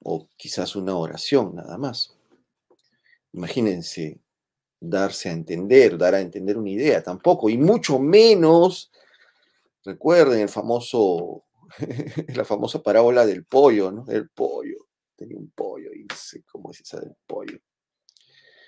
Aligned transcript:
o 0.00 0.28
quizás 0.36 0.76
una 0.76 0.96
oración 0.96 1.54
nada 1.54 1.76
más. 1.76 2.16
Imagínense 3.32 4.20
darse 4.80 5.28
a 5.28 5.32
entender, 5.32 5.98
dar 5.98 6.14
a 6.14 6.20
entender 6.20 6.56
una 6.56 6.70
idea, 6.70 7.02
tampoco, 7.02 7.50
y 7.50 7.58
mucho 7.58 7.98
menos, 7.98 8.90
recuerden 9.88 10.40
el 10.40 10.48
famoso 10.48 11.44
la 12.34 12.44
famosa 12.44 12.82
parábola 12.82 13.26
del 13.26 13.44
pollo, 13.44 13.90
¿no? 13.90 14.04
El 14.08 14.28
pollo. 14.30 14.88
Tenía 15.16 15.36
un 15.36 15.50
pollo 15.50 15.92
y 15.92 16.04
no 16.04 16.14
sé 16.14 16.44
cómo 16.44 16.70
es 16.70 16.80
esa 16.80 17.00
del 17.00 17.14
pollo. 17.26 17.58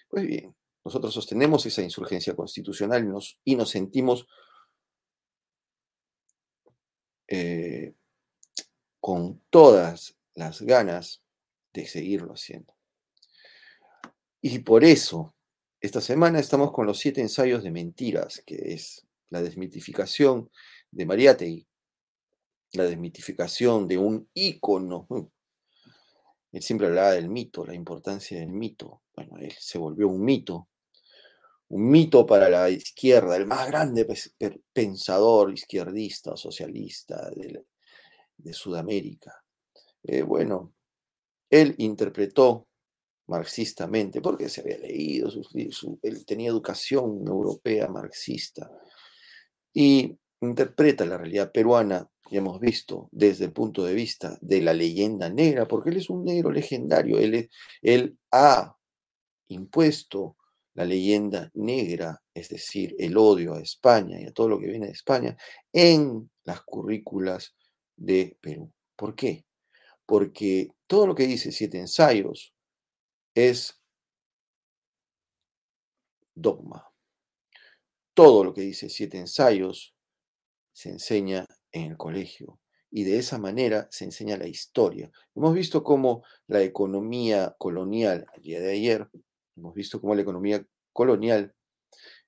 Pues 0.08 0.26
bien, 0.26 0.54
nosotros 0.84 1.14
sostenemos 1.14 1.64
esa 1.66 1.82
insurgencia 1.82 2.34
constitucional 2.34 3.04
y 3.44 3.56
nos, 3.56 3.70
sentimos 3.70 4.26
eh, 7.28 7.94
con 8.98 9.40
todas 9.50 10.16
las 10.34 10.62
ganas 10.62 11.22
de 11.72 11.86
seguirlo 11.86 12.32
haciendo. 12.32 12.74
Y 14.40 14.60
por 14.60 14.82
eso, 14.84 15.34
esta 15.80 16.00
semana 16.00 16.40
estamos 16.40 16.72
con 16.72 16.86
los 16.86 16.98
siete 16.98 17.20
ensayos 17.20 17.62
de 17.62 17.70
mentiras, 17.70 18.42
que 18.44 18.72
es 18.72 19.06
la 19.28 19.42
desmitificación 19.42 20.50
de 20.90 21.06
Mariátegui, 21.06 21.66
la 22.72 22.84
desmitificación 22.84 23.86
de 23.88 23.98
un 23.98 24.28
ícono. 24.34 25.06
Mm. 25.08 25.26
Él 26.52 26.62
siempre 26.62 26.88
hablaba 26.88 27.12
del 27.12 27.28
mito, 27.28 27.64
la 27.64 27.74
importancia 27.74 28.38
del 28.38 28.50
mito. 28.50 29.02
Bueno, 29.14 29.36
él 29.38 29.54
se 29.58 29.78
volvió 29.78 30.08
un 30.08 30.24
mito, 30.24 30.68
un 31.68 31.88
mito 31.88 32.26
para 32.26 32.48
la 32.48 32.68
izquierda, 32.70 33.36
el 33.36 33.46
más 33.46 33.68
grande 33.68 34.06
pensador 34.72 35.52
izquierdista, 35.52 36.36
socialista 36.36 37.30
de, 37.30 38.52
Sudamérica. 38.52 39.44
Eh, 40.02 40.22
bueno, 40.22 40.72
él 41.48 41.74
interpretó 41.78 42.66
marxistamente, 43.26 44.20
porque 44.20 44.48
se 44.48 44.62
había 44.62 44.78
leído, 44.78 45.30
él 46.02 46.26
tenía 46.26 46.48
educación 46.48 47.22
europea 47.28 47.86
marxista, 47.86 48.68
y 49.72 50.18
interpreta 50.40 51.04
la 51.04 51.18
realidad 51.18 51.52
peruana, 51.52 52.08
ya 52.30 52.38
hemos 52.38 52.60
visto, 52.60 53.08
desde 53.12 53.46
el 53.46 53.52
punto 53.52 53.84
de 53.84 53.94
vista 53.94 54.38
de 54.40 54.62
la 54.62 54.72
leyenda 54.72 55.28
negra, 55.28 55.66
porque 55.66 55.90
él 55.90 55.96
es 55.96 56.10
un 56.10 56.24
negro 56.24 56.50
legendario, 56.50 57.18
él, 57.18 57.50
él 57.82 58.18
ha 58.30 58.76
impuesto 59.48 60.36
la 60.74 60.84
leyenda 60.84 61.50
negra, 61.54 62.22
es 62.32 62.48
decir, 62.48 62.94
el 62.98 63.16
odio 63.16 63.54
a 63.54 63.60
España 63.60 64.20
y 64.20 64.26
a 64.26 64.32
todo 64.32 64.48
lo 64.48 64.58
que 64.58 64.68
viene 64.68 64.86
de 64.86 64.92
España, 64.92 65.36
en 65.72 66.30
las 66.44 66.62
currículas 66.62 67.54
de 67.96 68.36
Perú. 68.40 68.72
¿Por 68.96 69.14
qué? 69.14 69.44
Porque 70.06 70.68
todo 70.86 71.08
lo 71.08 71.14
que 71.14 71.26
dice 71.26 71.52
Siete 71.52 71.78
Ensayos 71.78 72.54
es 73.34 73.80
dogma. 76.34 76.86
Todo 78.14 78.44
lo 78.44 78.54
que 78.54 78.62
dice 78.62 78.88
Siete 78.88 79.18
Ensayos 79.18 79.94
se 80.80 80.88
enseña 80.88 81.46
en 81.72 81.90
el 81.90 81.96
colegio 81.98 82.58
y 82.90 83.04
de 83.04 83.18
esa 83.18 83.36
manera 83.36 83.86
se 83.90 84.06
enseña 84.06 84.38
la 84.38 84.46
historia. 84.46 85.10
Hemos 85.34 85.52
visto 85.52 85.84
cómo 85.84 86.24
la 86.46 86.62
economía 86.62 87.54
colonial, 87.58 88.26
el 88.34 88.42
día 88.42 88.60
de 88.60 88.72
ayer, 88.72 89.06
hemos 89.56 89.74
visto 89.74 90.00
cómo 90.00 90.14
la 90.14 90.22
economía 90.22 90.64
colonial 90.94 91.54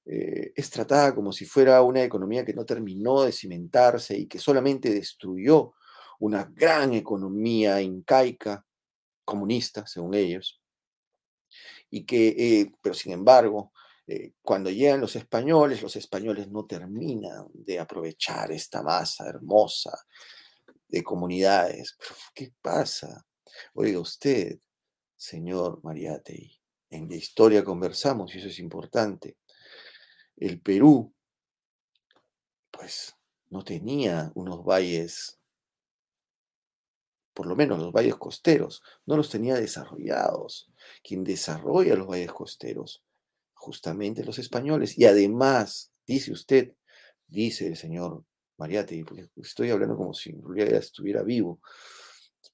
eh, 0.04 0.52
es 0.54 0.68
tratada 0.68 1.14
como 1.14 1.32
si 1.32 1.46
fuera 1.46 1.80
una 1.80 2.02
economía 2.02 2.44
que 2.44 2.52
no 2.52 2.66
terminó 2.66 3.22
de 3.22 3.32
cimentarse 3.32 4.18
y 4.18 4.26
que 4.26 4.38
solamente 4.38 4.90
destruyó 4.90 5.72
una 6.18 6.44
gran 6.44 6.92
economía 6.92 7.80
incaica, 7.80 8.66
comunista, 9.24 9.86
según 9.86 10.12
ellos, 10.12 10.60
y 11.88 12.04
que, 12.04 12.28
eh, 12.36 12.72
pero 12.82 12.94
sin 12.94 13.12
embargo, 13.12 13.72
eh, 14.12 14.34
cuando 14.42 14.68
llegan 14.68 15.00
los 15.00 15.16
españoles, 15.16 15.80
los 15.80 15.96
españoles 15.96 16.48
no 16.48 16.66
terminan 16.66 17.46
de 17.54 17.78
aprovechar 17.78 18.52
esta 18.52 18.82
masa 18.82 19.26
hermosa 19.26 19.98
de 20.86 21.02
comunidades. 21.02 21.96
¿Qué 22.34 22.52
pasa? 22.60 23.24
Oiga 23.72 23.98
usted, 24.00 24.58
señor 25.16 25.80
Mariátegui, 25.82 26.60
en 26.90 27.08
la 27.08 27.16
historia 27.16 27.64
conversamos 27.64 28.34
y 28.34 28.38
eso 28.38 28.48
es 28.48 28.58
importante. 28.58 29.38
El 30.36 30.60
Perú, 30.60 31.14
pues, 32.70 33.16
no 33.48 33.64
tenía 33.64 34.30
unos 34.34 34.62
valles, 34.62 35.38
por 37.32 37.46
lo 37.46 37.56
menos 37.56 37.78
los 37.78 37.92
valles 37.92 38.16
costeros, 38.16 38.82
no 39.06 39.16
los 39.16 39.30
tenía 39.30 39.54
desarrollados. 39.54 40.70
Quien 41.02 41.24
desarrolla 41.24 41.96
los 41.96 42.06
valles 42.06 42.32
costeros 42.32 43.02
justamente 43.62 44.24
los 44.24 44.38
españoles. 44.40 44.98
Y 44.98 45.04
además, 45.04 45.92
dice 46.04 46.32
usted, 46.32 46.74
dice 47.28 47.68
el 47.68 47.76
señor 47.76 48.24
Mariate, 48.58 49.04
estoy 49.36 49.70
hablando 49.70 49.96
como 49.96 50.14
si 50.14 50.32
realidad 50.32 50.80
estuviera 50.80 51.22
vivo, 51.22 51.60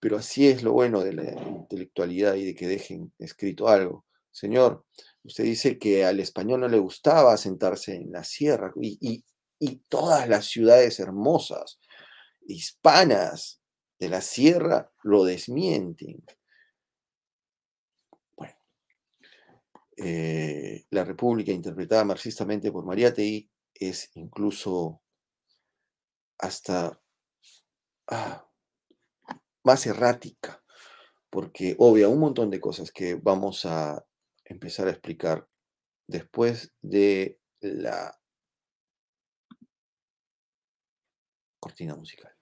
pero 0.00 0.18
así 0.18 0.48
es 0.48 0.62
lo 0.62 0.72
bueno 0.72 1.00
de 1.00 1.14
la 1.14 1.32
intelectualidad 1.32 2.34
y 2.34 2.44
de 2.44 2.54
que 2.54 2.68
dejen 2.68 3.12
escrito 3.18 3.68
algo. 3.68 4.04
Señor, 4.30 4.84
usted 5.24 5.44
dice 5.44 5.78
que 5.78 6.04
al 6.04 6.20
español 6.20 6.60
no 6.60 6.68
le 6.68 6.78
gustaba 6.78 7.36
sentarse 7.38 7.94
en 7.94 8.12
la 8.12 8.22
sierra 8.22 8.70
y, 8.80 9.24
y 9.58 9.76
todas 9.88 10.28
las 10.28 10.44
ciudades 10.44 11.00
hermosas, 11.00 11.80
hispanas 12.46 13.60
de 13.98 14.10
la 14.10 14.20
sierra, 14.20 14.92
lo 15.02 15.24
desmienten. 15.24 16.22
Eh, 20.00 20.86
la 20.90 21.04
República 21.04 21.50
interpretada 21.50 22.04
marxistamente 22.04 22.70
por 22.70 22.84
Mariátegui 22.84 23.50
es 23.74 24.10
incluso 24.14 25.02
hasta 26.38 27.00
ah, 28.06 28.48
más 29.64 29.86
errática, 29.86 30.62
porque 31.30 31.74
obvia 31.78 32.08
un 32.08 32.20
montón 32.20 32.48
de 32.48 32.60
cosas 32.60 32.92
que 32.92 33.16
vamos 33.16 33.64
a 33.64 34.06
empezar 34.44 34.86
a 34.86 34.92
explicar 34.92 35.48
después 36.06 36.72
de 36.80 37.40
la 37.60 38.16
cortina 41.60 41.96
musical. 41.96 42.37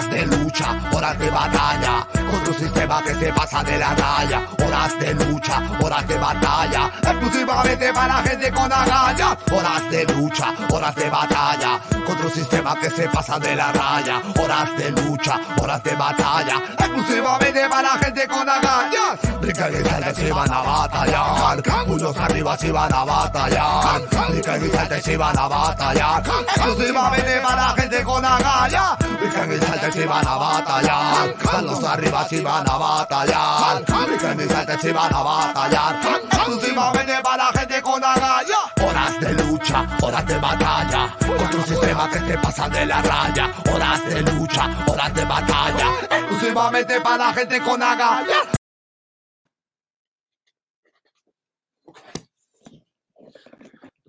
De 0.00 0.26
lucha, 0.26 0.80
horas 0.90 1.18
de 1.18 1.30
batalla, 1.30 2.06
contra 2.30 2.52
un 2.52 2.58
sistema 2.58 3.02
que 3.02 3.14
se 3.14 3.32
pasa 3.32 3.62
de 3.62 3.78
la 3.78 3.94
raya, 3.94 4.48
horas 4.64 4.98
de 4.98 5.14
lucha, 5.14 5.62
horas 5.80 6.08
de 6.08 6.18
batalla, 6.18 6.90
exclusivamente 7.02 7.92
para 7.92 8.14
gente 8.22 8.50
con 8.52 8.72
agallas, 8.72 9.36
horas 9.52 9.90
de 9.90 10.04
lucha, 10.06 10.54
horas 10.70 10.94
de 10.94 11.10
batalla, 11.10 11.80
contra 12.06 12.26
un 12.26 12.32
sistema 12.32 12.74
que 12.80 12.90
se 12.90 13.08
pasa 13.10 13.38
de 13.38 13.54
la 13.54 13.70
raya, 13.70 14.22
horas 14.40 14.76
de 14.78 14.90
lucha, 14.92 15.38
horas 15.60 15.82
de 15.82 15.94
batalla, 15.94 16.62
exclusivamente 16.78 17.68
para 17.68 17.90
gente 17.98 18.26
con 18.28 18.48
agallas 18.48 19.32
Pican 19.42 19.72
y 19.74 19.84
salten 19.84 20.14
si 20.14 20.30
van 20.30 20.52
a 20.52 20.62
batallar. 20.62 21.62
Puños 21.84 22.16
arriba 22.16 22.56
si 22.56 22.70
van 22.70 22.92
a 22.94 23.04
batallar. 23.04 24.00
Pican 24.32 24.64
y 24.64 24.68
salten 24.70 25.02
si 25.02 25.16
van 25.16 25.36
a 25.36 25.48
batallar. 25.48 26.22
Exclusivamente 26.46 27.40
para 27.40 27.68
gente 27.74 28.02
con 28.04 28.24
agallas. 28.24 28.96
Pican 29.20 29.52
y 29.52 29.58
salten 29.82 30.02
si 30.02 30.08
van 30.08 30.26
a 30.26 30.36
batallar. 30.36 31.34
Manos 31.44 31.84
arriba 31.84 32.28
si 32.28 32.40
van 32.40 32.68
a 32.68 32.76
batallar. 32.76 33.84
Pican 33.84 34.40
y 34.40 34.48
salten 34.48 34.78
si 34.78 34.92
van 34.92 35.14
a 35.14 35.22
batallar. 35.22 36.00
Exclusivamente 36.30 37.14
para 37.22 37.46
gente 37.52 37.82
con 37.82 38.04
agallas. 38.04 38.58
Horas 38.80 39.20
de 39.20 39.32
lucha, 39.34 39.88
horas 40.00 40.26
de 40.26 40.38
batalla. 40.38 41.16
Contra 41.18 41.58
un 41.58 41.66
sistema 41.66 42.10
que 42.10 42.20
te 42.20 42.38
pasa 42.38 42.68
de 42.68 42.86
la 42.86 43.02
raya. 43.02 43.52
Horas 43.72 44.04
de 44.06 44.22
lucha, 44.22 44.70
horas 44.86 45.14
de 45.14 45.24
batalla. 45.24 45.86
Exclusivamente 46.10 47.00
para 47.00 47.32
gente 47.32 47.60
con 47.60 47.82
agallas. 47.82 48.48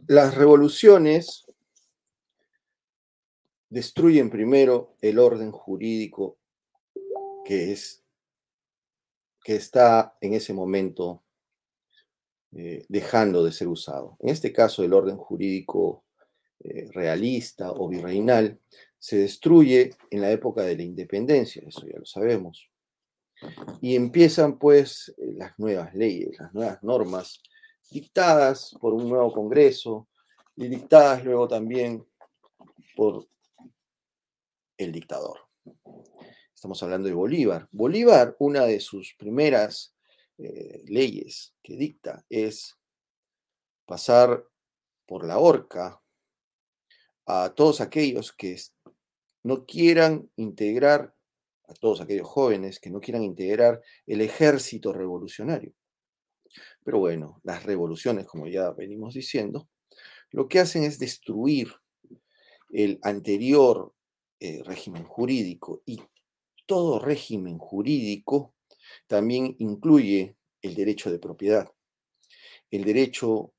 Las 0.05 0.35
revoluciones 0.35 1.42
destruyen 3.73 4.29
primero 4.29 4.95
el 5.01 5.17
orden 5.17 5.51
jurídico 5.51 6.37
que 7.43 7.71
es 7.71 8.03
que 9.43 9.55
está 9.55 10.15
en 10.21 10.35
ese 10.35 10.53
momento 10.53 11.23
eh, 12.51 12.85
dejando 12.87 13.43
de 13.43 13.51
ser 13.51 13.67
usado. 13.67 14.15
En 14.19 14.29
este 14.29 14.53
caso, 14.53 14.83
el 14.83 14.93
orden 14.93 15.17
jurídico 15.17 16.05
eh, 16.63 16.87
realista 16.91 17.71
o 17.71 17.89
virreinal 17.89 18.59
se 18.99 19.17
destruye 19.17 19.95
en 20.11 20.21
la 20.21 20.31
época 20.31 20.61
de 20.61 20.77
la 20.77 20.83
independencia, 20.83 21.63
eso 21.67 21.85
ya 21.85 21.97
lo 21.97 22.05
sabemos. 22.05 22.69
Y 23.81 23.95
empiezan 23.95 24.59
pues 24.59 25.13
eh, 25.17 25.33
las 25.35 25.57
nuevas 25.57 25.95
leyes, 25.95 26.39
las 26.39 26.53
nuevas 26.53 26.81
normas 26.83 27.41
dictadas 27.89 28.75
por 28.79 28.93
un 28.93 29.09
nuevo 29.09 29.33
Congreso 29.33 30.07
y 30.55 30.67
dictadas 30.67 31.25
luego 31.25 31.47
también 31.47 32.05
por 32.95 33.27
el 34.83 34.91
dictador. 34.91 35.39
Estamos 36.53 36.81
hablando 36.83 37.07
de 37.07 37.13
Bolívar. 37.13 37.67
Bolívar, 37.71 38.35
una 38.39 38.65
de 38.65 38.79
sus 38.79 39.15
primeras 39.17 39.95
eh, 40.37 40.83
leyes 40.87 41.53
que 41.61 41.75
dicta 41.75 42.25
es 42.29 42.77
pasar 43.85 44.45
por 45.05 45.25
la 45.25 45.39
horca 45.39 46.01
a 47.25 47.53
todos 47.55 47.81
aquellos 47.81 48.31
que 48.33 48.57
no 49.43 49.65
quieran 49.65 50.29
integrar, 50.35 51.15
a 51.67 51.73
todos 51.73 52.01
aquellos 52.01 52.27
jóvenes 52.27 52.79
que 52.79 52.89
no 52.89 52.99
quieran 52.99 53.23
integrar 53.23 53.81
el 54.05 54.21
ejército 54.21 54.93
revolucionario. 54.93 55.73
Pero 56.83 56.99
bueno, 56.99 57.39
las 57.43 57.63
revoluciones, 57.63 58.27
como 58.27 58.47
ya 58.47 58.71
venimos 58.71 59.13
diciendo, 59.13 59.69
lo 60.31 60.47
que 60.47 60.59
hacen 60.59 60.83
es 60.83 60.99
destruir 60.99 61.73
el 62.69 62.99
anterior 63.03 63.93
eh, 64.39 64.61
régimen 64.63 65.03
jurídico 65.03 65.81
y 65.85 66.01
todo 66.65 66.99
régimen 66.99 67.57
jurídico 67.57 68.53
también 69.07 69.55
incluye 69.59 70.35
el 70.61 70.75
derecho 70.75 71.11
de 71.11 71.19
propiedad, 71.19 71.71
el 72.71 72.83
derecho 72.83 73.53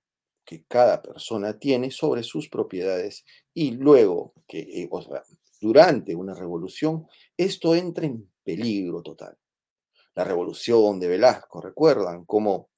que 0.44 0.64
cada 0.64 1.00
persona 1.02 1.58
tiene 1.58 1.90
sobre 1.90 2.22
sus 2.22 2.48
propiedades 2.48 3.24
y 3.52 3.72
luego 3.72 4.34
que, 4.46 4.60
eh, 4.60 4.88
o 4.90 5.00
sea, 5.02 5.22
durante 5.60 6.14
una 6.14 6.34
revolución, 6.34 7.06
esto 7.36 7.74
entra 7.74 8.06
en 8.06 8.30
peligro 8.42 9.02
total. 9.02 9.38
La 10.14 10.24
revolución 10.24 11.00
de 11.00 11.08
Velasco, 11.08 11.60
recuerdan 11.60 12.24
cómo 12.24 12.68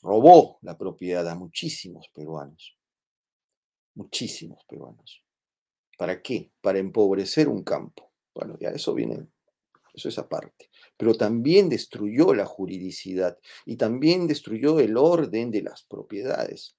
robó 0.00 0.58
la 0.62 0.76
propiedad 0.78 1.28
a 1.28 1.34
muchísimos 1.34 2.08
peruanos, 2.14 2.76
muchísimos 3.94 4.64
peruanos. 4.64 5.22
¿Para 5.98 6.22
qué? 6.22 6.52
Para 6.62 6.78
empobrecer 6.78 7.48
un 7.48 7.64
campo. 7.64 8.12
Bueno, 8.32 8.56
ya 8.58 8.70
eso 8.70 8.94
viene, 8.94 9.26
eso 9.92 10.08
es 10.08 10.18
aparte. 10.18 10.70
Pero 10.96 11.14
también 11.14 11.68
destruyó 11.68 12.32
la 12.34 12.46
juridicidad 12.46 13.38
y 13.66 13.76
también 13.76 14.28
destruyó 14.28 14.80
el 14.80 14.96
orden 14.96 15.50
de 15.50 15.62
las 15.62 15.82
propiedades. 15.82 16.76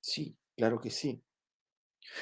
Sí, 0.00 0.36
claro 0.56 0.80
que 0.80 0.90
sí. 0.90 1.20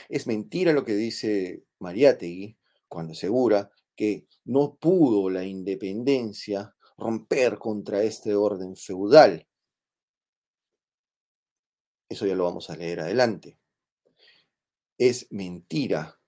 Es 0.09 0.27
mentira 0.27 0.73
lo 0.73 0.85
que 0.85 0.95
dice 0.95 1.65
Mariátegui 1.79 2.57
cuando 2.89 3.13
asegura 3.13 3.71
que 3.95 4.27
no 4.47 4.77
pudo 4.77 5.29
la 5.31 5.45
independencia 5.45 6.75
romper 6.97 7.59
contra 7.59 8.03
este 8.03 8.35
orden 8.35 8.75
feudal 8.75 9.47
eso 12.09 12.27
ya 12.27 12.35
lo 12.35 12.45
vamos 12.45 12.71
a 12.71 12.77
leer 12.77 13.01
adelante. 13.01 13.59
Es 14.99 15.27
mentira 15.31 16.19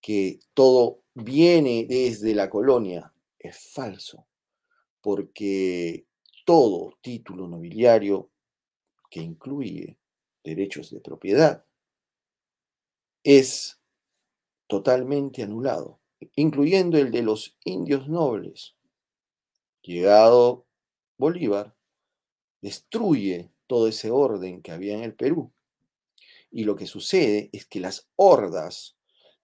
que 0.00 0.40
todo 0.54 1.02
viene 1.14 1.86
desde 1.88 2.34
la 2.34 2.50
colonia. 2.50 3.12
Es 3.38 3.72
falso, 3.72 4.26
porque 5.00 6.06
todo 6.44 6.98
título 7.00 7.48
nobiliario 7.48 8.30
que 9.10 9.20
incluye 9.20 9.98
derechos 10.42 10.90
de 10.90 11.00
propiedad 11.00 11.64
es 13.24 13.80
totalmente 14.66 15.42
anulado, 15.42 16.00
incluyendo 16.34 16.98
el 16.98 17.10
de 17.10 17.22
los 17.22 17.56
indios 17.64 18.08
nobles. 18.08 18.74
Llegado 19.82 20.66
Bolívar, 21.18 21.74
destruye 22.60 23.52
todo 23.66 23.88
ese 23.88 24.10
orden 24.10 24.62
que 24.62 24.72
había 24.72 24.94
en 24.94 25.02
el 25.02 25.14
Perú. 25.14 25.52
Y 26.52 26.64
lo 26.64 26.76
que 26.76 26.86
sucede 26.86 27.50
es 27.52 27.66
que 27.66 27.80
las 27.80 28.08
hordas 28.14 28.96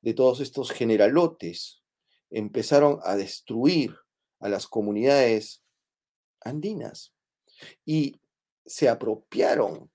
de 0.03 0.15
todos 0.15 0.41
estos 0.41 0.71
generalotes 0.71 1.83
empezaron 2.31 3.01
a 3.03 3.17
destruir 3.17 3.97
a 4.41 4.49
las 4.49 4.67
comunidades 4.67 5.63
andinas 6.41 7.13
y 7.85 8.21
se 8.65 8.89
apropiaron 8.89 9.91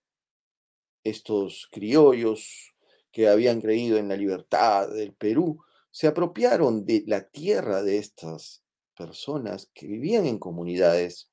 estos 1.03 1.69
criollos 1.71 2.73
que 3.11 3.29
habían 3.29 3.61
creído 3.61 3.97
en 3.97 4.07
la 4.07 4.17
libertad 4.17 4.89
del 4.89 5.13
Perú, 5.13 5.63
se 5.91 6.07
apropiaron 6.07 6.85
de 6.85 7.03
la 7.05 7.29
tierra 7.29 7.83
de 7.83 7.99
estas 7.99 8.63
personas 8.97 9.69
que 9.73 9.85
vivían 9.85 10.25
en 10.25 10.39
comunidades 10.39 11.29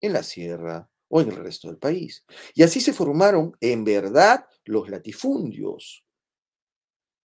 en 0.00 0.14
la 0.14 0.22
sierra, 0.22 0.90
o 1.14 1.20
en 1.20 1.28
el 1.28 1.36
resto 1.36 1.68
del 1.68 1.76
país. 1.76 2.24
Y 2.54 2.62
así 2.62 2.80
se 2.80 2.94
formaron 2.94 3.54
en 3.60 3.84
verdad 3.84 4.46
los 4.64 4.88
latifundios. 4.88 6.06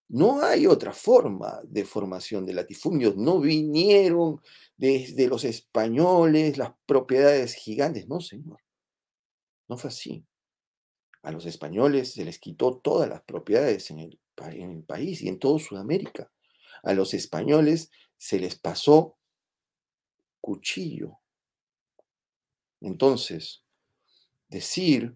No 0.10 0.44
hay 0.44 0.68
otra 0.68 0.92
forma 0.92 1.62
de 1.64 1.86
formación 1.86 2.46
de 2.46 2.54
latifundios. 2.54 3.16
No 3.16 3.40
vinieron 3.40 4.42
desde 4.76 5.30
los 5.30 5.46
españoles 5.46 6.58
las 6.58 6.74
propiedades 6.86 7.54
gigantes. 7.54 8.10
No, 8.10 8.20
señor. 8.20 8.60
No 9.70 9.78
fue 9.78 9.88
así. 9.88 10.26
A 11.24 11.32
los 11.32 11.46
españoles 11.46 12.12
se 12.12 12.26
les 12.26 12.40
quitó 12.40 12.80
todas 12.80 13.08
las 13.08 13.22
propiedades 13.22 13.90
en 13.92 14.00
el, 14.00 14.20
país 14.86 15.22
y 15.22 15.30
en 15.30 15.40
toda 15.40 15.60
Sudamérica. 15.60 16.30
A 16.84 16.94
los 16.94 17.14
españoles 17.14 17.90
se 18.18 18.38
les 18.38 18.60
pasó 18.60 19.18
cuchillo. 20.42 21.20
Entonces, 22.82 23.64
decir 24.50 25.16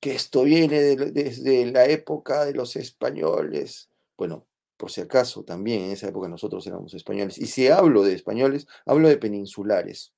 que 0.00 0.14
esto 0.14 0.44
viene 0.44 0.80
desde 0.80 1.70
la 1.70 1.86
época 1.86 2.44
de 2.44 2.54
los 2.54 2.76
españoles. 2.76 3.90
Bueno, 4.16 4.46
por 4.76 4.90
si 4.90 5.02
acaso, 5.02 5.44
también 5.44 5.82
en 5.82 5.90
esa 5.90 6.08
época 6.08 6.28
nosotros 6.28 6.66
éramos 6.66 6.94
españoles. 6.94 7.36
Y 7.38 7.46
si 7.46 7.68
hablo 7.68 8.02
de 8.02 8.14
españoles, 8.14 8.66
hablo 8.86 9.08
de 9.08 9.18
peninsulares. 9.18 10.14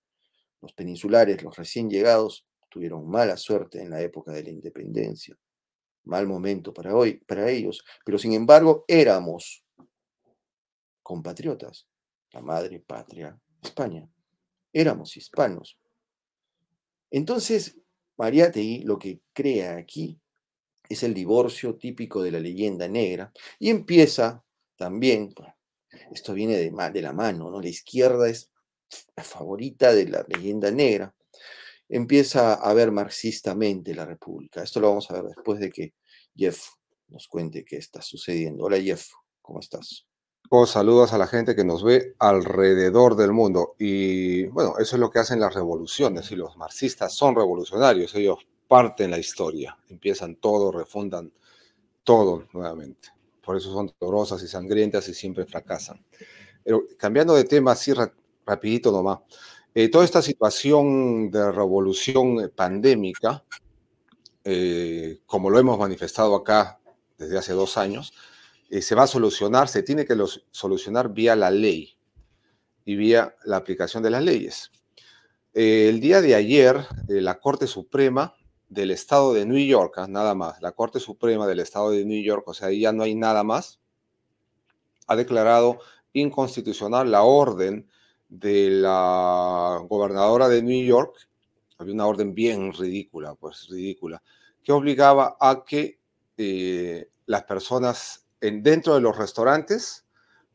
Los 0.61 0.73
peninsulares, 0.73 1.43
los 1.43 1.57
recién 1.57 1.91
llegados, 1.91 2.47
tuvieron 2.69 3.09
mala 3.09 3.37
suerte 3.37 3.83
en 3.83 3.91
la 3.91 4.01
época 4.01 4.31
de 4.31 4.45
la 4.45 4.51
independencia. 4.51 5.37
Mal 6.05 6.27
momento 6.29 6.73
para 6.73 6.95
hoy, 6.95 7.15
para 7.15 7.51
ellos. 7.51 7.85
Pero 8.05 8.19
sin 8.19 8.35
embargo, 8.35 8.85
éramos 8.87 9.65
compatriotas, 11.03 11.89
la 12.31 12.41
madre 12.41 12.79
patria, 12.79 13.37
España. 13.61 14.09
Éramos 14.73 15.17
hispanos. 15.17 15.77
Entonces, 17.11 17.77
Mariátegui 18.23 18.85
lo 18.85 19.01
que 19.01 19.21
crea 19.33 19.77
aquí 19.77 20.17
es 20.89 21.03
el 21.03 21.13
divorcio 21.13 21.75
típico 21.75 22.23
de 22.23 22.31
la 22.31 22.39
leyenda 22.39 22.87
negra 22.87 23.33
y 23.59 23.69
empieza 23.69 24.45
también, 24.77 25.35
esto 26.13 26.33
viene 26.33 26.57
de, 26.57 26.71
de 26.71 27.03
la 27.03 27.13
mano, 27.13 27.51
¿no? 27.51 27.61
la 27.61 27.69
izquierda 27.69 28.29
es 28.29 28.53
la 29.17 29.25
favorita 29.25 29.93
de 29.93 30.07
la 30.09 30.25
leyenda 30.29 30.71
negra, 30.71 31.13
empieza 31.89 32.55
a 32.55 32.73
ver 32.75 32.93
marxistamente 32.93 33.93
la 33.93 34.07
República. 34.07 34.63
Esto 34.63 34.79
lo 34.79 34.91
vamos 34.91 35.11
a 35.11 35.15
ver 35.15 35.25
después 35.25 35.59
de 35.59 35.71
que 35.71 35.95
Jeff 36.37 36.69
nos 37.09 37.27
cuente 37.27 37.65
qué 37.65 37.79
está 37.79 38.03
sucediendo. 38.03 38.63
Hola 38.63 38.81
Jeff, 38.81 39.09
¿cómo 39.41 39.59
estás? 39.59 40.07
Saludos 40.67 41.15
a 41.15 41.19
la 41.19 41.27
gente 41.27 41.57
que 41.57 41.65
nos 41.65 41.83
ve 41.83 42.15
alrededor 42.19 43.17
del 43.17 43.33
mundo. 43.33 43.75
Y 43.79 44.45
bueno, 44.49 44.75
eso 44.79 44.97
es 44.97 45.01
lo 45.01 45.11
que 45.11 45.19
hacen 45.19 45.41
las 45.41 45.55
revoluciones. 45.55 46.31
Y 46.31 46.37
los 46.37 46.57
marxistas 46.59 47.15
son 47.15 47.35
revolucionarios. 47.35 48.15
Ellos 48.15 48.39
parten 48.69 49.11
la 49.11 49.19
historia, 49.19 49.77
empiezan 49.89 50.37
todo, 50.37 50.71
refundan 50.71 51.33
todo 52.05 52.47
nuevamente. 52.53 53.09
Por 53.43 53.57
eso 53.57 53.73
son 53.73 53.93
dolorosas 53.99 54.43
y 54.43 54.49
sangrientas 54.49 55.09
y 55.09 55.15
siempre 55.15 55.47
fracasan. 55.47 56.05
Cambiando 56.99 57.35
de 57.35 57.45
tema 57.45 57.73
así 57.73 57.93
rapidito 58.45 58.93
nomás. 58.93 59.21
Eh, 59.75 59.89
toda 59.89 60.05
esta 60.05 60.21
situación 60.21 61.31
de 61.31 61.51
revolución 61.51 62.53
pandémica, 62.55 63.43
eh, 64.45 65.21
como 65.25 65.49
lo 65.49 65.59
hemos 65.59 65.79
manifestado 65.79 66.35
acá 66.35 66.79
desde 67.17 67.39
hace 67.39 67.55
dos 67.55 67.79
años, 67.79 68.13
eh, 68.73 68.81
se 68.81 68.95
va 68.95 69.03
a 69.03 69.07
solucionar, 69.07 69.69
se 69.69 69.83
tiene 69.83 70.07
que 70.07 70.17
solucionar 70.51 71.13
vía 71.13 71.37
la 71.37 71.51
ley 71.51 71.95
y 72.87 72.97
vía 72.97 73.37
la 73.45 73.59
aplicación 73.59 74.03
de 74.03 74.09
las 74.09 74.23
leyes. 74.23 74.73
Eh, 75.53 75.91
el 75.91 76.01
día 76.01 76.23
de 76.23 76.35
ayer, 76.35 76.87
eh, 77.11 77.21
la 77.21 77.39
Corte 77.39 77.67
Suprema 77.67 78.35
del 78.71 78.91
Estado 78.91 79.35
de 79.35 79.45
New 79.45 79.63
York, 79.63 79.97
ah, 79.99 80.07
nada 80.09 80.35
más, 80.35 80.63
la 80.63 80.73
Corte 80.73 81.01
Suprema 81.01 81.47
del 81.47 81.61
Estado 81.61 81.91
de 81.91 82.07
New 82.07 82.23
York, 82.23 82.49
o 82.49 82.55
sea, 82.55 82.69
ahí 82.69 82.81
ya 82.81 82.93
no 82.93 83.03
hay 83.03 83.15
nada 83.15 83.45
más, 83.45 83.79
ha 85.07 85.17
declarado 85.17 85.81
inconstitucional 86.15 87.11
la 87.11 87.25
orden 87.25 87.91
de 88.31 88.71
la 88.71 89.85
gobernadora 89.87 90.49
de 90.49 90.63
New 90.63 90.83
York, 90.83 91.29
había 91.77 91.93
una 91.93 92.07
orden 92.07 92.35
bien 92.35 92.73
ridícula, 92.73 93.35
pues 93.35 93.69
ridícula, 93.69 94.23
que 94.65 94.73
obligaba 94.73 95.37
a 95.39 95.63
que 95.63 95.99
las 97.27 97.45
personas 97.45 98.22
dentro 98.51 98.95
de 98.95 99.01
los 99.01 99.17
restaurantes 99.17 100.05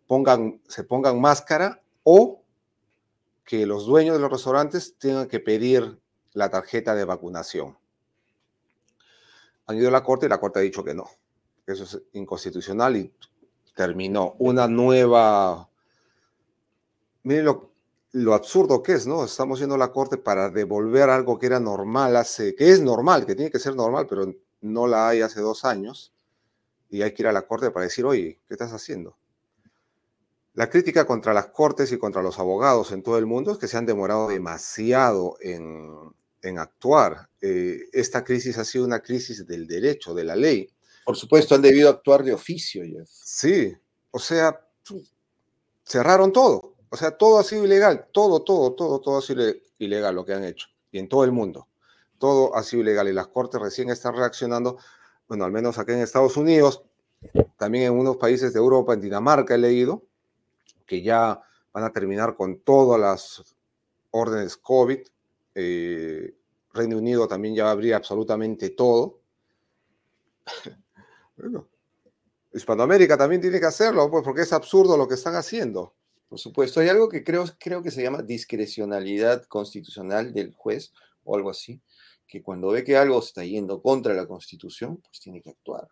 pongan, 0.08 0.62
se 0.68 0.84
pongan 0.84 1.22
máscara 1.22 1.82
o 2.04 2.42
que 3.46 3.66
los 3.66 3.86
dueños 3.86 4.16
de 4.16 4.22
los 4.22 4.32
restaurantes 4.32 4.98
tengan 4.98 5.28
que 5.28 5.40
pedir 5.40 5.98
la 6.34 6.50
tarjeta 6.50 6.96
de 6.96 7.06
vacunación. 7.06 7.78
Han 9.68 9.78
ido 9.78 9.88
a 9.88 9.92
la 9.92 10.04
corte 10.04 10.26
y 10.26 10.30
la 10.30 10.40
corte 10.40 10.60
ha 10.60 10.62
dicho 10.62 10.84
que 10.84 10.94
no, 10.94 11.10
eso 11.66 11.84
es 11.84 12.02
inconstitucional 12.14 12.98
y 12.98 13.14
terminó 13.74 14.36
una 14.40 14.68
nueva... 14.68 15.70
Miren 17.24 17.46
lo, 17.46 17.72
lo 18.12 18.34
absurdo 18.34 18.84
que 18.84 18.94
es, 18.94 19.08
¿no? 19.08 19.24
Estamos 19.24 19.60
yendo 19.60 19.76
a 19.76 19.78
la 19.78 19.92
corte 19.92 20.18
para 20.18 20.50
devolver 20.50 21.10
algo 21.10 21.40
que 21.40 21.46
era 21.46 21.60
normal 21.60 22.16
hace, 22.16 22.56
que 22.56 22.72
es 22.72 22.82
normal, 22.82 23.26
que 23.26 23.36
tiene 23.36 23.52
que 23.52 23.60
ser 23.60 23.76
normal, 23.76 24.08
pero 24.08 24.34
no 24.62 24.88
la 24.88 25.10
hay 25.10 25.22
hace 25.22 25.42
dos 25.42 25.64
años 25.66 26.14
y 26.90 27.02
hay 27.02 27.14
que 27.14 27.24
ir 27.24 27.28
a 27.28 27.34
la 27.34 27.48
corte 27.48 27.72
para 27.72 27.86
decir, 27.86 28.06
oye, 28.06 28.40
¿qué 28.48 28.54
estás 28.54 28.74
haciendo? 28.74 29.18
La 30.54 30.70
crítica 30.70 31.06
contra 31.06 31.34
las 31.34 31.48
cortes 31.48 31.92
y 31.92 32.00
contra 32.00 32.24
los 32.24 32.40
abogados 32.40 32.92
en 32.92 33.04
todo 33.04 33.18
el 33.18 33.28
mundo 33.28 33.52
es 33.52 33.58
que 33.60 33.68
se 33.68 33.78
han 33.78 33.86
demorado 33.86 34.28
demasiado 34.28 35.38
en, 35.40 36.58
actuar. 36.58 37.30
Eh, 37.42 37.90
esta 37.92 38.24
crisis 38.24 38.58
ha 38.58 38.64
sido 38.64 38.86
una 38.86 39.02
crisis 39.02 39.46
del 39.46 39.68
derecho, 39.68 40.16
de 40.16 40.24
la 40.24 40.36
ley. 40.36 40.70
Por 41.06 41.16
supuesto, 41.16 41.56
han 41.56 41.62
debido 41.62 41.90
actuar 41.90 42.24
de 42.24 42.34
oficio. 42.34 42.84
Jeff. 42.84 43.10
Sí, 43.12 43.76
o 44.12 44.18
sea, 44.18 44.60
cerraron 45.86 46.32
todo. 46.32 46.76
O 46.90 46.98
sea, 46.98 47.12
todo 47.12 47.38
ha 47.38 47.44
sido 47.44 47.66
ilegal. 47.66 48.08
Todo, 48.12 48.42
todo, 48.42 48.74
todo, 48.74 49.00
todo 49.00 49.18
ha 49.18 49.22
sido 49.22 49.44
ilegal 49.78 50.16
lo 50.16 50.26
que 50.26 50.34
han 50.34 50.44
hecho. 50.44 50.68
Y 50.92 51.00
en 51.00 51.08
todo 51.08 51.24
el 51.24 51.32
mundo. 51.32 51.68
Todo 52.18 52.56
ha 52.56 52.64
sido 52.64 52.82
ilegal. 52.82 53.08
Y 53.10 53.14
las 53.14 53.28
cortes 53.28 53.62
recién 53.62 53.90
están 53.90 54.16
reaccionando 54.16 54.78
bueno, 55.28 55.46
al 55.46 55.52
menos 55.52 55.78
aquí 55.78 55.92
en 55.92 56.00
Estados 56.00 56.38
Unidos, 56.38 56.84
también 57.58 57.86
en 57.86 57.94
unos 57.94 58.18
países 58.18 58.54
de 58.54 58.60
Europa, 58.60 58.94
en 58.94 59.02
Dinamarca 59.02 59.56
he 59.56 59.58
leído, 59.58 60.04
que 60.86 61.02
ya 61.02 61.42
van 61.74 61.84
a 61.84 61.92
terminar 61.92 62.36
con 62.36 62.60
todas 62.60 63.00
las 63.00 63.56
órdenes 64.12 64.58
COVID. 64.58 65.00
Eh, 65.56 66.36
Reino 66.74 66.98
Unido 66.98 67.28
también 67.28 67.56
ya 67.56 67.70
abrir 67.70 67.94
absolutamente 67.94 68.70
todo. 68.70 69.20
bueno, 71.38 71.68
Hispanoamérica 72.54 73.18
también 73.18 73.42
tiene 73.42 73.60
que 73.60 73.66
hacerlo, 73.66 74.10
pues, 74.10 74.24
porque 74.24 74.42
es 74.42 74.54
absurdo 74.54 74.98
lo 74.98 75.08
que 75.08 75.16
están 75.16 75.36
haciendo. 75.36 75.94
Por 76.30 76.40
supuesto, 76.40 76.80
hay 76.80 76.90
algo 76.90 77.08
que 77.08 77.24
creo, 77.24 77.46
creo 77.60 77.82
que 77.82 77.92
se 77.92 78.04
llama 78.04 78.22
discrecionalidad 78.22 79.46
constitucional 79.46 80.34
del 80.34 80.54
juez 80.54 80.92
o 81.24 81.36
algo 81.36 81.50
así, 81.50 81.82
que 82.28 82.42
cuando 82.42 82.70
ve 82.70 82.84
que 82.84 82.98
algo 82.98 83.20
está 83.20 83.44
yendo 83.44 83.82
contra 83.82 84.14
la 84.14 84.28
Constitución, 84.28 84.98
pues 84.98 85.20
tiene 85.20 85.42
que 85.42 85.52
actuar. 85.52 85.88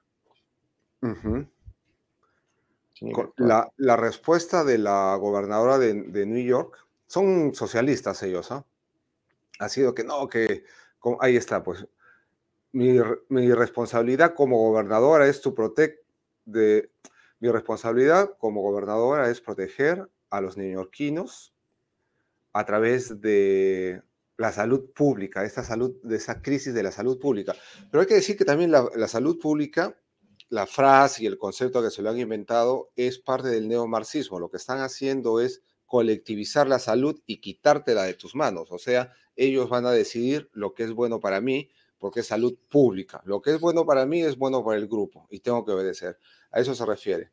La, 3.38 3.96
respuesta 3.96 4.64
de 4.64 4.78
la 4.78 5.16
gobernadora 5.16 5.78
de, 5.78 6.26
New 6.26 6.44
York, 6.44 6.78
son 7.08 7.54
socialistas 7.54 8.24
ellos, 8.24 8.52
¿ah? 8.52 8.66
Ha 9.60 9.70
sido 9.70 9.94
que 9.94 10.04
no, 10.04 10.28
que 10.28 10.66
ahí 11.20 11.38
está, 11.38 11.64
pues 11.64 11.88
mi, 12.76 13.00
responsabilidad 13.54 14.34
como 14.34 14.58
gobernadora 14.58 15.28
es 15.28 15.40
tu 15.40 15.56
protect 15.56 16.04
de 16.44 16.92
mi 17.40 17.50
responsabilidad 17.50 18.36
como 18.38 18.62
gobernadora 18.62 19.30
es 19.30 19.40
proteger 19.40 20.10
a 20.30 20.42
los 20.42 20.58
neoyorquinos 20.58 21.54
a 22.54 22.66
través 22.66 23.22
de 23.22 24.02
la 24.38 24.52
salud 24.52 24.92
pública, 24.94 25.46
esta 25.46 25.64
salud, 25.64 25.96
de 26.04 26.18
esa 26.18 26.42
crisis 26.42 26.74
de 26.74 26.84
la 26.84 26.92
salud 26.92 27.20
pública. 27.20 27.56
Pero 27.90 28.02
hay 28.02 28.08
que 28.08 28.16
decir 28.16 28.38
que 28.38 28.46
también 28.46 28.72
la, 28.72 29.08
salud 29.08 29.40
pública, 29.40 29.98
la 30.50 30.68
frase 30.68 31.24
y 31.24 31.26
el 31.28 31.38
concepto 31.38 31.82
que 31.82 31.92
se 31.92 32.02
lo 32.02 32.10
han 32.10 32.20
inventado 32.20 32.92
es 32.96 33.20
parte 33.20 33.50
del 33.50 33.68
neomarxismo. 33.68 34.40
Lo 34.40 34.50
que 34.50 34.58
están 34.58 34.80
haciendo 34.80 35.40
es 35.40 35.62
colectivizar 35.86 36.68
la 36.68 36.80
salud 36.80 37.22
y 37.26 37.40
quitártela 37.40 38.04
de 38.04 38.16
tus 38.16 38.36
manos. 38.36 38.72
O 38.72 38.78
sea, 38.78 39.14
ellos 39.36 39.70
van 39.70 39.86
a 39.86 39.92
decidir 39.92 40.50
lo 40.54 40.74
que 40.74 40.84
es 40.84 40.92
bueno 40.92 41.20
para 41.20 41.40
mí 41.40 41.70
porque 41.98 42.20
es 42.20 42.28
salud 42.28 42.58
pública. 42.70 43.22
Lo 43.26 43.42
que 43.42 43.52
es 43.52 43.60
bueno 43.60 43.86
para 43.86 44.06
mí 44.06 44.22
es 44.22 44.38
bueno 44.38 44.64
para 44.64 44.78
el 44.78 44.88
grupo 44.88 45.28
y 45.30 45.40
tengo 45.40 45.66
que 45.66 45.72
obedecer. 45.72 46.20
A 46.52 46.60
eso 46.60 46.76
se 46.76 46.86
refiere. 46.86 47.32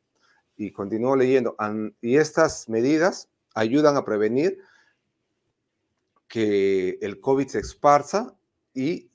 Y 0.57 0.71
continúo 0.71 1.17
leyendo. 1.17 1.57
Y 2.01 2.17
estas 2.17 2.69
medidas 2.69 3.29
ayudan 3.55 3.97
a 3.97 4.05
prevenir 4.05 4.59
que 6.33 6.99
el 7.03 7.21
COVID 7.21 7.47
se 7.47 7.59
esparza 7.59 8.35
y 8.73 9.11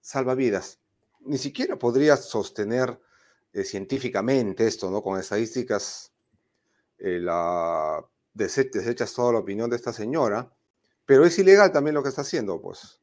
salva 0.00 0.34
vidas. 0.34 0.80
Ni 1.20 1.38
siquiera 1.38 1.78
podría 1.78 2.16
sostener 2.16 3.00
eh, 3.52 3.62
científicamente 3.62 4.66
esto, 4.66 4.90
¿no? 4.90 5.00
Con 5.00 5.20
estadísticas, 5.20 6.12
eh, 6.98 7.20
la, 7.20 8.04
desechas 8.34 9.14
toda 9.14 9.34
la 9.34 9.38
opinión 9.38 9.70
de 9.70 9.76
esta 9.76 9.92
señora, 9.92 10.52
pero 11.06 11.24
es 11.24 11.38
ilegal 11.38 11.70
también 11.70 11.94
lo 11.94 12.02
que 12.02 12.08
está 12.08 12.22
haciendo, 12.22 12.60
pues. 12.60 13.00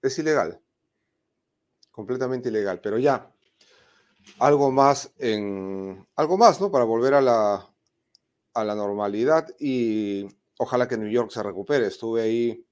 Es 0.00 0.16
ilegal. 0.20 0.60
Completamente 1.90 2.50
ilegal. 2.50 2.80
Pero 2.80 2.98
ya, 2.98 3.32
algo 4.38 4.70
más 4.70 5.12
en. 5.18 6.06
Algo 6.14 6.38
más, 6.38 6.60
¿no? 6.60 6.70
Para 6.70 6.84
volver 6.84 7.14
a 7.14 7.20
la, 7.20 7.68
a 8.54 8.64
la 8.64 8.74
normalidad 8.76 9.48
y 9.58 10.37
ojalá 10.58 10.86
que 10.86 10.98
New 10.98 11.10
York 11.10 11.30
se 11.30 11.42
recupere. 11.42 11.86
Estuve 11.86 12.22
ahí 12.22 12.66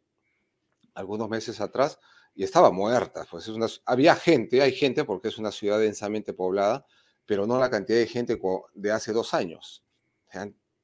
algunos 0.94 1.28
meses 1.28 1.60
atrás 1.60 1.98
y 2.34 2.44
estaba 2.44 2.70
muerta. 2.70 3.26
Pues 3.30 3.48
es 3.48 3.82
había 3.86 4.14
gente, 4.14 4.60
hay 4.60 4.72
gente 4.72 5.04
porque 5.04 5.28
es 5.28 5.38
una 5.38 5.50
ciudad 5.50 5.80
densamente 5.80 6.34
poblada, 6.34 6.86
pero 7.24 7.46
no 7.46 7.58
la 7.58 7.70
cantidad 7.70 7.98
de 7.98 8.06
gente 8.06 8.38
de 8.74 8.92
hace 8.92 9.12
dos 9.12 9.32
años. 9.32 9.82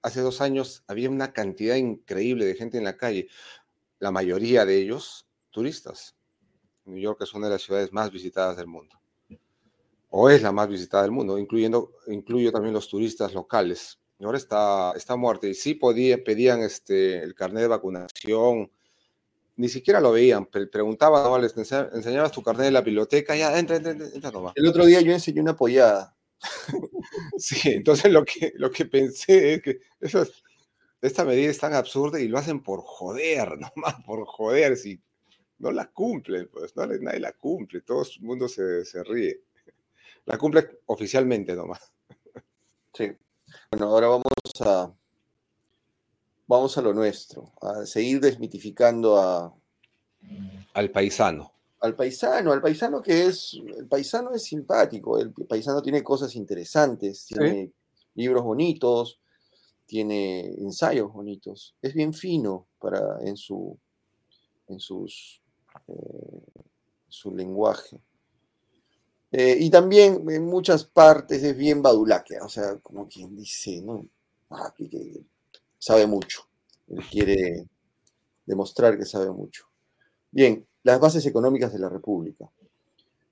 Hace 0.01 0.21
dos 0.21 0.41
años 0.41 0.83
había 0.87 1.11
una 1.11 1.33
cantidad 1.33 1.77
increíble 1.77 2.47
de 2.47 2.55
gente 2.55 2.79
en 2.79 2.85
la 2.85 2.97
calle, 2.97 3.29
la 3.99 4.11
mayoría 4.11 4.65
de 4.65 4.79
ellos 4.79 5.29
turistas. 5.51 6.17
New 6.85 6.99
York 6.99 7.21
es 7.23 7.35
una 7.35 7.47
de 7.47 7.53
las 7.53 7.63
ciudades 7.63 7.93
más 7.93 8.11
visitadas 8.11 8.57
del 8.57 8.67
mundo, 8.67 9.01
o 10.09 10.31
es 10.31 10.43
la 10.43 10.51
más 10.51 10.69
visitada 10.69 11.05
del 11.05 11.13
mundo, 11.13 11.39
incluyendo, 11.39 11.93
incluyo 12.09 12.51
también 12.51 12.75
los 12.75 12.89
turistas 12.89 13.33
locales 13.35 14.02
está, 14.35 14.93
está 14.97 15.17
muerto. 15.17 15.47
Y 15.47 15.55
sí 15.55 15.75
podía, 15.75 16.23
pedían 16.23 16.61
este, 16.61 17.23
el 17.23 17.35
carnet 17.35 17.63
de 17.63 17.69
vacunación, 17.69 18.71
ni 19.57 19.69
siquiera 19.69 20.01
lo 20.01 20.13
veían, 20.13 20.47
preguntaban, 20.47 21.25
no, 21.25 21.39
les 21.39 21.55
enseñabas 21.57 22.33
tu 22.33 22.43
carnet 22.43 22.67
de 22.67 22.71
la 22.73 22.81
biblioteca, 22.81 23.37
ya, 23.37 23.59
entra, 23.59 23.77
entra, 23.77 23.93
entra, 23.93 24.31
toma. 24.31 24.53
El 24.55 24.67
otro 24.67 24.87
día 24.87 25.01
yo 25.01 25.13
enseñé 25.13 25.41
una 25.41 25.53
apoyada. 25.53 26.17
sí, 27.37 27.71
entonces 27.71 28.11
lo 28.11 28.25
que, 28.25 28.53
lo 28.57 28.71
que 28.71 28.87
pensé 28.87 29.55
es 29.55 29.63
que 29.63 29.81
esta 31.03 31.25
medida 31.25 31.51
es 31.51 31.59
tan 31.59 31.75
absurda 31.75 32.19
y 32.19 32.29
lo 32.29 32.39
hacen 32.39 32.63
por 32.63 32.81
joder, 32.83 33.59
nomás 33.77 34.03
por 34.05 34.25
joder, 34.27 34.77
si 34.77 35.01
no 35.59 35.71
la 35.71 35.91
cumplen, 35.91 36.49
pues 36.53 36.75
no, 36.75 36.87
nadie 36.87 37.21
la 37.21 37.33
cumple, 37.33 37.83
todo 37.83 38.03
el 38.03 38.23
mundo 38.23 38.49
se, 38.49 38.85
se 38.85 39.05
ríe. 39.05 39.43
La 40.25 40.39
cumple 40.39 40.81
oficialmente 40.87 41.55
nomás. 41.55 41.93
Sí. 42.95 43.13
Bueno, 43.71 43.87
ahora 43.87 44.09
vamos 44.09 44.25
a, 44.61 44.93
vamos 46.47 46.79
a 46.79 46.83
lo 46.83 46.93
nuestro, 46.93 47.53
a 47.61 47.87
seguir 47.87 48.21
desmitificando 48.21 49.19
a, 49.19 49.55
al 50.75 50.91
paisano. 50.91 51.53
Al 51.81 51.97
paisano, 51.97 52.53
al 52.53 52.63
paisano 52.63 53.03
que 53.03 53.27
es, 53.27 53.55
el 53.77 53.89
paisano 53.89 54.33
es 54.33 54.45
simpático, 54.45 55.19
el 55.19 55.33
paisano 55.33 55.83
tiene 55.83 56.03
cosas 56.03 56.37
interesantes, 56.37 57.27
tiene 57.27 57.73
libros 58.15 58.45
bonitos, 58.45 59.19
tiene 59.87 60.55
ensayos 60.59 61.13
bonitos, 61.13 61.75
es 61.83 61.93
bien 61.93 62.15
fino 62.15 62.69
para, 62.79 63.19
en, 63.23 63.37
su, 63.37 63.77
en 64.69 64.79
sus, 64.79 65.43
eh, 65.89 66.43
su 67.09 67.35
lenguaje. 67.35 68.01
Eh, 69.33 69.57
y 69.61 69.71
también 69.71 70.29
en 70.31 70.45
muchas 70.45 70.85
partes 70.85 71.43
es 71.43 71.57
bien 71.57 71.81
badulaquea, 71.81 72.45
o 72.45 72.51
sea, 72.51 72.77
como 72.77 73.09
quien 73.09 73.35
dice, 73.35 73.81
¿no? 73.81 74.07
Ah, 74.51 74.75
que 74.77 75.25
sabe 75.79 76.07
mucho. 76.07 76.47
Él 76.89 77.03
quiere 77.11 77.67
demostrar 78.45 78.99
que 78.99 79.07
sabe 79.07 79.31
mucho. 79.31 79.65
Bien, 80.31 80.67
las 80.83 81.01
bases 81.01 81.25
económicas 81.25 81.73
de 81.73 81.79
la 81.79 81.89
República. 81.89 82.51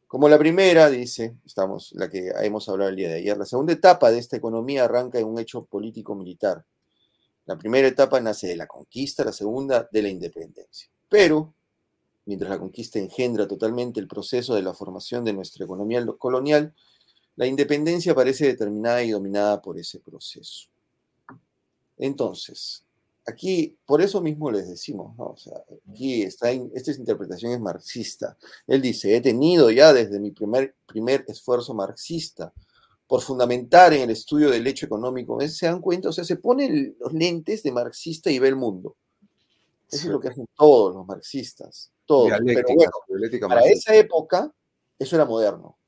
Como 0.06 0.28
la 0.28 0.38
primera, 0.38 0.88
dice, 0.88 1.36
estamos, 1.44 1.92
la 1.94 2.08
que 2.08 2.32
hemos 2.40 2.68
hablado 2.68 2.90
el 2.90 2.96
día 2.96 3.08
de 3.10 3.16
ayer, 3.16 3.36
la 3.36 3.44
segunda 3.44 3.74
etapa 3.74 4.10
de 4.10 4.18
esta 4.18 4.36
economía 4.36 4.84
arranca 4.84 5.18
en 5.18 5.26
un 5.26 5.38
hecho 5.38 5.66
político-militar. 5.66 6.64
La 7.44 7.58
primera 7.58 7.86
etapa 7.86 8.20
nace 8.20 8.48
de 8.48 8.56
la 8.56 8.66
conquista, 8.66 9.24
la 9.24 9.32
segunda 9.32 9.88
de 9.92 10.02
la 10.02 10.08
independencia. 10.08 10.88
Pero, 11.08 11.54
mientras 12.26 12.50
la 12.50 12.58
conquista 12.58 12.98
engendra 12.98 13.46
totalmente 13.48 14.00
el 14.00 14.08
proceso 14.08 14.54
de 14.54 14.62
la 14.62 14.74
formación 14.74 15.24
de 15.24 15.32
nuestra 15.32 15.64
economía 15.64 16.04
colonial, 16.18 16.74
la 17.36 17.46
independencia 17.46 18.14
parece 18.14 18.46
determinada 18.46 19.02
y 19.02 19.10
dominada 19.10 19.62
por 19.62 19.78
ese 19.78 19.98
proceso. 20.00 20.68
Entonces, 21.96 22.84
aquí, 23.26 23.76
por 23.86 24.02
eso 24.02 24.20
mismo 24.20 24.50
les 24.50 24.68
decimos, 24.68 25.16
¿no? 25.16 25.26
O 25.26 25.36
sea, 25.36 25.54
aquí 25.90 26.22
está, 26.22 26.50
esta 26.50 26.92
interpretación 26.92 27.52
es 27.52 27.60
marxista. 27.60 28.36
Él 28.66 28.82
dice, 28.82 29.16
he 29.16 29.20
tenido 29.20 29.70
ya 29.70 29.92
desde 29.92 30.18
mi 30.18 30.30
primer, 30.30 30.74
primer 30.86 31.24
esfuerzo 31.28 31.74
marxista 31.74 32.52
por 33.06 33.22
fundamentar 33.22 33.92
en 33.92 34.02
el 34.02 34.10
estudio 34.10 34.50
del 34.50 34.66
hecho 34.66 34.86
económico, 34.86 35.40
¿se 35.48 35.66
dan 35.66 35.80
cuenta? 35.80 36.10
O 36.10 36.12
sea, 36.12 36.24
se 36.24 36.36
ponen 36.36 36.96
los 37.00 37.12
lentes 37.12 37.62
de 37.62 37.72
marxista 37.72 38.30
y 38.30 38.38
ve 38.38 38.48
el 38.48 38.56
mundo. 38.56 38.96
Eso 39.90 40.06
es 40.06 40.12
lo 40.12 40.20
que 40.20 40.28
hacen 40.28 40.46
todos 40.56 40.94
los 40.94 41.04
marxistas, 41.06 41.90
todos. 42.10 42.32
Pero 42.44 42.74
bueno, 42.74 43.48
para 43.48 43.60
esa 43.66 43.94
época, 43.94 44.52
eso 44.98 45.14
era 45.14 45.24
moderno. 45.24 45.78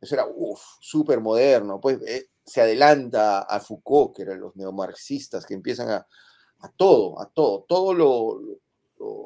Eso 0.00 0.14
era, 0.14 0.24
uff, 0.32 0.60
súper 0.80 1.20
moderno. 1.20 1.80
Pues 1.80 2.00
eh, 2.06 2.28
se 2.44 2.60
adelanta 2.60 3.40
a 3.40 3.58
Foucault, 3.58 4.14
que 4.14 4.22
eran 4.22 4.38
los 4.40 4.54
neomarxistas, 4.54 5.44
que 5.44 5.54
empiezan 5.54 5.90
a, 5.90 6.06
a 6.60 6.68
todo, 6.70 7.20
a 7.20 7.28
todo, 7.28 7.64
todo 7.66 7.92
lo, 7.92 8.40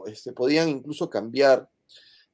este, 0.06 0.32
podían 0.32 0.70
incluso 0.70 1.10
cambiar 1.10 1.68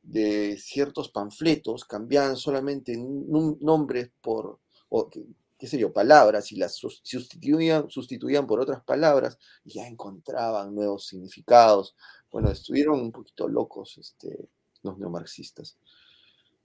de 0.01 0.57
ciertos 0.59 1.11
panfletos, 1.11 1.85
cambiaban 1.85 2.37
solamente 2.37 2.97
nombres 2.97 4.11
por, 4.21 4.61
o, 4.91 5.11
qué, 5.59 5.67
sé 5.67 5.79
yo, 5.79 5.93
palabras 5.93 6.53
y 6.53 6.57
las 6.57 6.75
sustituían, 6.75 7.91
sustituían 7.91 8.47
por 8.47 8.61
otras 8.61 8.83
palabras 8.83 9.39
ya 9.65 9.87
encontraban 9.87 10.75
nuevos 10.75 11.07
significados. 11.07 11.97
Bueno, 12.31 12.51
estuvieron 12.51 13.01
un 13.01 13.13
poquito 13.13 13.49
locos 13.49 13.99
este, 13.99 14.49
los 14.83 14.99
neomarxistas. 14.99 15.77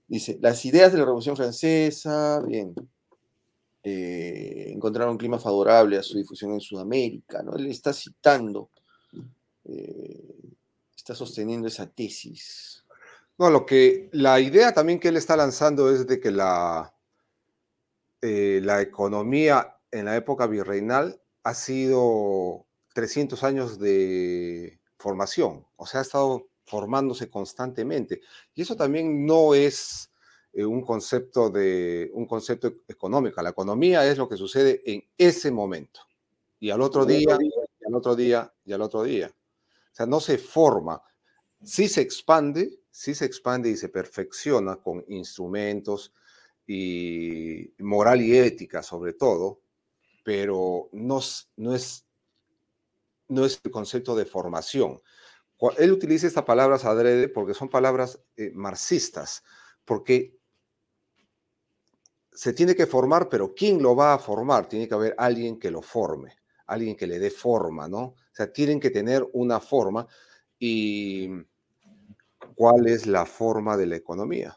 Dice, 0.06 0.38
las 0.40 0.64
ideas 0.64 0.92
de 0.92 0.98
la 0.98 1.04
Revolución 1.04 1.36
Francesa, 1.36 2.40
bien, 2.40 2.74
eh, 3.82 4.70
encontraron 4.72 5.12
un 5.12 5.18
clima 5.18 5.38
favorable 5.38 5.98
a 5.98 6.02
su 6.02 6.16
difusión 6.16 6.52
en 6.52 6.60
Sudamérica, 6.60 7.42
¿no? 7.42 7.54
Él 7.54 7.66
está 7.66 7.92
citando, 7.92 8.70
eh, 9.64 10.54
está 10.96 11.14
sosteniendo 11.14 11.68
esa 11.68 11.86
tesis. 11.86 12.84
No, 13.36 13.50
lo 13.50 13.66
que, 13.66 14.08
la 14.12 14.40
idea 14.40 14.72
también 14.72 15.00
que 15.00 15.08
él 15.08 15.16
está 15.16 15.36
lanzando 15.36 15.90
es 15.90 16.06
de 16.06 16.20
que 16.20 16.30
la, 16.30 16.93
eh, 18.26 18.62
la 18.62 18.80
economía 18.80 19.76
en 19.90 20.06
la 20.06 20.16
época 20.16 20.46
virreinal 20.46 21.20
ha 21.42 21.52
sido 21.52 22.64
300 22.94 23.44
años 23.44 23.78
de 23.78 24.80
formación, 24.96 25.66
o 25.76 25.84
sea, 25.84 26.00
ha 26.00 26.04
estado 26.04 26.48
formándose 26.64 27.28
constantemente. 27.28 28.22
Y 28.54 28.62
eso 28.62 28.76
también 28.76 29.26
no 29.26 29.54
es 29.54 30.10
eh, 30.54 30.64
un 30.64 30.80
concepto 30.80 31.50
de 31.50 32.10
un 32.14 32.24
concepto 32.24 32.72
económico. 32.88 33.42
La 33.42 33.50
economía 33.50 34.10
es 34.10 34.16
lo 34.16 34.26
que 34.26 34.38
sucede 34.38 34.80
en 34.86 35.04
ese 35.18 35.50
momento. 35.50 36.00
Y 36.58 36.70
al 36.70 36.80
otro 36.80 37.04
día, 37.04 37.36
y 37.38 37.86
al 37.86 37.94
otro 37.94 38.16
día, 38.16 38.50
y 38.64 38.72
al 38.72 38.80
otro 38.80 39.02
día. 39.02 39.26
O 39.28 39.94
sea, 39.94 40.06
no 40.06 40.18
se 40.20 40.38
forma. 40.38 41.02
Sí 41.62 41.88
se 41.88 42.00
expande, 42.00 42.80
sí 42.90 43.14
se 43.14 43.26
expande 43.26 43.68
y 43.68 43.76
se 43.76 43.90
perfecciona 43.90 44.76
con 44.76 45.04
instrumentos 45.08 46.14
y 46.66 47.72
moral 47.78 48.22
y 48.22 48.36
ética 48.36 48.82
sobre 48.82 49.12
todo, 49.12 49.60
pero 50.24 50.88
no, 50.92 51.20
no, 51.56 51.74
es, 51.74 52.06
no 53.28 53.44
es 53.44 53.60
el 53.62 53.70
concepto 53.70 54.16
de 54.16 54.24
formación. 54.24 55.00
Él 55.78 55.92
utiliza 55.92 56.26
estas 56.26 56.44
palabras 56.44 56.84
adrede 56.84 57.28
porque 57.28 57.54
son 57.54 57.68
palabras 57.68 58.20
eh, 58.36 58.50
marxistas, 58.54 59.42
porque 59.84 60.36
se 62.32 62.52
tiene 62.52 62.74
que 62.74 62.86
formar, 62.86 63.28
pero 63.28 63.54
¿quién 63.54 63.80
lo 63.82 63.94
va 63.94 64.14
a 64.14 64.18
formar? 64.18 64.66
Tiene 64.68 64.88
que 64.88 64.94
haber 64.94 65.14
alguien 65.16 65.58
que 65.58 65.70
lo 65.70 65.82
forme, 65.82 66.36
alguien 66.66 66.96
que 66.96 67.06
le 67.06 67.18
dé 67.18 67.30
forma, 67.30 67.88
¿no? 67.88 68.02
O 68.02 68.16
sea, 68.32 68.52
tienen 68.52 68.80
que 68.80 68.90
tener 68.90 69.24
una 69.32 69.60
forma 69.60 70.06
y 70.58 71.28
¿cuál 72.54 72.86
es 72.88 73.06
la 73.06 73.24
forma 73.24 73.76
de 73.76 73.86
la 73.86 73.96
economía? 73.96 74.56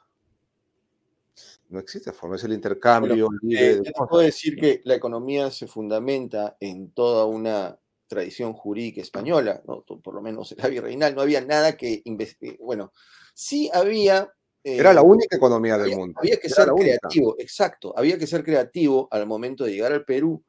No 1.69 1.79
existe 1.79 2.13
forma, 2.13 2.35
es 2.35 2.43
el 2.43 2.53
intercambio. 2.53 3.29
Eh, 3.49 3.81
puedo 4.09 4.23
decir 4.23 4.55
que 4.55 4.81
la 4.85 4.95
economía 4.95 5.51
se 5.51 5.67
fundamenta 5.67 6.57
en 6.59 6.91
toda 6.91 7.25
una 7.25 7.77
tradición 8.07 8.53
jurídica 8.53 9.01
española, 9.01 9.61
¿no? 9.67 9.83
por 9.83 10.13
lo 10.13 10.21
menos 10.21 10.53
en 10.53 10.59
la 10.59 10.69
virreinal, 10.69 11.13
no 11.13 11.21
había 11.21 11.41
nada 11.41 11.75
que 11.75 12.01
investigar. 12.05 12.57
Bueno, 12.59 12.93
sí 13.33 13.69
había 13.73 14.31
era 14.75 14.93
la 14.93 15.01
eh, 15.01 15.05
única 15.05 15.35
economía 15.37 15.77
del 15.77 15.95
mundo. 15.95 16.19
Había 16.19 16.37
que 16.37 16.49
ser 16.49 16.67
creativo, 16.69 17.35
exacto. 17.39 17.93
Había 17.97 18.17
que 18.17 18.27
ser 18.27 18.43
creativo 18.43 19.07
al 19.11 19.25
momento 19.25 19.63
de 19.63 19.71
llegar 19.71 19.93
al 19.93 20.03
Perú 20.03 20.43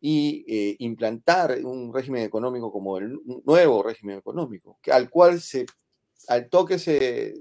y 0.00 0.44
eh, 0.48 0.76
implantar 0.80 1.58
un 1.64 1.94
régimen 1.94 2.24
económico 2.24 2.72
como 2.72 2.98
el 2.98 3.20
nuevo 3.44 3.82
régimen 3.84 4.18
económico, 4.18 4.78
que, 4.82 4.90
al 4.90 5.08
cual 5.08 5.40
se, 5.40 5.64
al 6.26 6.48
toque 6.48 6.78
se, 6.78 7.34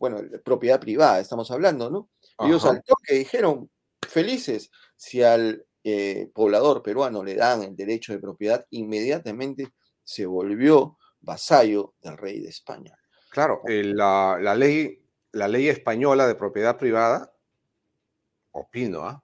bueno, 0.00 0.20
propiedad 0.44 0.80
privada, 0.80 1.20
estamos 1.20 1.50
hablando, 1.52 1.88
¿no? 1.88 2.08
Ellos 2.40 2.64
al 2.64 2.82
toque 2.82 3.14
dijeron, 3.14 3.70
felices, 4.08 4.70
si 4.96 5.22
al 5.22 5.64
eh, 5.84 6.30
poblador 6.34 6.82
peruano 6.82 7.22
le 7.22 7.34
dan 7.34 7.62
el 7.62 7.76
derecho 7.76 8.12
de 8.12 8.18
propiedad, 8.18 8.66
inmediatamente 8.70 9.72
se 10.04 10.26
volvió 10.26 10.98
vasallo 11.20 11.94
del 12.02 12.16
rey 12.16 12.40
de 12.40 12.48
España. 12.48 12.96
Claro, 13.30 13.62
la, 13.66 14.38
la, 14.40 14.54
ley 14.54 15.00
la 15.32 15.48
ley 15.48 15.68
española 15.68 16.26
de 16.26 16.34
propiedad 16.34 16.76
privada, 16.76 17.32
opino, 18.52 19.06
¿ah? 19.06 19.22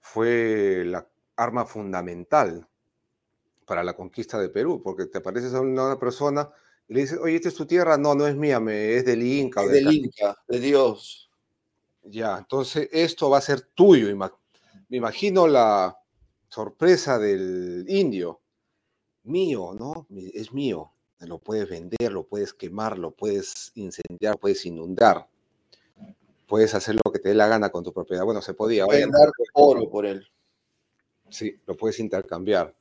fue 0.00 0.84
la 0.86 1.08
arma 1.36 1.64
fundamental 1.64 2.68
para 3.64 3.84
la 3.84 3.94
conquista 3.94 4.38
de 4.38 4.48
Perú, 4.48 4.82
porque 4.82 5.06
te 5.06 5.18
apareces 5.18 5.54
a 5.54 5.60
una 5.60 5.98
persona 5.98 6.50
y 6.88 6.94
le 6.94 7.00
dices, 7.02 7.18
oye, 7.18 7.36
¿esta 7.36 7.48
es 7.48 7.54
tu 7.54 7.66
tierra? 7.66 7.98
No, 7.98 8.14
no 8.14 8.26
es 8.26 8.34
mía, 8.34 8.58
me, 8.58 8.94
es 8.94 9.04
del 9.04 9.22
Inca. 9.22 9.62
Es 9.62 9.70
del 9.70 9.92
Inca, 9.92 10.36
de 10.48 10.58
Dios. 10.58 11.27
Ya, 12.10 12.38
entonces 12.38 12.88
esto 12.92 13.30
va 13.30 13.38
a 13.38 13.42
ser 13.42 13.60
tuyo. 13.60 14.06
Me 14.88 14.96
imagino 14.96 15.46
la 15.46 15.98
sorpresa 16.48 17.18
del 17.18 17.84
indio. 17.88 18.40
Mío, 19.24 19.74
¿no? 19.74 20.06
Es 20.32 20.52
mío 20.52 20.92
lo 21.26 21.38
puedes 21.38 21.68
vender, 21.68 22.12
lo 22.12 22.26
puedes 22.26 22.54
quemar, 22.54 22.98
lo 22.98 23.10
puedes 23.10 23.72
incendiar, 23.74 24.38
puedes 24.38 24.64
inundar. 24.66 25.28
Puedes 26.46 26.74
hacer 26.74 26.94
lo 26.94 27.12
que 27.12 27.18
te 27.18 27.30
dé 27.30 27.34
la 27.34 27.48
gana 27.48 27.70
con 27.70 27.84
tu 27.84 27.92
propiedad. 27.92 28.24
Bueno, 28.24 28.40
se 28.40 28.54
podía. 28.54 28.86
Puedes 28.86 29.10
dar 29.10 29.30
oro 29.52 29.90
por 29.90 30.06
él. 30.06 30.26
Sí, 31.28 31.60
lo 31.66 31.76
puedes 31.76 31.98
intercambiar. 31.98 32.74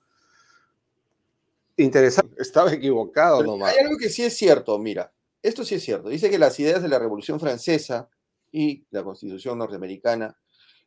Interesante, 1.75 2.41
estaba 2.41 2.71
equivocado 2.71 3.43
nomás. 3.43 3.73
Hay 3.73 3.83
algo 3.83 3.97
que 3.97 4.09
sí 4.09 4.23
es 4.23 4.37
cierto, 4.37 4.77
mira, 4.79 5.11
esto 5.41 5.65
sí 5.65 5.75
es 5.75 5.83
cierto. 5.83 6.09
Dice 6.09 6.29
que 6.29 6.39
las 6.39 6.59
ideas 6.59 6.81
de 6.81 6.87
la 6.87 6.97
Revolución 6.97 7.39
Francesa 7.39 8.09
y 8.51 8.85
la 8.91 9.03
Constitución 9.03 9.57
norteamericana 9.57 10.37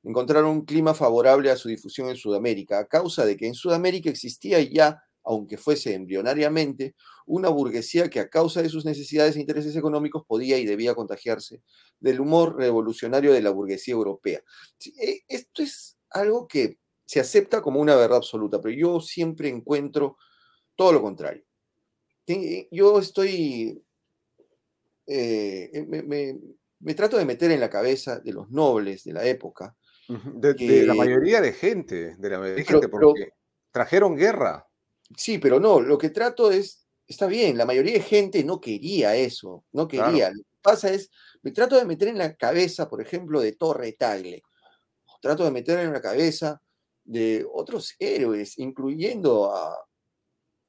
encontraron 0.02 0.50
un 0.50 0.64
clima 0.64 0.94
favorable 0.94 1.50
a 1.50 1.56
su 1.56 1.68
difusión 1.68 2.08
en 2.08 2.16
Sudamérica, 2.16 2.78
a 2.78 2.88
causa 2.88 3.24
de 3.24 3.36
que 3.36 3.46
en 3.46 3.54
Sudamérica 3.54 4.08
existía 4.08 4.60
ya 4.60 5.02
aunque 5.24 5.58
fuese 5.58 5.94
embrionariamente, 5.94 6.94
una 7.26 7.48
burguesía 7.48 8.08
que 8.08 8.20
a 8.20 8.28
causa 8.28 8.62
de 8.62 8.68
sus 8.68 8.84
necesidades 8.84 9.36
e 9.36 9.40
intereses 9.40 9.76
económicos 9.76 10.24
podía 10.26 10.58
y 10.58 10.66
debía 10.66 10.94
contagiarse 10.94 11.62
del 12.00 12.20
humor 12.20 12.56
revolucionario 12.56 13.32
de 13.32 13.42
la 13.42 13.50
burguesía 13.50 13.94
europea. 13.94 14.42
E, 14.98 15.20
esto 15.28 15.62
es 15.62 15.98
algo 16.10 16.48
que 16.48 16.78
se 17.04 17.20
acepta 17.20 17.60
como 17.60 17.80
una 17.80 17.96
verdad 17.96 18.18
absoluta, 18.18 18.60
pero 18.60 18.74
yo 18.74 19.00
siempre 19.00 19.48
encuentro 19.48 20.16
todo 20.74 20.92
lo 20.92 21.02
contrario. 21.02 21.44
Yo 22.70 23.00
estoy, 23.00 23.82
eh, 25.06 25.84
me, 25.88 26.38
trato 26.94 27.18
de 27.18 27.24
meter 27.24 27.50
en 27.50 27.60
la 27.60 27.70
cabeza 27.70 28.20
de 28.20 28.32
los 28.32 28.50
nobles 28.50 29.04
de 29.04 29.12
la 29.12 29.24
época 29.24 29.76
De, 30.08 30.54
de 30.54 30.86
la 30.86 30.94
mayoría 30.94 31.40
de 31.40 31.52
gente, 31.52 32.16
de 32.16 32.30
la 32.30 32.38
mayoría 32.38 32.64
de 32.64 32.70
gente, 32.70 32.88
porque 32.88 33.30
trajeron 33.70 34.16
guerra. 34.16 34.66
Sí, 35.16 35.38
pero 35.38 35.60
no, 35.60 35.80
lo 35.80 35.98
que 35.98 36.10
trato 36.10 36.50
es, 36.50 36.86
está 37.06 37.26
bien, 37.26 37.56
la 37.56 37.66
mayoría 37.66 37.94
de 37.94 38.00
gente 38.00 38.42
no 38.44 38.60
quería 38.60 39.14
eso, 39.14 39.64
no 39.72 39.86
quería. 39.86 40.30
Lo 40.30 40.42
que 40.42 40.58
pasa 40.62 40.90
es, 40.92 41.10
me 41.42 41.52
trato 41.52 41.76
de 41.76 41.84
meter 41.84 42.08
en 42.08 42.18
la 42.18 42.34
cabeza, 42.34 42.88
por 42.88 43.00
ejemplo, 43.00 43.40
de 43.40 43.52
Torre 43.52 43.92
Tagle, 43.92 44.42
trato 45.20 45.44
de 45.44 45.50
meter 45.50 45.78
en 45.80 45.92
la 45.92 46.00
cabeza 46.00 46.60
de 47.04 47.46
otros 47.52 47.94
héroes, 47.98 48.58
incluyendo 48.58 49.54
a, 49.54 49.76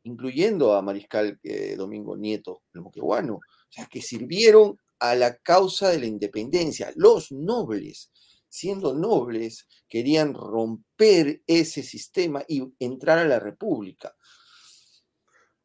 incluyendo 0.04 0.74
a 0.74 0.82
Mariscal 0.82 1.40
eh, 1.44 1.76
Domingo 1.76 2.18
Nieto, 2.18 2.64
el 2.74 2.82
moqueguano, 2.82 3.36
o 3.36 3.42
sea, 3.70 3.86
que 3.86 4.02
sirvieron 4.02 4.78
a 5.02 5.16
la 5.16 5.36
causa 5.38 5.90
de 5.90 6.00
la 6.00 6.06
independencia. 6.06 6.94
Los 6.96 7.32
nobles, 7.32 8.12
siendo 8.48 8.94
nobles, 8.94 9.68
querían 9.90 10.36
romper 10.36 11.42
ese 11.48 11.82
sistema 11.82 12.44
y 12.48 12.72
entrar 12.80 13.18
a 13.18 13.26
la 13.26 13.40
república. 13.40 14.16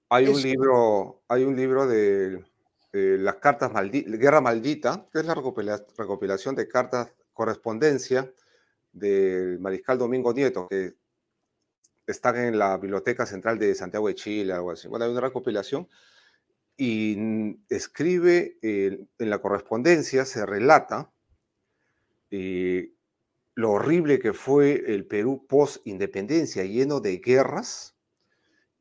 Hay 0.08 0.26
un 0.28 0.40
libro, 0.40 1.22
hay 1.28 1.44
un 1.44 1.54
libro 1.54 1.86
de, 1.86 2.42
las 2.92 3.36
cartas 3.36 3.70
malditas, 3.72 4.18
Guerra 4.18 4.40
Maldita, 4.40 5.06
que 5.12 5.18
es 5.18 5.26
la 5.26 5.34
recopilación 5.34 6.54
de 6.54 6.66
cartas 6.66 7.12
correspondencia 7.34 8.32
del 8.90 9.58
mariscal 9.58 9.98
Domingo 9.98 10.32
Nieto, 10.32 10.66
que 10.68 10.94
están 12.06 12.36
en 12.36 12.58
la 12.58 12.78
Biblioteca 12.78 13.26
Central 13.26 13.58
de 13.58 13.74
Santiago 13.74 14.08
de 14.08 14.14
Chile, 14.14 14.54
algo 14.54 14.70
así. 14.70 14.88
Bueno, 14.88 15.04
hay 15.04 15.10
una 15.10 15.20
recopilación 15.20 15.86
y 16.76 17.58
escribe 17.68 18.58
en 18.62 19.30
la 19.30 19.40
correspondencia, 19.40 20.24
se 20.24 20.44
relata 20.44 21.10
eh, 22.30 22.92
lo 23.54 23.72
horrible 23.72 24.18
que 24.18 24.32
fue 24.32 24.84
el 24.86 25.06
Perú 25.06 25.46
post-independencia, 25.48 26.64
lleno 26.64 27.00
de 27.00 27.18
guerras 27.18 27.94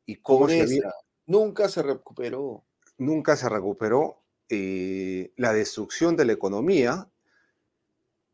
y 0.04 0.16
cómo 0.16 0.48
se 0.48 0.82
Nunca 1.26 1.68
se 1.68 1.82
recuperó. 1.82 2.64
Nunca 2.98 3.36
se 3.36 3.48
recuperó 3.48 4.22
eh, 4.48 5.32
la 5.36 5.52
destrucción 5.52 6.14
de 6.16 6.24
la 6.24 6.32
economía. 6.32 7.08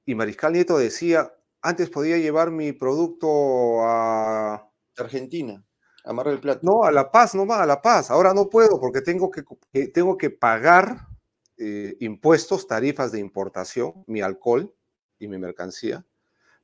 Y 0.05 0.14
Mariscal 0.14 0.53
Nieto 0.53 0.77
decía, 0.77 1.33
antes 1.62 1.88
podía 1.88 2.18
llevar 2.18 2.51
mi 2.51 2.72
producto 2.72 3.83
a... 3.83 4.68
Argentina, 4.98 5.64
a 6.05 6.12
Mar 6.12 6.29
del 6.29 6.41
Plata. 6.41 6.61
No, 6.62 6.85
a 6.85 6.93
La 6.93 7.11
Paz, 7.11 7.35
no 7.35 7.47
más, 7.47 7.61
a 7.61 7.67
La 7.67 7.81
Paz. 7.81 8.11
Ahora 8.11 8.35
no 8.35 8.49
puedo 8.49 8.81
porque 8.81 9.01
tengo 9.01 9.31
que, 9.31 9.45
eh, 9.73 9.88
tengo 9.88 10.17
que 10.17 10.31
pagar 10.31 11.07
eh, 11.57 11.97
impuestos, 12.01 12.67
tarifas 12.67 13.12
de 13.12 13.21
importación, 13.21 14.05
mi 14.07 14.21
alcohol 14.21 14.75
y 15.19 15.29
mi 15.29 15.38
mercancía. 15.38 16.05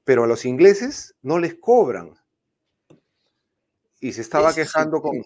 Pero 0.05 0.25
a 0.25 0.27
los 0.27 0.45
ingleses 0.45 1.15
no 1.23 1.39
les 1.39 1.55
cobran. 1.55 2.15
Y 4.01 4.13
se 4.13 4.21
estaba 4.21 4.55
quejando 4.55 5.03
con, 5.03 5.23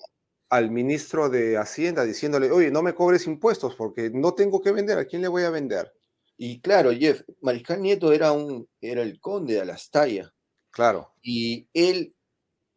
al 0.48 0.70
ministro 0.70 1.28
de 1.28 1.56
Hacienda 1.56 2.04
diciéndole, 2.04 2.50
oye, 2.50 2.70
no 2.70 2.82
me 2.82 2.94
cobres 2.94 3.26
impuestos 3.26 3.74
porque 3.74 4.10
no 4.10 4.34
tengo 4.34 4.60
que 4.60 4.72
vender, 4.72 4.98
¿a 4.98 5.04
quién 5.04 5.22
le 5.22 5.28
voy 5.28 5.44
a 5.44 5.50
vender? 5.50 5.92
Y 6.36 6.60
claro, 6.60 6.90
Jeff, 6.92 7.22
Mariscal 7.40 7.80
Nieto 7.80 8.12
era, 8.12 8.32
un, 8.32 8.68
era 8.80 9.02
el 9.02 9.20
conde 9.20 9.54
de 9.54 9.60
Alastaya. 9.60 10.34
Claro. 10.70 11.14
Y 11.22 11.68
él 11.72 12.14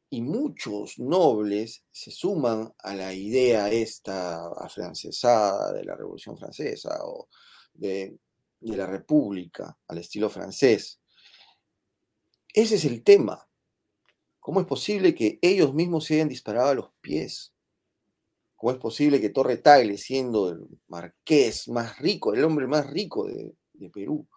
y 0.10 0.22
muchos 0.22 1.00
nobles 1.00 1.84
se 1.92 2.12
suman 2.12 2.74
a 2.80 2.94
la 2.94 3.14
idea 3.14 3.70
esta 3.70 4.48
afrancesada 4.48 5.74
de 5.74 5.84
la 5.84 5.96
Revolución 5.96 6.38
Francesa 6.38 7.00
o 7.04 7.28
de, 7.74 8.18
la 8.62 8.88
República 8.88 9.78
al 9.88 10.00
estilo 10.00 10.30
francés. 10.30 11.00
Ese 12.52 12.76
es 12.76 12.86
el 12.86 13.04
tema. 13.04 13.48
¿Cómo 14.40 14.60
es 14.60 14.66
posible 14.66 15.14
que 15.14 15.38
ellos 15.42 15.74
mismos 15.74 16.06
se 16.06 16.16
hayan 16.16 16.30
disparado 16.30 16.70
a 16.70 16.76
los 16.76 16.90
pies? 17.02 17.54
¿Cómo 18.56 18.72
es 18.72 18.78
posible 18.80 19.22
que 19.22 19.30
Torre 19.30 19.58
Tagle, 19.58 19.98
siendo 19.98 20.50
el 20.50 20.66
marqués 20.88 21.68
más 21.68 22.00
rico, 22.00 22.34
el 22.34 22.44
hombre 22.44 22.66
más 22.66 22.90
rico 22.90 23.28
de, 23.28 23.54
Perú, 23.94 24.28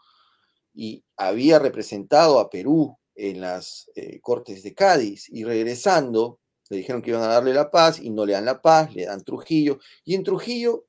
y 0.75 1.05
había 1.17 1.59
representado 1.59 2.39
a 2.39 2.51
Perú 2.51 2.98
en 3.19 3.41
las 3.41 3.91
eh, 3.95 4.21
Cortes 4.21 4.63
de 4.63 4.75
Cádiz, 4.75 5.29
y 5.29 5.45
regresando, 5.45 6.41
le 6.71 6.79
dijeron 6.79 7.03
que 7.03 7.11
iban 7.11 7.23
a 7.23 7.29
darle 7.29 7.53
la 7.53 7.71
paz, 7.71 7.99
y 8.01 8.11
no 8.11 8.25
le 8.25 8.35
dan 8.35 8.45
la 8.45 8.63
paz, 8.63 8.95
le 8.95 9.07
dan 9.07 9.25
Trujillo, 9.25 9.81
y 10.05 10.15
en 10.15 10.23
Trujillo 10.23 10.87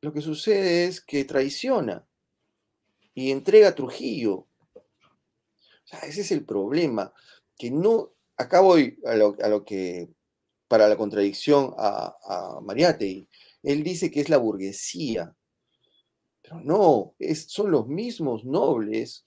lo 0.00 0.12
que 0.12 0.20
sucede 0.20 0.86
es 0.86 1.00
que 1.00 1.24
traiciona 1.24 2.06
y 3.12 3.32
entrega 3.32 3.68
a 3.68 3.74
Trujillo. 3.74 4.46
ese 6.02 6.20
es 6.20 6.30
el 6.30 6.44
problema, 6.44 7.12
que 7.58 7.70
no, 7.70 8.12
acá 8.36 8.60
voy 8.60 8.98
a 9.04 9.16
lo 9.16 9.64
que 9.64 10.08
para 10.68 10.88
la 10.88 10.96
contradicción 10.96 11.74
a, 11.78 12.16
a 12.24 12.60
Mariátegui. 12.60 13.28
Él 13.62 13.82
dice 13.82 14.10
que 14.10 14.20
es 14.20 14.28
la 14.28 14.36
burguesía, 14.36 15.34
pero 16.42 16.60
no, 16.60 17.14
es, 17.18 17.46
son 17.48 17.70
los 17.72 17.88
mismos 17.88 18.44
nobles, 18.44 19.25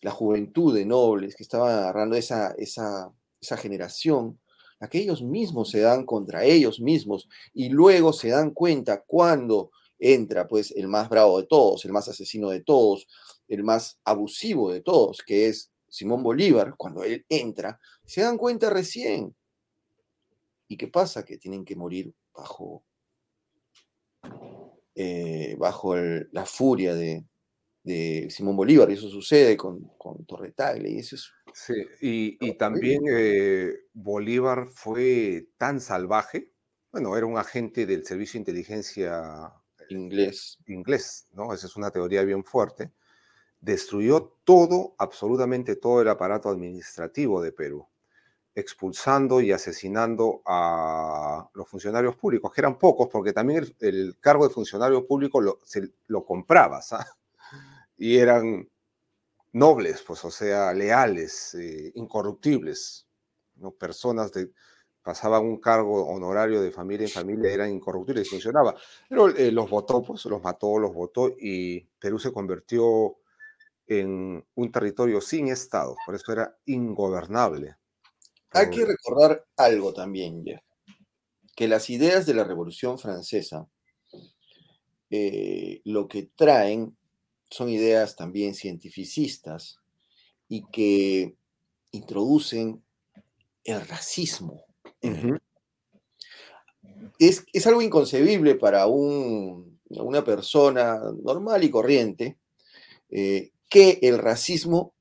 la 0.00 0.10
juventud 0.10 0.74
de 0.74 0.84
nobles 0.86 1.36
que 1.36 1.42
estaban 1.42 1.72
agarrando 1.72 2.16
esa, 2.16 2.52
esa, 2.58 3.12
esa 3.40 3.56
generación, 3.56 4.40
a 4.80 4.88
que 4.88 4.98
ellos 4.98 5.22
mismos 5.22 5.70
se 5.70 5.80
dan 5.80 6.06
contra 6.06 6.44
ellos 6.44 6.80
mismos 6.80 7.28
y 7.52 7.68
luego 7.68 8.14
se 8.14 8.30
dan 8.30 8.50
cuenta 8.50 9.02
cuando 9.06 9.70
entra 9.98 10.48
pues 10.48 10.70
el 10.70 10.88
más 10.88 11.10
bravo 11.10 11.38
de 11.40 11.46
todos, 11.46 11.84
el 11.84 11.92
más 11.92 12.08
asesino 12.08 12.48
de 12.48 12.62
todos, 12.62 13.06
el 13.46 13.62
más 13.62 13.98
abusivo 14.04 14.72
de 14.72 14.80
todos, 14.80 15.18
que 15.26 15.48
es 15.48 15.70
Simón 15.88 16.22
Bolívar, 16.22 16.74
cuando 16.78 17.04
él 17.04 17.26
entra, 17.28 17.78
se 18.06 18.22
dan 18.22 18.38
cuenta 18.38 18.70
recién 18.70 19.34
¿Y 20.70 20.76
qué 20.76 20.86
pasa? 20.86 21.24
Que 21.24 21.36
tienen 21.36 21.64
que 21.64 21.74
morir 21.74 22.14
bajo, 22.32 22.84
eh, 24.94 25.56
bajo 25.58 25.96
la 25.96 26.46
furia 26.46 26.94
de, 26.94 27.24
Simón 27.84 28.56
Bolívar, 28.56 28.90
y 28.90 28.94
eso 28.94 29.08
sucede 29.08 29.56
con, 29.56 29.80
con 29.96 30.24
Torre 30.24 30.54
y 30.84 30.98
eso 30.98 31.16
es... 31.16 31.32
Sí, 31.52 31.74
y, 32.00 32.52
también 32.54 33.02
eh, 33.10 33.72
Bolívar 33.92 34.68
fue 34.68 35.48
tan 35.56 35.80
salvaje, 35.80 36.52
bueno, 36.92 37.16
era 37.16 37.26
un 37.26 37.38
agente 37.38 37.86
del 37.86 38.04
Servicio 38.04 38.38
de 38.38 38.42
Inteligencia 38.42 39.52
inglés. 39.88 40.58
Inglés, 40.66 41.26
¿no? 41.32 41.52
Esa 41.52 41.66
es 41.66 41.76
una 41.76 41.90
teoría 41.90 42.22
bien 42.22 42.44
fuerte. 42.44 42.92
Destruyó 43.60 44.36
todo, 44.44 44.94
absolutamente 44.98 45.76
todo 45.76 46.02
el 46.02 46.08
aparato 46.08 46.48
administrativo 46.48 47.42
de 47.42 47.52
Perú 47.52 47.86
expulsando 48.54 49.40
y 49.40 49.52
asesinando 49.52 50.42
a 50.44 51.48
los 51.54 51.68
funcionarios 51.68 52.16
públicos, 52.16 52.52
que 52.52 52.60
eran 52.60 52.78
pocos, 52.78 53.08
porque 53.10 53.32
también 53.32 53.64
el, 53.80 54.16
cargo 54.20 54.46
de 54.46 54.52
funcionario 54.52 55.06
público 55.06 55.40
lo, 55.40 55.58
se, 55.64 55.88
lo 56.08 56.24
comprabas, 56.24 56.92
¿ah? 56.92 57.06
Y 58.00 58.16
eran 58.16 58.66
nobles, 59.52 60.02
pues, 60.06 60.24
o 60.24 60.30
sea, 60.30 60.72
leales, 60.72 61.54
eh, 61.54 61.92
incorruptibles, 61.94 63.06
¿no? 63.56 63.72
personas 63.72 64.32
de 64.32 64.50
pasaban 65.02 65.44
un 65.44 65.60
cargo 65.60 66.06
honorario 66.06 66.62
de 66.62 66.70
familia 66.70 67.06
en 67.06 67.12
familia, 67.12 67.52
eran 67.52 67.70
incorruptibles 67.70 68.26
y 68.26 68.30
funcionaba. 68.30 68.74
Pero 69.08 69.28
eh, 69.28 69.52
los 69.52 69.68
votó, 69.68 70.02
pues 70.02 70.24
los 70.24 70.42
mató, 70.42 70.78
los 70.78 70.94
votó 70.94 71.28
y 71.38 71.80
Perú 71.98 72.18
se 72.18 72.32
convirtió 72.32 73.16
en 73.86 74.46
un 74.54 74.72
territorio 74.72 75.20
sin 75.20 75.48
Estado, 75.48 75.94
por 76.06 76.14
eso 76.14 76.32
era 76.32 76.56
ingobernable. 76.66 77.76
Hay 78.52 78.70
que 78.70 78.86
recordar 78.86 79.44
algo 79.56 79.92
también, 79.92 80.42
Jeff, 80.42 80.62
que 81.54 81.68
las 81.68 81.90
ideas 81.90 82.24
de 82.24 82.34
la 82.34 82.44
Revolución 82.44 82.98
Francesa 82.98 83.68
eh, 85.10 85.82
lo 85.84 86.08
que 86.08 86.30
traen 86.34 86.96
son 87.50 87.68
ideas 87.68 88.16
también 88.16 88.54
cientificistas 88.54 89.78
y 90.48 90.64
que 90.70 91.34
introducen 91.90 92.82
el 93.64 93.86
racismo. 93.86 94.64
es, 97.18 97.66
algo 97.66 97.82
inconcebible 97.82 98.54
para 98.54 98.86
una 98.86 100.24
persona 100.24 101.00
normal 101.22 101.64
y 101.64 101.70
corriente 101.70 102.38
eh, 103.10 103.50
que 103.68 103.98
el 104.02 104.18
racismo 104.18 104.94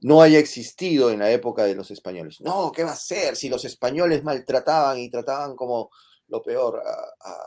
no 0.00 0.20
haya 0.20 0.38
existido 0.38 1.10
en 1.10 1.20
la 1.20 1.30
época 1.30 1.64
de 1.64 1.74
los 1.74 1.90
españoles. 1.90 2.40
No, 2.40 2.70
¿qué 2.72 2.84
va 2.84 2.92
a 2.92 2.96
ser 2.96 3.36
si 3.36 3.48
los 3.48 3.64
españoles 3.64 4.22
maltrataban 4.22 4.98
y 4.98 5.10
trataban 5.10 5.56
como 5.56 5.90
lo 6.28 6.42
peor? 6.42 6.82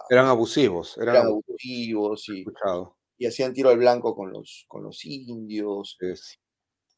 eran 0.10 0.26
abusivos. 0.26 0.98
Eran, 0.98 1.18
abusivos 1.18 2.28
y, 2.30 2.46
hacían 3.26 3.54
tiro 3.54 3.70
al 3.70 3.78
blanco 3.78 4.16
con 4.16 4.32
los, 4.32 4.66
con 4.68 4.84
los 4.84 5.04
indios. 5.06 5.98
Es, 6.00 6.40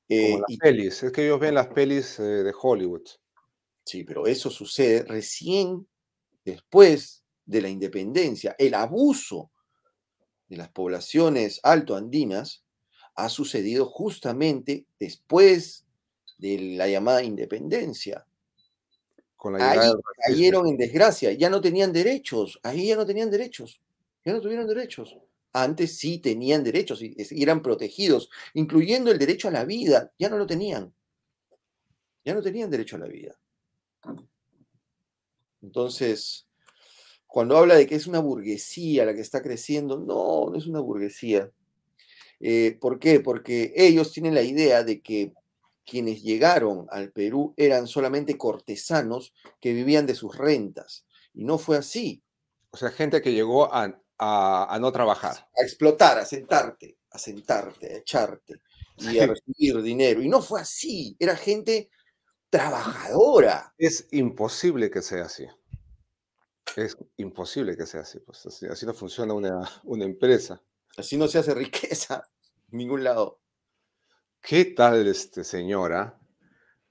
eh, 0.10 0.38
las 0.38 0.58
pelis, 0.58 1.04
es 1.04 1.12
que 1.12 1.26
ellos 1.26 1.40
ven 1.40 1.56
las 1.56 1.68
pelis 1.68 2.20
eh, 2.20 2.24
de 2.24 2.54
Hollywood. 2.60 3.08
Sí, 3.86 4.04
pero 4.04 4.28
eso 4.28 4.50
sucede 4.50 5.04
recién 5.04 5.88
después 6.44 7.24
de 7.46 7.62
la 7.62 7.70
independencia. 7.70 8.56
El 8.58 8.74
abuso 8.74 9.52
de 10.48 10.58
las 10.58 10.70
poblaciones 10.70 11.60
altoandinas 11.64 12.64
ha 13.16 13.30
sucedido 13.30 13.86
justamente 13.86 14.86
después 15.00 15.86
de 16.38 16.76
la 16.76 16.88
llamada 16.88 17.24
independencia. 17.24 18.26
Con 19.36 19.54
la 19.54 19.72
Ahí 19.72 19.92
cayeron 20.28 20.68
en 20.68 20.78
desgracia, 20.78 21.32
ya 21.34 21.50
no 21.50 21.62
tenían 21.62 21.94
derechos, 21.94 22.60
ahí 22.64 22.88
ya 22.88 22.96
no 22.96 23.06
tenían 23.06 23.30
derechos, 23.30 23.82
ya 24.26 24.34
no 24.34 24.42
tuvieron 24.42 24.68
derechos. 24.68 25.18
Antes 25.54 25.98
sí 25.98 26.20
tenían 26.20 26.64
derechos 26.64 27.02
y 27.02 27.16
eran 27.42 27.62
protegidos, 27.62 28.30
incluyendo 28.54 29.12
el 29.12 29.18
derecho 29.18 29.48
a 29.48 29.52
la 29.52 29.66
vida, 29.66 30.12
ya 30.20 30.30
no 30.30 30.38
lo 30.38 30.46
tenían. 30.46 30.94
Ya 32.24 32.34
no 32.34 32.42
tenían 32.42 32.70
derecho 32.70 32.98
a 32.98 33.00
la 33.00 33.08
vida. 33.08 33.40
Entonces, 35.62 36.48
cuando 37.28 37.58
habla 37.58 37.76
de 37.76 37.88
que 37.88 37.96
es 37.96 38.08
una 38.08 38.20
burguesía 38.20 39.06
la 39.06 39.14
que 39.14 39.22
está 39.22 39.42
creciendo, 39.42 39.98
no, 40.00 40.50
no 40.50 40.58
es 40.58 40.68
una 40.68 40.80
burguesía. 40.80 41.52
Eh, 42.40 42.78
¿Por 42.80 43.00
qué? 43.00 43.20
Porque 43.20 43.74
ellos 43.76 44.12
tienen 44.12 44.34
la 44.34 44.42
idea 44.42 44.84
de 44.84 45.02
que 45.02 45.34
quienes 45.86 46.22
llegaron 46.22 46.88
al 46.90 47.12
Perú 47.12 47.54
eran 47.58 47.88
solamente 47.88 48.38
cortesanos 48.38 49.34
que 49.60 49.74
vivían 49.74 50.06
de 50.06 50.16
sus 50.16 50.38
rentas. 50.38 51.06
Y 51.34 51.44
no 51.44 51.58
fue 51.58 51.78
así. 51.78 52.22
O 52.72 52.78
sea, 52.78 52.92
gente 52.92 53.22
que 53.22 53.34
llegó 53.34 53.74
a, 53.74 54.00
a- 54.20 54.68
a 54.74 54.80
no 54.80 54.92
trabajar. 54.92 55.50
A 55.58 55.64
explotar, 55.64 56.18
a 56.20 56.26
sentarte, 56.26 57.00
a 57.12 57.18
sentarte, 57.18 57.94
a 57.94 57.98
echarte 57.98 58.62
y 58.98 59.18
a 59.20 59.28
recibir 59.28 59.82
dinero. 59.82 60.22
Y 60.22 60.28
no 60.30 60.42
fue 60.42 60.62
así. 60.62 61.16
Era 61.20 61.36
gente 61.36 61.90
trabajadora. 62.50 63.74
Es 63.78 64.08
imposible 64.12 64.92
que 64.92 65.02
sea 65.02 65.26
así. 65.26 65.48
Es 66.76 66.98
imposible 67.18 67.76
que 67.76 67.86
sea 67.86 68.02
así. 68.02 68.20
Pues 68.20 68.46
así, 68.46 68.66
así 68.68 68.86
no 68.86 68.94
funciona 68.94 69.34
una, 69.34 69.62
una 69.84 70.06
empresa. 70.06 70.62
Así 70.98 71.18
no 71.18 71.28
se 71.28 71.40
hace 71.40 71.54
riqueza 71.54 72.24
en 72.72 72.78
ningún 72.78 73.04
lado. 73.04 73.42
¿Qué 74.42 74.66
tal, 74.66 75.08
este, 75.08 75.44
señora? 75.44 76.20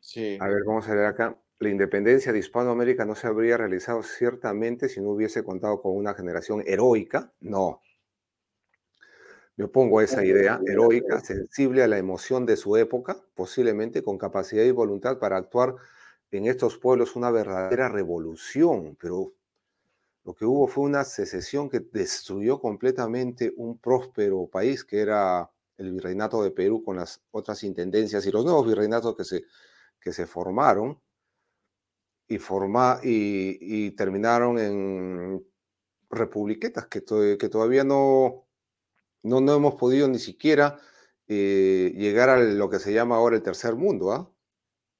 Sí. 0.01 0.37
A 0.41 0.47
ver, 0.49 0.63
vamos 0.67 0.87
a 0.89 0.95
ver 0.95 1.07
acá. 1.07 1.39
La 1.61 1.69
independencia 1.69 2.33
de 2.33 2.39
Hispanoamérica 2.39 3.05
no 3.05 3.17
se 3.17 3.27
habría 3.27 3.57
realizado 3.57 4.05
ciertamente 4.05 4.89
si 4.89 5.01
no 5.01 5.11
hubiese 5.11 5.43
contado 5.43 5.83
con 5.83 5.97
una 5.97 6.15
generación 6.15 6.63
heroica. 6.65 7.33
No. 7.41 7.81
Me 9.57 9.65
opongo 9.65 9.99
a 9.99 10.05
esa 10.05 10.25
idea, 10.25 10.61
heroica, 10.65 11.19
sensible 11.19 11.83
a 11.83 11.89
la 11.89 11.99
emoción 11.99 12.47
de 12.47 12.57
su 12.57 12.77
época, 12.77 13.21
posiblemente 13.35 14.05
con 14.05 14.17
capacidad 14.17 14.63
y 14.63 14.71
voluntad 14.71 15.19
para 15.19 15.37
actuar 15.37 15.75
en 16.31 16.47
estos 16.47 16.79
pueblos 16.79 17.17
una 17.17 17.33
verdadera 17.33 17.89
revolución, 17.89 18.97
pero 19.01 19.33
lo 20.25 20.35
que 20.35 20.45
hubo 20.45 20.69
fue 20.69 20.85
una 20.85 21.03
secesión 21.03 21.69
que 21.69 21.81
destruyó 21.81 22.61
completamente 22.61 23.53
un 23.57 23.79
próspero 23.79 24.47
país 24.47 24.85
que 24.85 25.01
era 25.01 25.51
el 25.77 25.91
virreinato 25.91 26.41
de 26.45 26.53
Perú 26.53 26.85
con 26.85 26.97
las 26.97 27.21
otras 27.33 27.65
intendencias 27.65 28.25
y 28.27 28.31
los 28.31 28.45
nuevos 28.45 28.65
virreinatos 28.65 29.17
que 29.17 29.25
se, 29.25 29.45
que 30.01 30.13
se 30.13 30.27
formaron 30.27 31.01
y, 32.29 33.59
y, 33.61 33.91
terminaron 33.93 34.59
en 34.59 35.45
republiquetas 36.11 36.87
que, 36.89 37.01
to- 37.03 37.39
que 37.39 37.49
todavía 37.49 37.85
no, 37.85 38.47
no, 39.25 39.41
no 39.41 39.55
hemos 39.57 39.77
podido 39.77 40.09
ni 40.09 40.19
siquiera 40.21 40.79
eh, 41.29 41.93
llegar 41.97 42.31
a 42.31 42.39
lo 42.39 42.71
que 42.71 42.79
se 42.81 42.93
llama 42.95 43.17
ahora 43.17 43.37
el 43.37 43.43
tercer 43.43 43.77
mundo. 43.77 44.13
¿ah? 44.13 44.31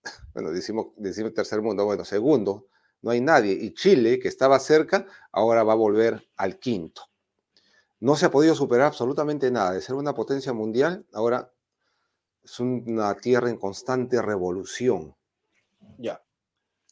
Bueno, 0.35 0.51
decimos, 0.51 0.89
decimos 0.97 1.35
tercer 1.35 1.63
mundo, 1.63 1.85
bueno, 1.85 2.05
segundo, 2.05 2.69
no 3.03 3.11
hay 3.11 3.21
nadie. 3.21 3.53
Y 3.53 3.75
Chile, 3.75 4.19
que 4.19 4.29
estaba 4.29 4.59
cerca, 4.61 5.07
ahora 5.33 5.63
va 5.65 5.73
a 5.75 5.77
volver 5.77 6.29
al 6.37 6.59
quinto. 6.59 7.03
No 8.01 8.17
se 8.17 8.27
ha 8.27 8.31
podido 8.31 8.55
superar 8.57 8.89
absolutamente 8.89 9.51
nada. 9.53 9.73
De 9.73 9.81
ser 9.81 9.95
una 9.95 10.15
potencia 10.15 10.53
mundial, 10.53 11.07
ahora 11.13 11.53
es 12.45 12.61
una 12.61 13.17
tierra 13.17 13.51
en 13.51 13.59
constante 13.59 14.23
revolución. 14.23 15.17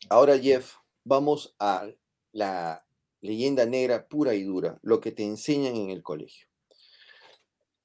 Ahora, 0.09 0.39
Jeff, 0.39 0.75
vamos 1.05 1.55
a 1.59 1.89
la 2.33 2.85
leyenda 3.21 3.67
negra 3.67 4.07
pura 4.07 4.35
y 4.35 4.43
dura, 4.45 4.79
lo 4.83 5.01
que 5.01 5.13
te 5.13 5.25
enseñan 5.25 5.75
en 5.77 5.91
el 5.91 6.03
colegio. 6.03 6.47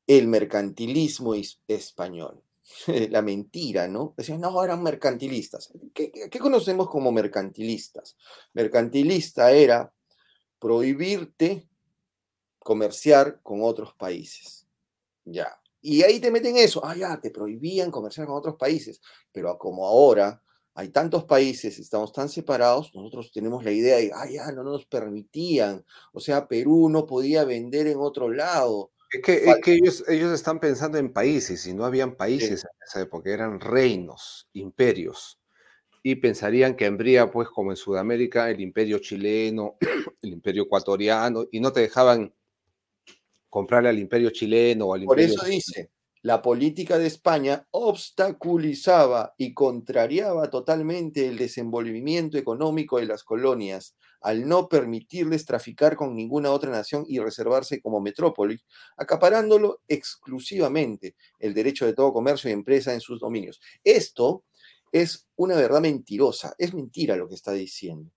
El 0.07 0.27
mercantilismo 0.27 1.35
is- 1.35 1.59
español. 1.67 2.43
La 3.09 3.21
mentira, 3.21 3.87
¿no? 3.87 4.13
Decían, 4.17 4.41
no, 4.41 4.63
eran 4.63 4.83
mercantilistas. 4.83 5.71
¿Qué, 5.93 6.11
qué- 6.11 6.29
qué 6.29 6.39
conocemos 6.39 6.89
como 6.89 7.11
mercantilistas? 7.11 8.17
Mercantilista 8.53 9.51
era 9.51 9.93
prohibirte 10.59 11.67
comerciar 12.59 13.41
con 13.41 13.61
otros 13.63 13.93
países. 13.95 14.67
Ya. 15.25 15.59
Y 15.81 16.03
ahí 16.03 16.19
te 16.19 16.29
meten 16.29 16.57
eso. 16.57 16.85
Ah, 16.85 16.95
ya, 16.95 17.19
te 17.19 17.31
prohibían 17.31 17.89
comerciar 17.89 18.27
con 18.27 18.35
otros 18.37 18.55
países. 18.55 19.01
Pero 19.31 19.57
como 19.57 19.87
ahora 19.87 20.43
hay 20.73 20.89
tantos 20.89 21.25
países, 21.25 21.77
estamos 21.79 22.13
tan 22.13 22.29
separados, 22.29 22.93
nosotros 22.95 23.31
tenemos 23.31 23.63
la 23.63 23.71
idea 23.71 23.97
de, 23.97 24.11
ah, 24.13 24.27
ya, 24.29 24.51
no 24.51 24.63
nos 24.63 24.85
permitían. 24.85 25.83
O 26.13 26.19
sea, 26.19 26.47
Perú 26.47 26.89
no 26.89 27.05
podía 27.05 27.43
vender 27.43 27.87
en 27.87 27.97
otro 27.99 28.29
lado. 28.29 28.91
Es 29.11 29.21
que, 29.21 29.33
es 29.33 29.45
Falso. 29.45 29.61
que 29.61 29.73
ellos, 29.73 30.03
ellos 30.07 30.31
están 30.31 30.59
pensando 30.59 30.97
en 30.97 31.11
países 31.11 31.67
y 31.67 31.73
no 31.73 31.83
habían 31.83 32.15
países 32.15 32.63
en 32.63 32.69
esa 32.87 33.01
época, 33.01 33.29
eran 33.29 33.59
reinos, 33.59 34.47
imperios. 34.53 35.37
Y 36.03 36.15
pensarían 36.15 36.75
que 36.75 36.85
habría, 36.85 37.29
pues, 37.29 37.49
como 37.49 37.71
en 37.71 37.77
Sudamérica, 37.77 38.49
el 38.49 38.61
imperio 38.61 38.99
chileno, 38.99 39.75
el 40.21 40.31
imperio 40.31 40.63
ecuatoriano, 40.63 41.45
y 41.51 41.59
no 41.59 41.73
te 41.73 41.81
dejaban 41.81 42.33
comprarle 43.49 43.89
al 43.89 43.99
imperio 43.99 44.29
chileno 44.29 44.85
o 44.85 44.93
al 44.93 45.03
Por 45.03 45.19
imperio... 45.19 45.35
eso 45.35 45.45
dice, 45.45 45.91
la 46.23 46.41
política 46.41 46.99
de 46.99 47.07
España 47.07 47.67
obstaculizaba 47.71 49.33
y 49.37 49.53
contrariaba 49.53 50.49
totalmente 50.49 51.27
el 51.27 51.37
desenvolvimiento 51.37 52.37
económico 52.37 52.99
de 52.99 53.07
las 53.07 53.23
colonias 53.23 53.95
al 54.21 54.47
no 54.47 54.69
permitirles 54.69 55.45
traficar 55.45 55.95
con 55.95 56.15
ninguna 56.15 56.51
otra 56.51 56.69
nación 56.69 57.05
y 57.07 57.17
reservarse 57.17 57.81
como 57.81 57.99
metrópoli, 58.01 58.61
acaparándolo 58.95 59.81
exclusivamente 59.87 61.15
el 61.39 61.55
derecho 61.55 61.87
de 61.87 61.93
todo 61.93 62.13
comercio 62.13 62.49
y 62.49 62.53
empresa 62.53 62.93
en 62.93 63.01
sus 63.01 63.19
dominios. 63.19 63.59
Esto 63.83 64.43
es 64.91 65.27
una 65.35 65.55
verdad 65.55 65.81
mentirosa, 65.81 66.53
es 66.59 66.73
mentira 66.73 67.15
lo 67.15 67.27
que 67.27 67.35
está 67.35 67.51
diciendo, 67.53 68.11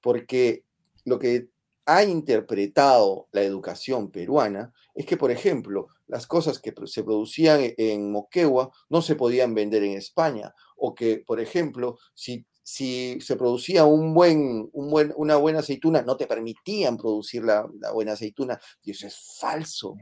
porque 0.00 0.64
lo 1.04 1.18
que 1.18 1.48
ha 1.86 2.04
interpretado 2.04 3.28
la 3.32 3.42
educación 3.42 4.12
peruana 4.12 4.72
es 4.94 5.06
que, 5.06 5.16
por 5.16 5.32
ejemplo, 5.32 5.88
las 6.12 6.26
cosas 6.26 6.58
que 6.58 6.74
se 6.84 7.02
producían 7.02 7.60
e- 7.62 7.74
en 7.78 8.12
Moquegua 8.12 8.70
no 8.90 9.00
se 9.00 9.16
podían 9.16 9.54
vender 9.54 9.82
en 9.82 9.96
España, 9.96 10.54
o 10.76 10.94
que, 10.94 11.24
por 11.26 11.40
ejemplo, 11.40 11.98
si, 12.14 12.44
si 12.62 13.18
se 13.22 13.36
producía 13.36 13.86
un 13.86 14.12
buen, 14.12 14.68
un 14.74 14.90
buen, 14.90 15.14
una 15.16 15.36
buena 15.36 15.60
aceituna, 15.60 16.02
no 16.02 16.18
te 16.18 16.26
permitían 16.26 16.98
producir 16.98 17.42
la, 17.44 17.66
la 17.80 17.92
buena 17.92 18.12
aceituna, 18.12 18.60
y 18.82 18.90
eso 18.90 19.06
es 19.06 19.16
falso, 19.40 19.96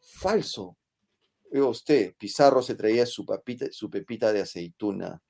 falso. 0.00 0.76
Oiga 1.52 1.66
usted, 1.66 2.14
Pizarro 2.16 2.62
se 2.62 2.76
traía 2.76 3.04
su, 3.04 3.26
papita, 3.26 3.66
su 3.72 3.90
pepita 3.90 4.32
de 4.32 4.42
aceituna 4.42 5.20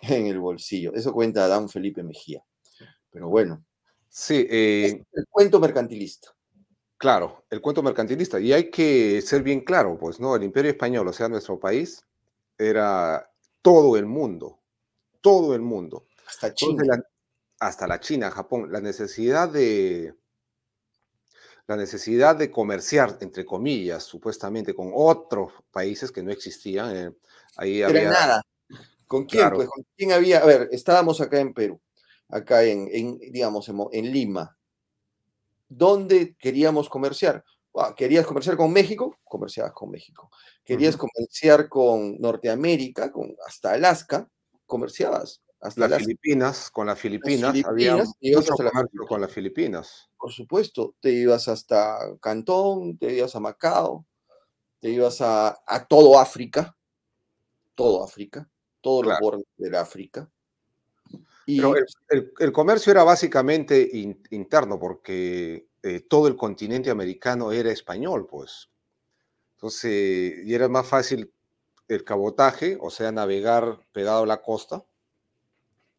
en 0.00 0.26
el 0.26 0.38
bolsillo. 0.38 0.94
Eso 0.94 1.12
cuenta 1.12 1.44
Adán 1.44 1.68
Felipe 1.68 2.02
Mejía. 2.02 2.42
Pero 3.10 3.28
bueno, 3.28 3.62
Sí, 4.08 4.46
es 4.48 4.94
eh, 4.94 5.04
el 5.12 5.26
cuento 5.28 5.60
mercantilista. 5.60 6.34
Claro, 6.98 7.44
el 7.50 7.60
cuento 7.60 7.82
mercantilista. 7.82 8.40
Y 8.40 8.52
hay 8.52 8.70
que 8.70 9.20
ser 9.22 9.42
bien 9.42 9.60
claro, 9.60 9.98
pues, 9.98 10.20
¿no? 10.20 10.34
El 10.36 10.42
imperio 10.44 10.70
español, 10.70 11.08
o 11.08 11.12
sea, 11.12 11.28
nuestro 11.28 11.58
país, 11.58 12.04
era 12.58 13.30
todo 13.62 13.96
el 13.96 14.06
mundo, 14.06 14.58
todo 15.20 15.54
el 15.54 15.62
mundo. 15.62 16.06
Hasta 16.28 16.54
China. 16.54 16.84
la- 16.86 17.04
hasta 17.60 17.86
la 17.86 18.00
China, 18.00 18.30
Japón, 18.30 18.72
la 18.72 18.80
necesidad 18.80 19.48
de 19.50 20.14
la 21.66 21.76
necesidad 21.76 22.36
de 22.36 22.50
comerciar, 22.50 23.18
entre 23.20 23.44
comillas, 23.44 24.04
supuestamente 24.04 24.74
con 24.74 24.90
otros 24.94 25.52
países 25.70 26.12
que 26.12 26.22
no 26.22 26.30
existían. 26.30 26.96
eh, 26.96 27.12
ahí 27.56 27.78
Era 27.80 27.88
había, 27.88 28.10
nada. 28.10 28.42
¿Con 29.06 29.26
quién? 29.26 29.42
Claro. 29.42 29.56
Pues 29.56 29.68
con 29.68 29.84
quién 29.96 30.12
había. 30.12 30.40
A 30.40 30.46
ver, 30.46 30.68
estábamos 30.72 31.20
acá 31.20 31.40
en 31.40 31.54
Perú, 31.54 31.80
acá 32.28 32.64
en, 32.64 32.88
en, 32.92 33.18
digamos, 33.18 33.68
en, 33.68 33.76
Mo- 33.76 33.90
en 33.92 34.12
Lima. 34.12 34.55
¿Dónde 35.68 36.36
queríamos 36.38 36.88
comerciar? 36.88 37.44
Ah, 37.74 37.94
¿Querías 37.94 38.26
comerciar 38.26 38.56
con 38.56 38.72
México? 38.72 39.18
Comerciabas 39.24 39.72
con 39.72 39.90
México. 39.90 40.30
¿Querías 40.64 40.96
comerciar 40.96 41.68
con 41.68 42.18
Norteamérica, 42.18 43.12
con, 43.12 43.36
hasta 43.46 43.72
Alaska? 43.72 44.28
Comerciabas 44.64 45.42
hasta 45.60 45.80
las 45.82 45.86
Alaska. 45.88 46.04
Filipinas, 46.04 46.70
con 46.70 46.86
las 46.86 46.98
Filipinas, 46.98 47.54
mucho 47.54 49.06
con 49.08 49.20
las 49.20 49.32
Filipinas. 49.32 50.08
Por 50.18 50.32
supuesto, 50.32 50.94
te 51.00 51.10
ibas 51.12 51.48
hasta 51.48 51.98
Cantón, 52.20 52.98
te 52.98 53.12
ibas 53.12 53.34
a 53.36 53.40
Macao, 53.40 54.06
te 54.80 54.90
ibas 54.90 55.20
a, 55.20 55.62
a 55.66 55.86
todo 55.86 56.18
África, 56.18 56.76
todo 57.74 58.04
África, 58.04 58.48
todos 58.80 59.06
los 59.06 59.18
bordes 59.20 59.46
del 59.56 59.74
África. 59.74 60.30
Y 61.46 61.58
Pero 61.58 61.76
el, 61.76 61.86
el- 62.10 62.32
el 62.38 62.52
comercio 62.52 62.90
era 62.90 63.04
básicamente 63.04 63.88
in- 63.92 64.22
interno 64.30 64.78
porque 64.78 65.68
eh, 65.82 66.00
todo 66.08 66.28
el 66.28 66.36
continente 66.36 66.90
americano 66.90 67.52
era 67.52 67.70
español, 67.70 68.26
pues. 68.26 68.68
Entonces, 69.56 70.34
y 70.46 70.54
era 70.54 70.68
más 70.68 70.88
fácil 70.88 71.32
el 71.88 72.04
cabotaje, 72.04 72.78
o 72.80 72.90
sea, 72.90 73.12
navegar 73.12 73.80
pegado 73.92 74.24
a 74.24 74.26
la 74.26 74.42
costa, 74.42 74.84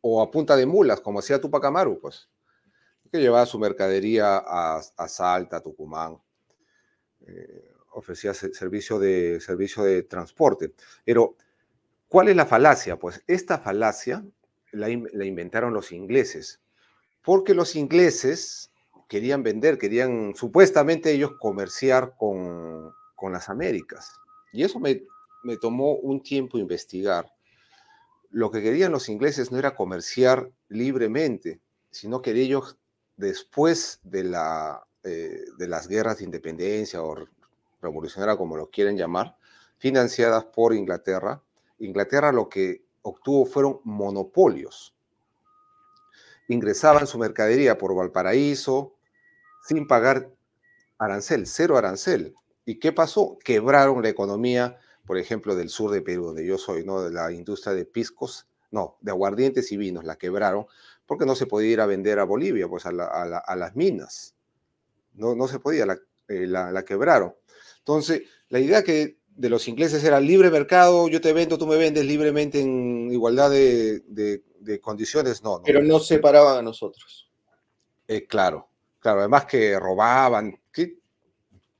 o 0.02 0.22
a 0.22 0.32
punta 0.32 0.56
de 0.56 0.66
mulas, 0.66 1.02
como 1.02 1.20
hacía 1.20 1.40
Tupac 1.42 1.64
Amaru, 1.66 2.00
pues, 2.00 2.30
que 3.12 3.20
llevaba 3.22 3.46
su 3.48 3.60
mercadería 3.60 4.38
a, 4.38 4.82
a 4.98 5.10
Salta, 5.10 5.62
Tucumán, 5.62 6.20
eh, 7.26 7.72
ofrecía 7.94 8.34
servicio 8.34 9.00
de, 9.00 9.40
servicio 9.42 9.84
de 9.84 10.04
transporte. 10.04 10.74
Pero, 11.04 11.36
¿cuál 12.08 12.30
es 12.30 12.36
la 12.36 12.46
falacia? 12.46 12.98
Pues 13.00 13.24
esta 13.28 13.60
falacia 13.60 14.26
la, 14.78 15.26
inventaron 15.26 15.74
los 15.74 15.92
ingleses, 15.92 16.62
porque 17.24 17.54
los 17.54 17.76
ingleses 17.76 18.72
querían 19.08 19.44
vender, 19.44 19.78
querían 19.78 20.34
supuestamente 20.36 21.12
ellos 21.12 21.34
comerciar 21.40 22.16
con, 22.18 22.94
con 23.16 23.34
las 23.34 23.50
Américas. 23.50 24.14
Y 24.52 24.64
eso 24.64 24.80
me, 24.80 25.04
me 25.44 25.58
tomó 25.58 25.94
un 25.96 26.22
tiempo 26.22 26.58
investigar. 26.58 27.32
Lo 28.30 28.52
que 28.52 28.62
querían 28.62 28.92
los 28.92 29.10
ingleses 29.10 29.52
no 29.52 29.58
era 29.58 29.76
comerciar 29.76 30.52
libremente, 30.68 31.62
sino 31.92 32.22
que 32.22 32.32
ellos, 32.32 32.78
después 33.16 34.00
de, 34.04 34.24
la, 34.24 34.86
eh, 35.04 35.46
de 35.58 35.68
las 35.68 35.88
guerras 35.88 36.18
de 36.18 36.26
independencia 36.26 37.02
o 37.02 37.16
revolucionaria, 37.82 38.38
como 38.38 38.58
lo 38.58 38.70
quieren 38.70 38.98
llamar, 38.98 39.38
financiadas 39.78 40.46
por 40.46 40.74
Inglaterra, 40.74 41.42
Inglaterra 41.80 42.32
lo 42.32 42.50
que 42.50 42.87
obtuvo 43.02 43.46
fueron 43.46 43.80
monopolios. 43.84 44.96
Ingresaban 46.48 47.08
su 47.08 47.18
mercadería 47.18 47.78
por 47.78 47.96
Valparaíso 47.96 48.96
sin 49.68 49.88
pagar 49.88 50.32
arancel, 50.98 51.46
cero 51.46 51.78
arancel. 51.78 52.34
¿Y 52.66 52.80
qué 52.80 52.92
pasó? 52.92 53.38
Quebraron 53.44 54.02
la 54.02 54.10
economía 54.10 54.78
por 55.08 55.18
ejemplo, 55.18 55.56
del 55.56 55.70
sur 55.70 55.90
de 55.90 56.02
Perú, 56.02 56.26
donde 56.26 56.46
yo 56.46 56.58
soy, 56.58 56.84
¿no? 56.84 57.02
De 57.02 57.12
la 57.12 57.32
industria 57.32 57.74
de 57.74 57.86
piscos, 57.86 58.46
no, 58.72 58.98
de 59.00 59.12
aguardientes 59.12 59.72
y 59.72 59.78
vinos, 59.78 60.04
la 60.04 60.18
quebraron, 60.18 60.66
porque 61.06 61.26
no 61.26 61.34
se 61.34 61.48
podía 61.48 61.72
ir 61.72 61.82
a 61.82 61.86
vender 61.86 62.20
a 62.20 62.26
Bolivia, 62.26 62.68
pues 62.68 62.86
a, 62.86 62.92
las 62.92 63.76
minas. 63.78 64.36
No, 65.14 65.34
no 65.34 65.48
se 65.48 65.60
podía, 65.60 65.86
eh, 66.28 66.46
la, 66.46 66.84
quebraron. 66.84 67.34
Entonces, 67.80 68.24
la 68.50 68.60
idea 68.60 68.84
que 68.84 69.18
de 69.38 69.50
los 69.50 69.68
ingleses 69.68 70.04
era 70.04 70.20
libre 70.20 70.50
mercado, 70.50 71.08
yo 71.08 71.22
te 71.22 71.32
vendo, 71.32 71.58
tú 71.58 71.68
me 71.68 71.78
vendes 71.78 72.04
libremente 72.06 72.60
en 72.60 73.10
igualdad 73.12 73.52
de, 73.52 74.42
condiciones, 74.82 75.44
no, 75.44 75.62
Pero 75.64 75.82
no 75.82 76.00
separaban 76.00 76.58
a 76.58 76.62
nosotros. 76.62 77.30
Eh, 78.08 78.26
claro, 78.26 78.68
claro, 79.00 79.20
además 79.20 79.46
que 79.46 79.80
robaban, 79.80 80.60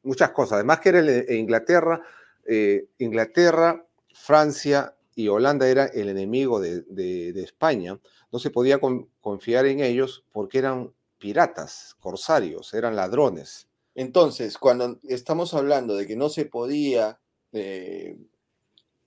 muchas 0.04 0.32
cosas, 0.32 0.54
además 0.54 0.80
que 0.80 0.90
era 0.90 1.00
en 1.00 1.40
Inglaterra, 1.40 2.02
eh, 2.46 2.88
Inglaterra, 3.00 3.86
Francia 4.14 4.96
y 5.16 5.28
Holanda 5.28 5.68
eran 5.68 5.90
el 5.94 6.10
enemigo 6.10 6.62
de, 6.62 7.34
España, 7.44 8.00
no 8.32 8.40
se 8.40 8.52
podía 8.52 8.80
confiar 9.20 9.66
en 9.66 9.82
ellos 9.82 10.24
porque 10.32 10.60
eran 10.60 10.94
piratas, 11.18 11.96
corsarios, 12.00 12.74
eran 12.74 12.96
ladrones. 12.96 13.68
Entonces, 13.96 14.60
cuando 14.60 15.00
estamos 15.04 15.56
hablando 15.56 15.96
de 15.96 16.06
que 16.06 16.16
no 16.16 16.30
se 16.30 16.46
podía, 16.46 17.20
eh, 17.52 18.18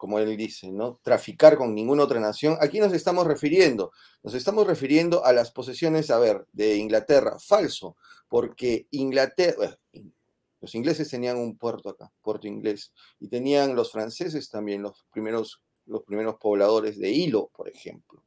como 0.00 0.18
él 0.18 0.34
dice, 0.36 0.72
¿no? 0.72 0.98
traficar 1.02 1.58
con 1.58 1.74
ninguna 1.74 2.04
otra 2.04 2.20
nación, 2.20 2.56
aquí 2.60 2.80
nos 2.80 2.94
estamos 2.94 3.26
refiriendo, 3.26 3.92
nos 4.22 4.32
estamos 4.32 4.66
refiriendo 4.66 5.26
a 5.26 5.34
las 5.34 5.50
posesiones, 5.50 6.10
a 6.10 6.18
ver, 6.18 6.46
de 6.52 6.76
Inglaterra, 6.76 7.38
falso, 7.38 7.96
porque 8.26 8.86
Inglaterra, 8.92 9.78
los 10.60 10.74
ingleses 10.74 11.10
tenían 11.10 11.36
un 11.36 11.58
puerto 11.58 11.90
acá, 11.90 12.10
puerto 12.22 12.46
inglés, 12.46 12.94
y 13.18 13.28
tenían 13.28 13.74
los 13.74 13.92
franceses 13.92 14.48
también 14.48 14.80
los 14.80 15.04
primeros, 15.12 15.60
los 15.84 16.02
primeros 16.04 16.36
pobladores 16.36 16.98
de 16.98 17.10
Hilo, 17.10 17.50
por 17.54 17.68
ejemplo. 17.68 18.22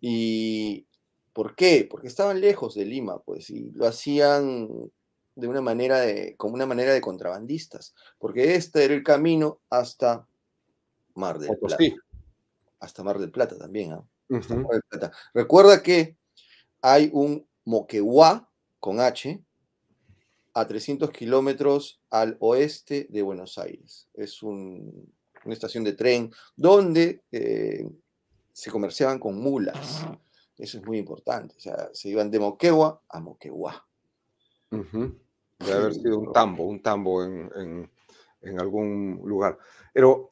¿Y 0.00 0.86
por 1.34 1.54
qué? 1.54 1.86
Porque 1.90 2.08
estaban 2.08 2.40
lejos 2.40 2.74
de 2.74 2.86
Lima, 2.86 3.18
pues, 3.18 3.50
y 3.50 3.72
lo 3.72 3.86
hacían 3.86 4.90
de 5.38 5.46
una 5.46 5.60
manera 5.60 6.00
de, 6.00 6.34
como 6.36 6.54
una 6.54 6.66
manera 6.66 6.92
de 6.92 7.00
contrabandistas, 7.00 7.94
porque 8.18 8.56
este 8.56 8.84
era 8.84 8.94
el 8.94 9.04
camino 9.04 9.60
hasta 9.70 10.26
Mar 11.14 11.38
del 11.38 11.56
Plata. 11.56 11.84
Hasta 12.80 13.02
Mar 13.04 13.18
del 13.18 13.30
Plata 13.30 13.56
también, 13.56 13.92
¿ah? 13.92 14.04
Recuerda 15.32 15.82
que 15.82 16.16
hay 16.82 17.10
un 17.12 17.46
Moquegua 17.64 18.50
con 18.80 19.00
H, 19.00 19.40
a 20.54 20.66
300 20.66 21.10
kilómetros 21.10 22.00
al 22.10 22.36
oeste 22.40 23.06
de 23.10 23.22
Buenos 23.22 23.58
Aires. 23.58 24.08
Es 24.14 24.42
una 24.42 24.82
estación 25.46 25.84
de 25.84 25.92
tren 25.92 26.32
donde 26.56 27.22
eh, 27.30 27.88
se 28.52 28.70
comerciaban 28.70 29.20
con 29.20 29.38
mulas. 29.38 30.04
Eso 30.56 30.78
es 30.78 30.84
muy 30.84 30.98
importante. 30.98 31.54
O 31.56 31.60
sea, 31.60 31.90
se 31.92 32.08
iban 32.08 32.30
de 32.32 32.40
Moquegua 32.40 33.00
a 33.08 33.20
Moquegua. 33.20 33.86
Debe 35.58 35.72
haber 35.72 35.94
sido 35.94 36.18
un 36.18 36.32
tambo, 36.32 36.64
un 36.64 36.82
tambo 36.82 37.24
en, 37.24 37.90
algún 38.58 39.20
lugar. 39.24 39.58
Pero 39.92 40.30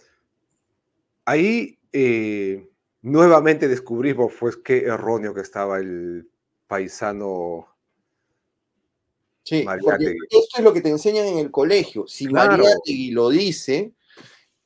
ahí 1.25 1.79
eh, 1.93 2.69
nuevamente 3.03 3.69
descubrimos 3.69 4.33
pues 4.39 4.57
qué 4.59 4.85
erróneo 4.85 5.35
que 5.35 5.41
estaba 5.41 5.79
el 5.79 6.29
paisano 6.67 7.77
Sí, 9.47 9.65
porque 9.81 10.17
esto 10.29 10.59
es 10.59 10.65
lo 10.65 10.73
que 10.73 10.81
te 10.81 10.89
enseñan 10.89 11.25
en 11.27 11.39
el 11.39 11.53
colegio. 11.53 12.09
Si 12.09 12.27
claro. 12.27 12.57
Mariátegui 12.57 13.13
lo 13.13 13.29
dice, 13.29 13.93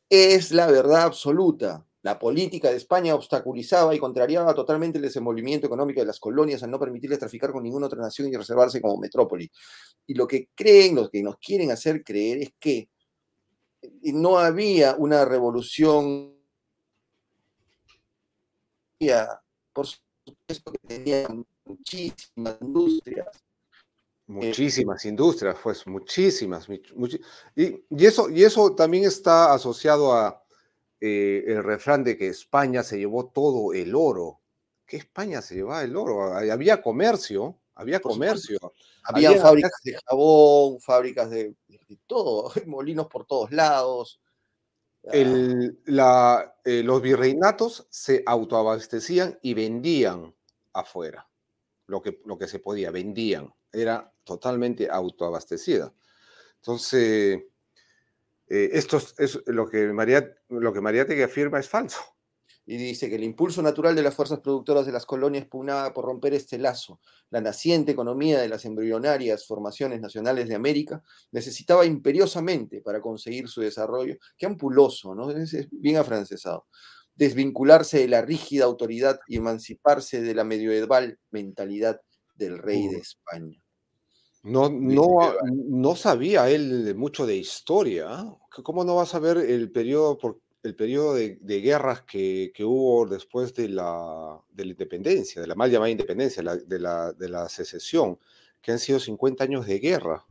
es 0.09 0.53
la 0.53 0.69
verdad 0.69 1.03
absoluta. 1.03 1.87
La 2.03 2.19
política 2.19 2.71
de 2.71 2.77
España 2.77 3.15
obstaculizaba 3.15 3.95
y 3.95 3.99
contrariaba 3.99 4.55
totalmente 4.55 4.99
el 4.99 5.03
desenvolvimiento 5.03 5.67
económico 5.67 6.01
de 6.01 6.07
las 6.07 6.19
colonias 6.19 6.63
al 6.63 6.71
no 6.71 6.79
permitirles 6.79 7.19
traficar 7.19 7.53
con 7.53 7.63
ninguna 7.63 7.87
otra 7.87 8.01
nación 8.01 8.29
y 8.29 8.37
reservarse 8.37 8.81
como 8.81 8.97
metrópoli. 8.97 9.51
Y 10.07 10.15
lo 10.15 10.27
que 10.27 10.49
creen, 10.55 10.95
lo 10.95 11.11
que 11.11 11.23
nos 11.23 11.37
quieren 11.37 11.71
hacer 11.71 12.03
creer 12.03 12.39
es 12.39 12.53
que 12.59 12.89
no 14.03 14.39
había 14.39 14.95
una 14.97 15.25
revolución. 15.25 16.37
Por 19.73 19.87
supuesto 19.87 20.73
que 20.73 20.89
tenían 20.89 21.47
muchísimas 21.65 22.57
industrias, 22.61 23.29
Muchísimas 24.31 25.05
industrias, 25.07 25.57
pues 25.61 25.85
muchísimas. 25.89 26.69
y, 27.57 27.83
eso, 28.07 28.31
y 28.31 28.45
eso 28.45 28.77
también 28.77 29.03
está 29.03 29.53
asociado 29.53 30.13
a 30.13 30.40
eh, 31.01 31.45
el 31.47 31.65
refrán 31.65 32.05
de 32.05 32.17
que 32.17 32.29
España 32.29 32.83
se 32.83 32.99
llevó 32.99 33.27
todo 33.29 33.73
el 33.73 33.95
oro. 33.95 34.41
¿Qué 34.85 34.99
España 34.99 35.41
se 35.41 35.55
llevaba 35.55 35.83
el 35.83 35.97
oro? 35.97 36.35
Había 36.35 36.83
comercio, 36.83 37.59
había 37.75 38.01
comercio. 38.01 38.59
Había, 39.05 39.35
fábricas 39.41 39.81
de 39.83 39.99
jabón, 40.07 40.81
fábricas 40.81 41.31
de, 41.31 41.55
todo, 42.07 42.53
molinos 42.67 43.07
por 43.07 43.25
todos 43.25 43.51
lados. 43.51 44.21
Ah. 45.07 45.11
Eh, 46.65 46.83
los 46.83 47.01
virreinatos 47.01 47.87
se 47.89 48.23
autoabastecían 48.27 49.39
y 49.41 49.55
vendían 49.55 50.35
afuera 50.75 51.27
lo 51.87 52.03
que, 52.03 52.21
lo 52.25 52.39
que 52.39 52.47
se 52.49 52.59
podía, 52.59 52.91
vendían. 52.91 53.53
Era 53.73 54.13
totalmente 54.25 54.89
autoabastecida. 54.91 55.93
Entonces, 56.57 57.43
eh, 58.51 58.71
esto 58.73 59.01
es, 59.19 59.39
lo 59.47 59.69
que 59.69 59.87
María, 59.93 60.37
lo 60.49 60.73
que 60.73 60.81
Mariátegui 60.81 61.23
afirma 61.23 61.61
es 61.61 61.69
falso. 61.69 62.01
Y 62.67 62.77
dice 62.77 63.09
que 63.09 63.15
el 63.15 63.25
impulso 63.25 63.63
natural 63.63 63.95
de 63.95 64.03
las 64.03 64.15
fuerzas 64.15 64.41
productoras 64.41 64.87
de 64.87 64.93
las 64.93 65.07
colonias 65.07 65.47
pugnaba 65.47 65.93
por 65.95 66.05
romper 66.05 66.35
este 66.35 66.59
lazo. 66.59 67.01
La 67.31 67.41
naciente 67.41 67.93
economía 67.93 68.41
de 68.41 68.49
las 68.49 68.65
embrionarias 68.65 69.47
formaciones 69.47 70.01
nacionales 70.01 70.49
de 70.49 70.57
América 70.57 71.03
necesitaba 71.33 71.87
imperiosamente 71.87 72.81
para 72.83 73.01
conseguir 73.01 73.49
su 73.49 73.61
desarrollo, 73.61 74.17
que 74.37 74.47
ampuloso, 74.47 75.15
¿no? 75.15 75.31
Es, 75.31 75.69
bien 75.71 75.97
afrancesado, 75.97 76.67
desvincularse 77.15 77.99
de 78.01 78.09
la 78.09 78.23
rígida 78.23 78.65
autoridad 78.65 79.21
y 79.29 79.37
emanciparse 79.37 80.21
de 80.23 80.35
la 80.35 80.45
medieval 80.45 81.19
mentalidad 81.31 82.01
del 82.35 82.59
rey 82.59 82.89
de 82.89 82.99
España. 82.99 83.63
No, 84.43 84.71
no, 84.71 85.35
no 85.45 85.97
sabía 85.97 86.49
él 86.49 86.95
mucho 86.95 87.27
de 87.27 87.37
historia. 87.37 88.07
¿ah? 88.09 88.39
¿Cómo 88.63 88.85
no 88.85 88.97
va 88.97 89.03
a 89.03 89.07
saber 89.07 89.37
el 89.39 89.71
periodo, 89.71 90.17
por, 90.17 90.39
el 90.63 90.75
periodo 90.75 91.15
de, 91.15 91.61
guerras 91.61 92.03
que, 92.03 92.53
hubo 92.61 93.07
después 93.07 93.55
de 93.55 93.69
la, 93.69 94.41
de 94.51 94.65
la 94.65 94.71
independencia, 94.71 95.43
de 95.43 95.47
la 95.47 95.55
mal 95.55 95.71
llamada 95.71 95.91
independencia, 95.91 96.43
de, 96.43 96.79
la, 96.79 97.13
de 97.13 97.29
la 97.29 97.49
secesión, 97.49 98.19
que 98.63 98.73
han 98.73 98.79
sido 98.79 98.99
50 98.99 99.45
años 99.45 99.67
de 99.67 99.79
guerra? 99.79 100.25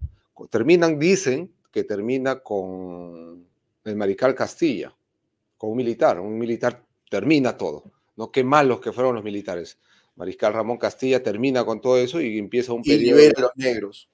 Terminan, 0.49 0.97
dicen 0.97 1.53
que 1.72 1.84
termina 1.84 2.39
con 2.39 3.45
el 3.84 3.95
mariscal 3.95 4.34
Castilla, 4.34 4.95
con 5.57 5.72
un 5.72 5.78
militar. 5.78 6.20
Un 6.20 6.38
militar 6.38 6.84
termina 7.10 7.57
todo. 7.57 7.84
¿no? 8.16 8.32
Qué 8.32 8.43
malos 8.43 8.80
que 8.80 8.91
fueron 8.91 9.16
los 9.16 9.24
militares. 9.24 9.78
Mariscal 10.20 10.53
Ramón 10.53 10.78
Castilla 10.78 11.24
termina 11.24 11.63
con 11.63 11.80
todo 11.80 11.97
eso 11.97 12.20
y 12.20 12.38
empieza 12.38 12.74
un 12.74 12.82
y 12.84 12.97
libera 12.97 13.34
a 13.38 13.41
los 13.43 13.51
negros. 13.55 14.09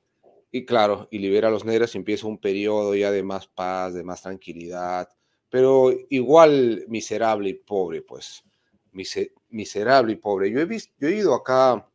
Y 0.52 0.64
claro, 0.64 1.08
y 1.10 1.18
libera 1.18 1.48
a 1.48 1.52
los 1.52 1.66
negros 1.66 1.96
y 1.96 1.98
empieza 1.98 2.28
un 2.28 2.38
periodo 2.38 2.94
ya 2.94 3.10
de 3.10 3.24
más 3.24 3.48
paz, 3.48 3.96
de 3.96 4.04
más 4.04 4.22
tranquilidad, 4.22 5.10
pero 5.50 5.92
igual 6.12 6.86
miserable 6.90 7.50
y 7.50 7.54
pobre, 7.56 8.04
pues. 8.04 8.44
miserable 9.50 10.14
y 10.14 10.16
pobre. 10.18 10.52
Yo 10.52 10.60
he, 10.60 10.66
visto, 10.66 10.94
yo 11.00 11.08
he 11.08 11.16
ido 11.16 11.34
acá, 11.34 11.90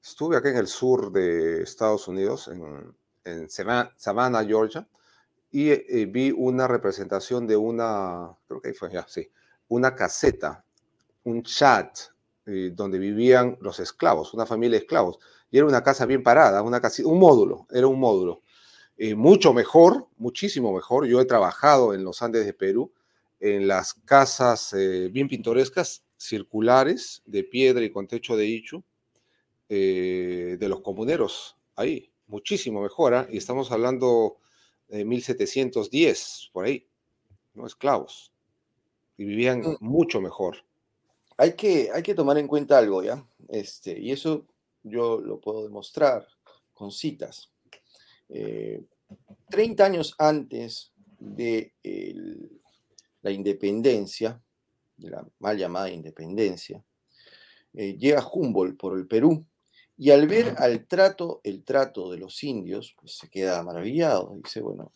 estuve 0.00 0.36
acá 0.36 0.50
en 0.50 0.58
el 0.58 0.68
sur 0.68 1.10
de 1.10 1.64
Estados 1.64 2.06
Unidos, 2.06 2.46
en, 2.46 2.94
en 3.24 3.50
Savannah, 3.50 4.44
Georgia, 4.44 4.86
y 5.50 5.70
eh, 5.70 6.06
vi 6.08 6.30
una 6.30 6.68
representación 6.68 7.48
de 7.48 7.56
una, 7.56 8.30
creo 8.46 8.60
que 8.62 8.68
ahí 8.68 8.74
fue 8.74 8.92
ya, 8.92 9.04
sí, 9.08 9.28
una 9.66 9.92
caseta, 9.96 10.64
un 11.24 11.42
chat 11.42 11.98
eh, 12.46 12.70
donde 12.74 12.98
vivían 12.98 13.58
los 13.60 13.80
esclavos, 13.80 14.34
una 14.34 14.46
familia 14.46 14.78
de 14.78 14.84
esclavos. 14.84 15.18
Y 15.50 15.58
era 15.58 15.66
una 15.66 15.82
casa 15.82 16.06
bien 16.06 16.22
parada, 16.22 16.62
una 16.62 16.80
casa, 16.80 17.02
un 17.06 17.18
módulo, 17.18 17.66
era 17.70 17.86
un 17.86 17.98
módulo. 17.98 18.42
Eh, 18.96 19.14
mucho 19.14 19.52
mejor, 19.52 20.08
muchísimo 20.16 20.72
mejor. 20.72 21.06
Yo 21.06 21.20
he 21.20 21.24
trabajado 21.24 21.94
en 21.94 22.04
los 22.04 22.22
Andes 22.22 22.44
de 22.46 22.52
Perú, 22.52 22.92
en 23.40 23.66
las 23.66 23.94
casas 23.94 24.74
bien 25.10 25.26
pintorescas, 25.28 26.04
circulares, 26.18 27.22
de 27.24 27.42
piedra 27.44 27.82
y 27.82 27.90
con 27.90 28.06
techo 28.06 28.36
de 28.36 28.46
ichu, 28.46 28.84
de 29.68 30.66
los 30.68 30.80
comuneros, 30.82 31.56
ahí, 31.76 32.10
muchísimo 32.26 32.82
mejor. 32.82 33.14
¿ah? 33.14 33.26
Y 33.30 33.36
estamos 33.38 33.70
hablando 33.72 34.38
de 34.88 35.04
1710, 35.04 36.50
por 36.52 36.64
ahí, 36.64 36.86
¿no? 37.54 37.66
Esclavos. 37.66 38.32
Y 39.16 39.24
vivían 39.24 39.60
mm. 39.60 39.76
mucho 39.80 40.20
mejor. 40.20 40.64
Hay 41.40 41.54
que, 41.54 41.88
hay 41.90 42.02
que 42.02 42.14
tomar 42.14 42.36
en 42.36 42.46
cuenta 42.46 42.76
algo, 42.76 43.02
¿ya? 43.02 43.24
Este, 43.48 43.98
y 43.98 44.12
eso 44.12 44.46
yo 44.82 45.18
lo 45.22 45.40
puedo 45.40 45.62
demostrar 45.62 46.28
con 46.74 46.92
citas. 46.92 47.50
30 48.28 49.82
eh, 49.82 49.86
años 49.86 50.14
antes 50.18 50.92
de 51.18 51.72
la 53.22 53.30
independencia, 53.30 54.38
de 54.98 55.08
la 55.08 55.26
mal 55.38 55.56
llamada 55.56 55.88
independencia, 55.88 56.84
eh, 57.72 57.96
llega 57.96 58.22
Humboldt 58.30 58.78
por 58.78 58.98
el 58.98 59.06
Perú 59.06 59.42
y 59.96 60.10
al 60.10 60.28
ver 60.28 60.56
al 60.58 60.86
trato, 60.86 61.40
el 61.42 61.64
trato 61.64 62.10
de 62.10 62.18
los 62.18 62.44
indios, 62.44 62.94
pues 63.00 63.16
se 63.16 63.30
queda 63.30 63.62
maravillado. 63.62 64.36
Dice, 64.44 64.60
bueno, 64.60 64.92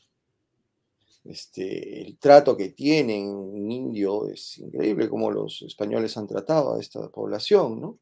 este, 1.25 2.03
el 2.03 2.19
trato 2.19 2.57
que 2.57 2.71
tienen 2.71 3.29
un 3.29 3.71
indio 3.71 4.29
es 4.29 4.59
increíble 4.59 5.09
como 5.09 5.31
los 5.31 5.63
españoles 5.63 6.17
han 6.17 6.27
tratado 6.27 6.75
a 6.75 6.81
esta 6.81 7.09
población, 7.09 7.81
¿no? 7.81 7.99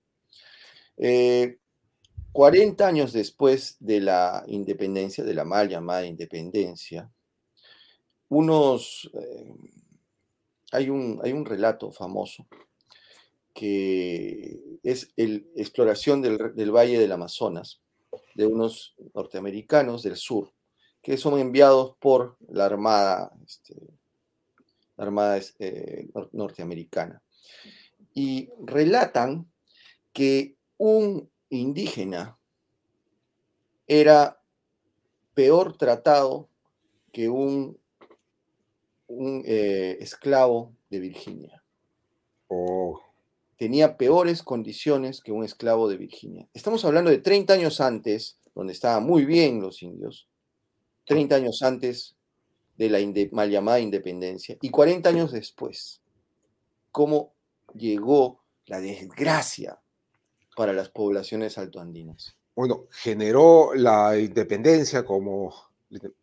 40 2.32 2.84
eh, 2.84 2.86
años 2.86 3.12
después 3.12 3.76
de 3.80 4.00
la 4.00 4.44
independencia, 4.46 5.24
de 5.24 5.34
la 5.34 5.44
mal 5.44 5.68
llamada 5.68 6.04
independencia, 6.04 7.10
unos, 8.28 9.10
eh, 9.14 9.54
hay, 10.72 10.90
un, 10.90 11.20
hay 11.22 11.32
un 11.32 11.44
relato 11.44 11.92
famoso 11.92 12.46
que 13.54 14.78
es 14.82 15.12
la 15.16 15.40
exploración 15.56 16.22
del, 16.22 16.70
Valle 16.70 16.98
del 16.98 17.12
Amazonas 17.12 17.80
de 18.34 18.46
unos 18.46 18.94
norteamericanos 19.14 20.02
del 20.02 20.16
sur, 20.16 20.50
que 21.02 21.16
son 21.16 21.38
enviados 21.38 21.96
por 21.98 22.36
la 22.48 22.66
Armada, 22.66 23.32
este, 23.44 23.74
la 24.96 25.04
armada 25.04 25.40
eh, 25.58 26.08
norteamericana. 26.32 27.22
Y 28.14 28.50
relatan 28.60 29.50
que 30.12 30.56
un 30.78 31.28
indígena 31.48 32.38
era 33.86 34.40
peor 35.34 35.76
tratado 35.76 36.48
que 37.10 37.28
un, 37.28 37.78
un 39.08 39.42
eh, 39.44 39.98
esclavo 40.00 40.74
de 40.88 41.00
Virginia. 41.00 41.64
Oh 42.48 43.00
tenía 43.62 43.96
peores 43.96 44.42
condiciones 44.42 45.20
que 45.20 45.30
un 45.30 45.44
esclavo 45.44 45.88
de 45.88 45.96
Virginia. 45.96 46.48
Estamos 46.52 46.84
hablando 46.84 47.12
de 47.12 47.18
30 47.18 47.54
años 47.54 47.80
antes, 47.80 48.36
donde 48.56 48.72
estaban 48.72 49.04
muy 49.04 49.24
bien 49.24 49.60
los 49.60 49.84
indios, 49.84 50.26
30 51.06 51.34
años 51.34 51.62
antes 51.62 52.16
de 52.76 52.88
la 52.88 52.98
mal 53.32 53.50
llamada 53.50 53.80
independencia, 53.80 54.56
y 54.60 54.70
40 54.70 55.08
años 55.08 55.32
después, 55.32 56.00
cómo 56.90 57.34
llegó 57.74 58.40
la 58.66 58.80
desgracia 58.80 59.80
para 60.56 60.72
las 60.72 60.88
poblaciones 60.88 61.58
altoandinas. 61.58 62.36
Bueno, 62.54 62.86
generó 62.90 63.74
la 63.74 64.18
independencia 64.18 65.04
como 65.04 65.72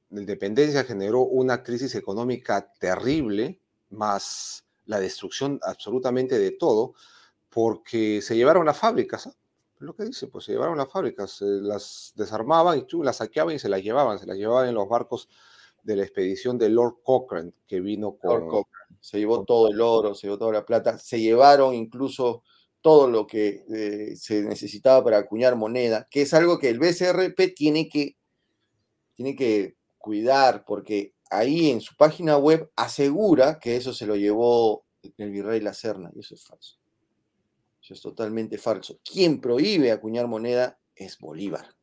la 0.09 0.21
independencia 0.21 0.83
generó 0.83 1.21
una 1.21 1.63
crisis 1.63 1.93
económica 1.95 2.73
terrible, 2.79 3.59
más 3.91 4.65
la 4.85 4.99
destrucción 4.99 5.59
absolutamente 5.61 6.39
de 6.39 6.51
todo, 6.51 6.93
porque 7.49 8.21
se 8.21 8.35
llevaron 8.35 8.65
las 8.65 8.77
fábricas, 8.77 9.29
lo 9.79 9.95
que 9.95 10.03
dice, 10.03 10.27
pues 10.27 10.45
se 10.45 10.51
llevaron 10.51 10.77
las 10.77 10.91
fábricas, 10.91 11.41
las 11.41 12.13
desarmaban 12.15 12.79
y 12.79 13.03
las 13.03 13.17
saqueaban 13.17 13.55
y 13.55 13.59
se 13.59 13.69
las 13.69 13.81
llevaban, 13.81 14.19
se 14.19 14.27
las 14.27 14.37
llevaban 14.37 14.67
en 14.67 14.75
los 14.75 14.89
barcos 14.89 15.29
de 15.83 15.95
la 15.95 16.03
expedición 16.03 16.57
de 16.57 16.69
Lord 16.69 16.97
Cochrane, 17.03 17.53
que 17.65 17.79
vino 17.79 18.17
con... 18.17 18.47
Lord 18.47 18.65
Se 18.99 19.19
llevó 19.19 19.45
todo 19.45 19.69
el 19.69 19.79
oro, 19.79 20.13
se 20.13 20.27
llevó 20.27 20.37
toda 20.37 20.51
la 20.51 20.65
plata, 20.65 20.97
se 20.97 21.21
llevaron 21.21 21.73
incluso 21.73 22.43
todo 22.81 23.09
lo 23.09 23.25
que 23.25 23.63
eh, 23.73 24.15
se 24.17 24.41
necesitaba 24.43 25.03
para 25.03 25.17
acuñar 25.19 25.55
moneda, 25.55 26.07
que 26.09 26.23
es 26.23 26.33
algo 26.33 26.59
que 26.59 26.69
el 26.69 26.79
BCRP 26.79 27.55
tiene 27.55 27.87
que, 27.87 28.17
tiene 29.15 29.35
que 29.35 29.77
cuidar, 29.97 30.65
porque 30.65 31.13
ahí 31.29 31.71
en 31.71 31.79
su 31.79 31.95
página 31.95 32.37
web 32.37 32.69
asegura 32.75 33.59
que 33.59 33.77
eso 33.77 33.93
se 33.93 34.05
lo 34.05 34.17
llevó 34.17 34.85
el 35.17 35.31
virrey 35.31 35.61
La 35.61 35.73
Serna, 35.73 36.11
y 36.13 36.19
eso 36.19 36.35
es 36.35 36.43
falso 36.43 36.79
es 37.87 38.01
totalmente 38.01 38.57
falso. 38.57 38.99
Quien 39.03 39.41
prohíbe 39.41 39.91
acuñar 39.91 40.27
moneda 40.27 40.79
es 40.95 41.17
Bolívar. 41.19 41.75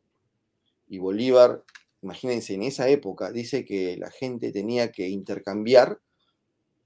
Y 0.88 0.98
Bolívar, 0.98 1.64
imagínense, 2.02 2.54
en 2.54 2.62
esa 2.62 2.88
época 2.88 3.32
dice 3.32 3.64
que 3.64 3.96
la 3.96 4.10
gente 4.10 4.52
tenía 4.52 4.92
que 4.92 5.08
intercambiar 5.08 6.00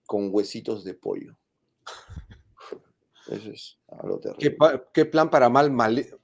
con 0.06 0.30
huesitos 0.32 0.84
de 0.84 0.94
pollo. 0.94 1.36
Eso 3.28 3.50
es 3.50 3.78
algo 3.88 4.18
terrible. 4.18 4.56
¿Qué, 4.92 5.04
plan 5.04 5.30
para, 5.30 5.48
mal, 5.48 5.70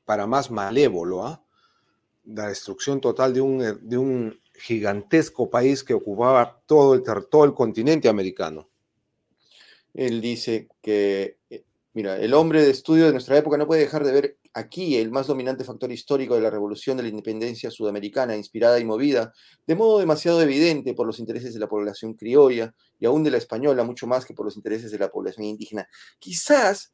para 0.05 0.27
más 0.27 0.51
malévolo? 0.51 1.25
ah? 1.25 1.45
La 2.25 2.49
destrucción 2.49 3.01
total 3.01 3.35
de 3.35 3.41
un, 3.41 3.79
de 3.83 3.99
un 3.99 4.41
gigantesco 4.55 5.51
país 5.51 5.85
que 5.85 5.95
ocupaba 5.95 6.63
todo 6.67 6.95
el, 6.95 7.03
todo 7.31 7.45
el 7.45 7.55
continente 7.55 8.09
americano. 8.09 8.69
Él 9.95 10.21
dice 10.21 10.69
que 10.83 11.39
eh, 11.49 11.65
Mira, 11.97 12.19
el 12.19 12.35
hombre 12.35 12.63
de 12.63 12.71
estudio 12.71 13.07
de 13.07 13.13
nuestra 13.13 13.39
época 13.39 13.57
no 13.57 13.67
puede 13.67 13.81
dejar 13.81 14.05
de 14.05 14.13
ver 14.13 14.39
aquí 14.53 14.99
el 14.99 15.11
más 15.11 15.29
dominante 15.29 15.65
factor 15.65 15.91
histórico 15.91 16.35
de 16.35 16.43
la 16.43 16.51
revolución 16.51 16.99
de 16.99 17.05
la 17.05 17.09
independencia 17.09 17.71
sudamericana, 17.71 18.37
inspirada 18.37 18.79
y 18.79 18.85
movida, 18.85 19.33
de 19.67 19.77
modo 19.77 19.99
demasiado 19.99 20.43
evidente 20.43 20.93
por 20.93 21.07
los 21.07 21.19
intereses 21.21 21.55
de 21.55 21.61
la 21.61 21.69
población 21.69 22.13
criolla 22.13 22.75
y 23.01 23.07
aún 23.07 23.25
de 23.25 23.31
la 23.31 23.39
española, 23.39 23.83
mucho 23.83 24.07
más 24.07 24.27
que 24.27 24.35
por 24.35 24.45
los 24.45 24.59
intereses 24.59 24.91
de 24.91 24.99
la 24.99 25.09
población 25.09 25.47
indígena. 25.47 25.89
Quizás 26.19 26.93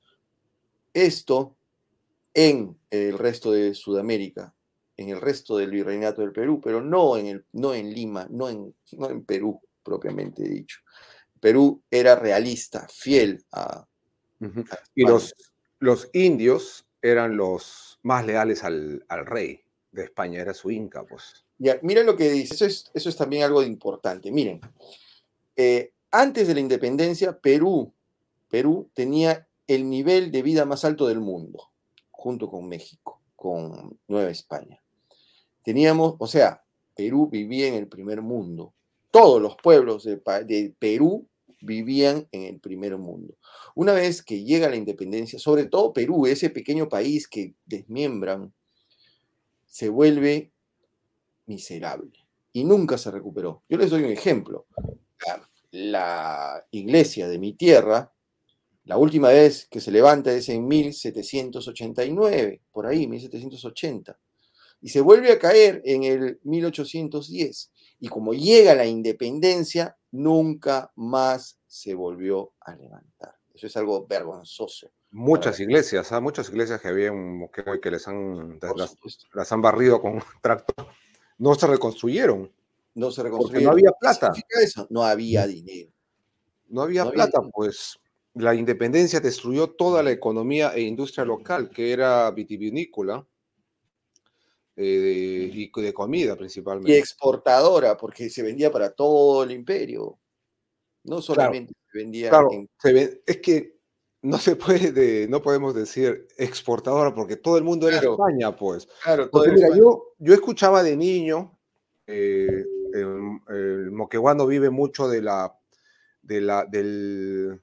esto 0.94 1.56
en 2.32 2.78
el 2.88 3.18
resto 3.18 3.50
de 3.50 3.74
Sudamérica, 3.74 4.54
en 4.96 5.08
el 5.08 5.20
resto 5.20 5.56
del 5.56 5.72
virreinato 5.72 6.20
del 6.20 6.30
Perú, 6.30 6.60
pero 6.62 6.80
no 6.80 7.16
en, 7.16 7.26
el, 7.26 7.44
no 7.54 7.74
en 7.74 7.92
Lima, 7.92 8.28
no 8.30 8.48
en, 8.48 8.72
no 8.92 9.10
en 9.10 9.24
Perú 9.24 9.60
propiamente 9.82 10.44
dicho. 10.44 10.78
Perú 11.40 11.82
era 11.90 12.14
realista, 12.14 12.86
fiel 12.88 13.44
a 13.50 13.84
y 14.94 15.02
los, 15.02 15.34
los 15.78 16.08
indios 16.12 16.86
eran 17.00 17.36
los 17.36 17.98
más 18.02 18.26
leales 18.26 18.64
al, 18.64 19.04
rey 19.08 19.60
de 19.90 20.04
España, 20.04 20.40
era 20.40 20.54
su 20.54 20.70
inca, 20.70 21.04
pues. 21.04 21.44
Ya, 21.58 21.78
miren 21.82 22.06
lo 22.06 22.16
que 22.16 22.30
dice, 22.30 22.54
eso 22.54 22.66
es, 22.66 22.90
eso 22.94 23.08
es 23.08 23.16
también 23.16 23.42
algo 23.42 23.62
importante. 23.62 24.32
Miren, 24.32 24.60
eh, 25.56 25.92
antes 26.10 26.48
de 26.48 26.54
la 26.54 26.60
independencia, 26.60 27.38
Perú, 27.38 27.92
Perú 28.48 28.90
tenía 28.94 29.46
el 29.66 29.88
nivel 29.88 30.30
de 30.30 30.42
vida 30.42 30.64
más 30.64 30.84
alto 30.84 31.06
del 31.06 31.20
mundo, 31.20 31.70
junto 32.10 32.48
con 32.48 32.68
México, 32.68 33.20
con 33.36 33.98
Nueva 34.08 34.30
España. 34.30 34.82
Teníamos, 35.62 36.16
o 36.18 36.26
sea, 36.26 36.64
Perú 36.94 37.28
vivía 37.28 37.68
en 37.68 37.74
el 37.74 37.88
primer 37.88 38.22
mundo. 38.22 38.74
Todos 39.10 39.40
los 39.40 39.56
pueblos 39.56 40.04
de, 40.04 40.16
de 40.44 40.74
Perú 40.78 41.28
vivían 41.62 42.28
en 42.32 42.42
el 42.42 42.60
primer 42.60 42.98
mundo. 42.98 43.36
Una 43.74 43.92
vez 43.92 44.22
que 44.22 44.44
llega 44.44 44.68
la 44.68 44.76
independencia, 44.76 45.38
sobre 45.38 45.66
todo 45.66 45.92
Perú, 45.92 46.26
ese 46.26 46.50
pequeño 46.50 46.88
país 46.88 47.28
que 47.28 47.54
desmiembran, 47.64 48.52
se 49.66 49.88
vuelve 49.88 50.52
miserable 51.46 52.12
y 52.52 52.64
nunca 52.64 52.98
se 52.98 53.10
recuperó. 53.10 53.62
Yo 53.68 53.78
les 53.78 53.90
doy 53.90 54.02
un 54.02 54.10
ejemplo. 54.10 54.66
La, 55.70 56.66
iglesia 56.70 57.28
de 57.28 57.38
mi 57.38 57.54
tierra, 57.54 58.12
la 58.84 58.98
última 58.98 59.28
vez 59.28 59.66
que 59.70 59.80
se 59.80 59.90
levanta 59.90 60.32
es 60.32 60.48
en 60.50 60.66
1789, 60.66 62.60
por 62.70 62.86
ahí, 62.86 63.06
1780. 63.06 64.18
y 64.84 64.88
se 64.88 65.00
vuelve 65.00 65.30
a 65.30 65.38
caer 65.38 65.80
en 65.84 66.02
el 66.02 66.40
1810. 66.42 67.70
Y 68.00 68.08
como 68.08 68.34
llega 68.34 68.74
la 68.74 68.84
independencia, 68.84 69.96
nunca 70.12 70.92
más 70.94 71.58
se 71.66 71.94
volvió 71.94 72.52
a 72.60 72.76
levantar. 72.76 73.34
Eso 73.52 73.66
es 73.66 73.76
algo 73.76 74.06
vergonzoso. 74.06 74.90
Muchas 75.10 75.60
iglesias, 75.60 76.10
¿ah? 76.12 76.20
muchas 76.20 76.48
iglesias 76.48 76.80
que 76.80 76.88
había 76.88 77.12
que 77.82 77.90
les 77.90 78.08
han, 78.08 78.58
las, 79.34 79.52
han 79.52 79.60
barrido 79.60 80.00
con 80.00 80.22
tractor, 80.40 80.86
no 81.36 81.54
se 81.54 81.66
reconstruyeron. 81.66 82.50
No 82.94 83.10
se 83.10 83.22
reconstruyeron. 83.22 83.64
no 83.64 83.72
había 83.72 83.92
plata. 83.92 84.32
eso? 84.62 84.86
No 84.88 85.02
había 85.04 85.46
dinero. 85.46 85.90
No 86.68 86.82
había 86.82 87.10
plata, 87.10 87.42
pues 87.52 87.98
la 88.34 88.54
independencia 88.54 89.20
destruyó 89.20 89.70
toda 89.70 90.02
la 90.02 90.10
economía 90.10 90.72
e 90.74 90.80
industria 90.80 91.24
local, 91.26 91.68
que 91.68 91.92
era 91.92 92.30
vitivinícola 92.30 93.26
eh, 94.76 95.50
y 95.52 95.70
de 95.82 95.92
comida 95.92 96.36
principalmente. 96.36 96.92
Y 96.92 96.94
exportadora, 96.94 97.96
porque 97.96 98.30
se 98.30 98.42
vendía 98.42 98.70
para 98.70 98.92
todo 98.92 99.44
el 99.44 99.50
imperio. 99.50 100.18
No 101.04 101.20
solamente 101.20 101.74
se 101.90 101.98
vendía. 101.98 102.30
Claro, 102.30 102.50
es 103.26 103.36
que 103.38 103.76
no 104.22 104.38
se 104.38 104.56
puede, 104.56 105.26
no 105.28 105.42
podemos 105.42 105.74
decir 105.74 106.28
exportadora, 106.36 107.14
porque 107.14 107.36
todo 107.36 107.58
el 107.58 107.64
mundo 107.64 107.88
era 107.88 107.98
España, 107.98 108.56
pues. 108.56 108.88
Claro, 109.02 109.28
mira, 109.52 109.76
yo, 109.76 110.14
yo 110.18 110.32
escuchaba 110.32 110.82
de 110.82 110.96
niño, 110.96 111.58
eh, 112.06 112.64
el, 112.94 113.40
el, 113.48 113.90
moqueguano 113.90 114.46
vive 114.46 114.70
mucho 114.70 115.08
de 115.08 115.22
la, 115.22 115.58
de 116.22 116.40
la, 116.40 116.64
del, 116.64 117.60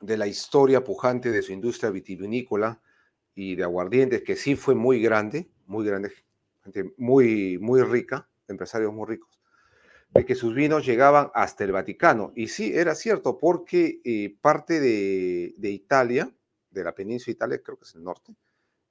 de 0.00 0.16
la 0.16 0.26
historia 0.26 0.82
pujante 0.82 1.30
de 1.30 1.42
su 1.42 1.52
industria 1.52 1.90
vitivinícola 1.90 2.80
y 3.34 3.54
de 3.54 3.62
aguardientes, 3.62 4.22
que 4.22 4.34
sí 4.34 4.56
fue 4.56 4.74
muy 4.74 5.00
grande, 5.00 5.48
muy 5.66 5.86
grande, 5.86 6.12
gente 6.62 6.94
muy, 6.96 7.58
muy 7.58 7.82
rica, 7.82 8.28
empresarios 8.48 8.92
muy 8.92 9.06
ricos, 9.06 9.38
de 10.10 10.24
que 10.24 10.34
sus 10.34 10.54
vinos 10.54 10.86
llegaban 10.86 11.30
hasta 11.34 11.64
el 11.64 11.72
Vaticano. 11.72 12.32
Y 12.34 12.48
sí, 12.48 12.72
era 12.74 12.94
cierto, 12.94 13.38
porque 13.38 14.00
eh, 14.04 14.36
parte 14.40 14.80
de, 14.80 15.70
Italia, 15.70 16.32
de 16.70 16.84
la 16.84 16.94
península 16.94 17.26
de 17.26 17.32
Italia, 17.32 17.62
creo 17.62 17.78
que 17.78 17.84
es 17.84 17.94
el 17.94 18.04
norte, 18.04 18.34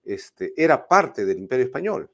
este, 0.04 0.54
era 0.56 0.88
parte 0.88 1.26
del 1.26 1.40
Imperio 1.40 1.66
Español. 1.66 2.10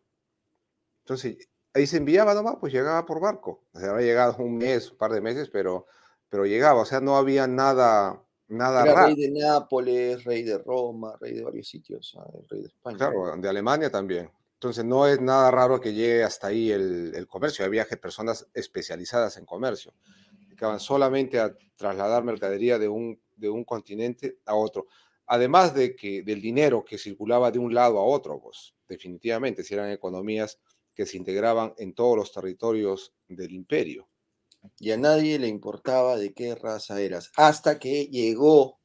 Entonces, 0.99 1.49
ahí 1.73 1.87
se 1.87 1.97
enviaba 1.97 2.33
nomás, 2.33 2.55
pues 2.59 2.71
llegaba 2.73 3.05
por 3.05 3.19
barco. 3.19 3.65
O 3.73 3.79
sea, 3.79 3.91
había 3.91 4.07
llegado 4.07 4.43
un 4.43 4.57
mes, 4.57 4.91
un 4.91 4.97
par 4.97 5.11
de 5.11 5.21
meses, 5.21 5.49
pero, 5.49 5.87
pero 6.29 6.45
llegaba. 6.45 6.81
O 6.81 6.85
sea, 6.85 7.01
no 7.01 7.17
había 7.17 7.47
nada, 7.47 8.23
nada 8.47 8.83
Era 8.83 9.05
rey 9.07 9.15
de 9.15 9.31
Nápoles, 9.31 10.23
rey 10.23 10.43
de 10.43 10.57
Roma, 10.57 11.15
rey 11.19 11.33
de 11.33 11.43
varios 11.43 11.67
sitios, 11.67 12.17
rey 12.49 12.61
de 12.61 12.67
España. 12.67 12.97
Claro, 12.97 13.35
de 13.35 13.49
Alemania 13.49 13.89
también. 13.89 14.29
Entonces 14.61 14.85
no 14.85 15.07
es 15.07 15.19
nada 15.19 15.49
raro 15.49 15.81
que 15.81 15.91
llegue 15.91 16.23
hasta 16.23 16.45
ahí 16.45 16.69
el, 16.69 17.25
comercio. 17.27 17.65
Hay 17.65 17.71
viajes 17.71 17.97
personas 17.97 18.47
especializadas 18.53 19.37
en 19.37 19.45
comercio, 19.47 19.91
que 20.55 20.65
van 20.65 20.79
solamente 20.79 21.39
a 21.39 21.57
trasladar 21.75 22.23
mercadería 22.23 22.77
de 22.77 22.87
un, 22.87 23.19
de 23.35 23.49
un 23.49 23.63
continente 23.63 24.37
a 24.45 24.53
otro. 24.53 24.85
Además 25.25 25.73
de 25.73 25.95
que 25.95 26.21
del 26.21 26.39
dinero 26.39 26.85
que 26.85 26.99
circulaba 26.99 27.49
de 27.49 27.57
un 27.57 27.73
lado 27.73 27.97
a 27.97 28.03
otro, 28.03 28.39
pues 28.39 28.75
definitivamente, 28.87 29.63
si 29.63 29.73
eran 29.73 29.89
economías 29.89 30.59
que 30.93 31.07
se 31.07 31.17
integraban 31.17 31.73
en 31.79 31.95
todos 31.95 32.15
los 32.15 32.31
territorios 32.31 33.15
del 33.27 33.53
imperio 33.53 34.09
y 34.77 34.91
a 34.91 34.97
nadie 34.97 35.39
le 35.39 35.47
importaba 35.47 36.17
de 36.17 36.35
qué 36.35 36.53
raza 36.53 37.01
eras, 37.01 37.31
hasta 37.35 37.79
que 37.79 38.05
llegó 38.11 38.79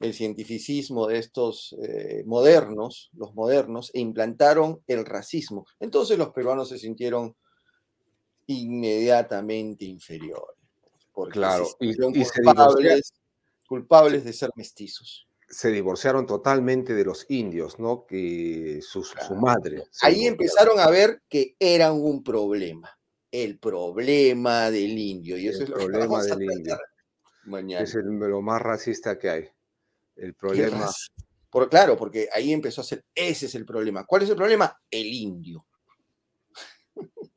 el 0.00 0.14
cientificismo 0.14 1.06
de 1.06 1.18
estos 1.18 1.74
eh, 1.80 2.22
modernos, 2.26 3.10
los 3.14 3.34
modernos, 3.34 3.90
e 3.94 4.00
implantaron 4.00 4.80
el 4.86 5.04
racismo. 5.04 5.66
Entonces 5.80 6.18
los 6.18 6.30
peruanos 6.30 6.68
se 6.68 6.78
sintieron 6.78 7.34
inmediatamente 8.46 9.84
inferiores. 9.84 10.56
Porque 11.12 11.38
claro, 11.38 11.66
y, 11.80 11.94
culpables, 11.96 13.12
culpables 13.68 14.24
de 14.24 14.32
ser 14.32 14.50
mestizos 14.56 15.28
se 15.46 15.70
divorciaron 15.70 16.26
totalmente 16.26 16.94
de 16.94 17.04
los 17.04 17.26
indios, 17.28 17.78
¿no? 17.78 18.06
Que 18.06 18.80
su, 18.82 19.04
su 19.04 19.36
madre. 19.36 19.84
Ahí 20.02 20.26
empezaron 20.26 20.80
a 20.80 20.90
ver 20.90 21.22
que 21.28 21.54
eran 21.60 21.92
un 21.92 22.24
problema 22.24 22.98
el 23.34 23.58
problema 23.58 24.70
del 24.70 24.96
indio. 24.96 25.36
Y 25.36 25.48
eso 25.48 25.64
es 25.64 25.68
lo 25.68 25.76
problema 25.76 26.22
que 26.22 26.28
del 26.28 26.42
indio. 26.52 26.78
Mañana. 27.46 27.82
Es 27.82 27.94
lo 27.94 28.40
más 28.40 28.62
racista 28.62 29.18
que 29.18 29.28
hay. 29.28 29.48
El 30.16 30.34
problema. 30.34 30.90
Por, 31.50 31.68
claro, 31.68 31.96
porque 31.96 32.28
ahí 32.32 32.52
empezó 32.52 32.80
a 32.80 32.84
ser, 32.84 33.04
ese 33.14 33.46
es 33.46 33.54
el 33.54 33.64
problema. 33.64 34.04
¿Cuál 34.04 34.22
es 34.22 34.30
el 34.30 34.36
problema? 34.36 34.76
El 34.90 35.06
indio. 35.06 35.66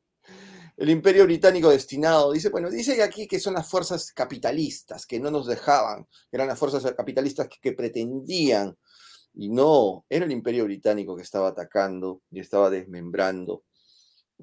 el 0.78 0.90
imperio 0.90 1.26
británico 1.26 1.70
destinado, 1.70 2.32
dice, 2.32 2.50
bueno, 2.50 2.70
dice 2.70 3.02
aquí 3.04 3.28
que 3.28 3.40
son 3.40 3.54
las 3.54 3.70
fuerzas 3.70 4.12
capitalistas, 4.12 5.06
que 5.06 5.20
no 5.20 5.30
nos 5.30 5.48
dejaban, 5.48 6.08
eran 6.32 6.48
las 6.48 6.58
fuerzas 6.58 6.84
capitalistas 6.96 7.48
que 7.62 7.74
pretendían, 7.74 8.76
y 9.34 9.50
no, 9.50 10.06
era 10.10 10.26
el 10.26 10.32
imperio 10.32 10.64
británico 10.66 11.16
que 11.16 11.22
estaba 11.22 11.50
atacando 11.50 12.24
y 12.32 12.40
estaba 12.40 12.72
desmembrando. 12.72 13.64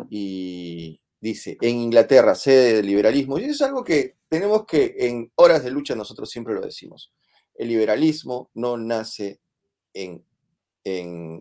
Y, 0.08 1.00
dice, 1.20 1.56
en 1.60 1.76
Inglaterra, 1.76 2.34
sede 2.34 2.74
del 2.74 2.86
liberalismo. 2.86 3.38
Y 3.38 3.44
eso 3.44 3.52
es 3.52 3.62
algo 3.62 3.82
que 3.82 4.18
tenemos 4.28 4.66
que, 4.66 4.94
en 4.98 5.32
horas 5.36 5.64
de 5.64 5.70
lucha, 5.70 5.94
nosotros 5.96 6.30
siempre 6.30 6.54
lo 6.54 6.60
decimos. 6.60 7.12
El 7.54 7.68
liberalismo 7.68 8.50
no 8.54 8.76
nace 8.76 9.40
en, 9.92 10.24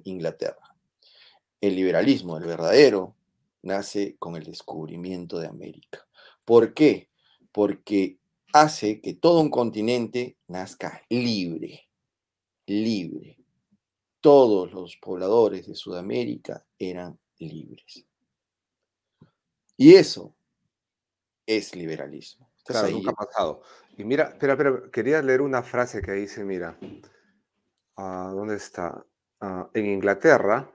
Inglaterra. 0.05 0.78
El 1.59 1.76
liberalismo, 1.76 2.38
el 2.38 2.45
verdadero, 2.45 3.16
nace 3.61 4.16
con 4.18 4.38
el 4.38 4.45
descubrimiento 4.45 5.38
de 5.38 5.47
América. 5.47 6.07
¿Por 6.45 6.74
qué? 6.74 7.09
Porque 7.51 8.20
hace 8.53 9.01
que 9.01 9.16
todo 9.16 9.41
un 9.41 9.49
continente 9.49 10.38
nazca 10.47 11.01
libre, 11.09 11.89
libre. 12.68 13.38
Todos 14.22 14.72
los 14.72 14.95
pobladores 14.95 15.68
de 15.68 15.76
Sudamérica 15.76 16.66
eran 16.80 17.20
libres. 17.39 18.05
Y 19.76 19.95
eso 19.95 20.34
es 21.45 21.76
liberalismo. 21.76 22.53
Claro, 22.66 22.89
nunca 22.89 23.11
ha 23.11 23.26
pasado. 23.26 23.61
Y 23.97 24.03
mira, 24.03 24.26
espera, 24.26 24.53
espera, 24.53 24.82
quería 24.91 25.22
leer 25.22 25.41
una 25.41 25.61
frase 25.61 26.01
que 26.01 26.14
dice, 26.14 26.43
mira, 26.43 26.78
ah, 27.97 28.32
¿dónde 28.34 28.55
está? 28.55 29.05
Ah, 29.39 29.70
en 29.74 29.86
Inglaterra, 29.86 30.72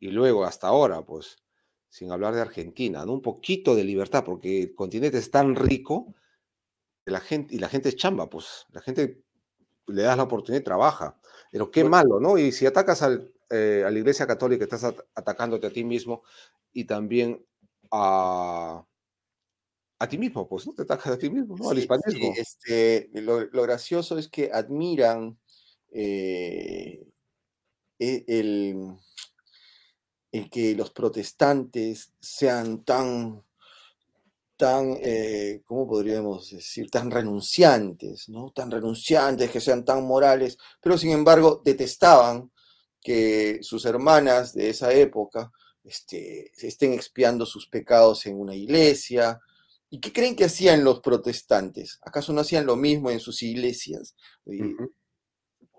y 0.00 0.08
luego 0.08 0.44
hasta 0.44 0.68
ahora, 0.68 1.02
pues, 1.02 1.38
sin 1.88 2.10
hablar 2.10 2.34
de 2.34 2.40
Argentina, 2.40 3.04
¿no? 3.04 3.12
un 3.12 3.22
poquito 3.22 3.74
de 3.74 3.84
libertad, 3.84 4.24
porque 4.24 4.62
el 4.62 4.74
continente 4.74 5.18
es 5.18 5.30
tan 5.30 5.54
rico 5.54 6.14
la 7.04 7.20
gente, 7.20 7.54
y 7.54 7.58
la 7.58 7.68
gente 7.68 7.88
es 7.88 7.96
chamba, 7.96 8.28
pues, 8.28 8.66
la 8.72 8.80
gente 8.80 9.22
le 9.86 10.02
das 10.02 10.16
la 10.16 10.24
oportunidad 10.24 10.60
y 10.60 10.64
trabaja. 10.64 11.18
Pero 11.50 11.70
qué 11.70 11.84
malo, 11.84 12.20
¿no? 12.20 12.38
Y 12.38 12.52
si 12.52 12.66
atacas 12.66 13.02
al, 13.02 13.32
eh, 13.50 13.84
a 13.86 13.90
la 13.90 13.98
Iglesia 13.98 14.26
Católica, 14.26 14.64
estás 14.64 14.84
atacándote 15.14 15.66
a 15.66 15.72
ti 15.72 15.84
mismo 15.84 16.22
y 16.72 16.84
también 16.84 17.44
a, 17.90 18.86
a 20.02 20.08
ti 20.08 20.18
mismo, 20.18 20.48
pues, 20.48 20.66
¿no? 20.66 20.72
Te 20.72 20.82
atacas 20.82 21.12
a 21.12 21.18
ti 21.18 21.30
mismo, 21.30 21.56
¿no? 21.56 21.70
Al 21.70 21.78
hispanismo. 21.78 22.34
este, 22.36 23.08
lo, 23.14 23.48
gracioso 23.50 24.18
es 24.18 24.26
que 24.28 24.50
admiran 24.52 25.38
eh, 25.92 27.06
e, 28.00 28.24
el, 28.26 28.96
el, 30.32 30.50
que 30.50 30.74
los 30.74 30.90
protestantes 30.90 32.12
sean 32.18 32.84
tan 32.84 33.44
tan, 34.56 34.96
eh, 35.00 35.62
¿cómo 35.64 35.86
podríamos 35.86 36.50
decir? 36.50 36.90
Tan 36.90 37.08
renunciantes, 37.10 38.28
¿no? 38.28 38.50
Tan 38.50 38.72
renunciantes, 38.72 39.50
que 39.50 39.60
sean 39.60 39.84
tan 39.84 40.04
morales, 40.04 40.58
pero 40.80 40.98
sin 40.98 41.10
embargo 41.10 41.62
detestaban 41.64 42.50
que 43.00 43.60
sus 43.62 43.84
hermanas 43.84 44.52
de 44.52 44.70
esa 44.70 44.92
época 44.92 45.52
este, 45.84 46.50
estén 46.56 46.92
expiando 46.92 47.46
sus 47.46 47.68
pecados 47.68 48.26
en 48.26 48.38
una 48.38 48.54
iglesia. 48.54 49.40
¿Y 49.92 50.00
qué 50.00 50.10
creen 50.10 50.34
que 50.34 50.46
hacían 50.46 50.84
los 50.84 51.00
protestantes? 51.00 51.98
¿Acaso 52.00 52.32
no 52.32 52.40
hacían 52.40 52.64
lo 52.64 52.76
mismo 52.76 53.10
en 53.10 53.20
sus 53.20 53.42
iglesias? 53.42 54.16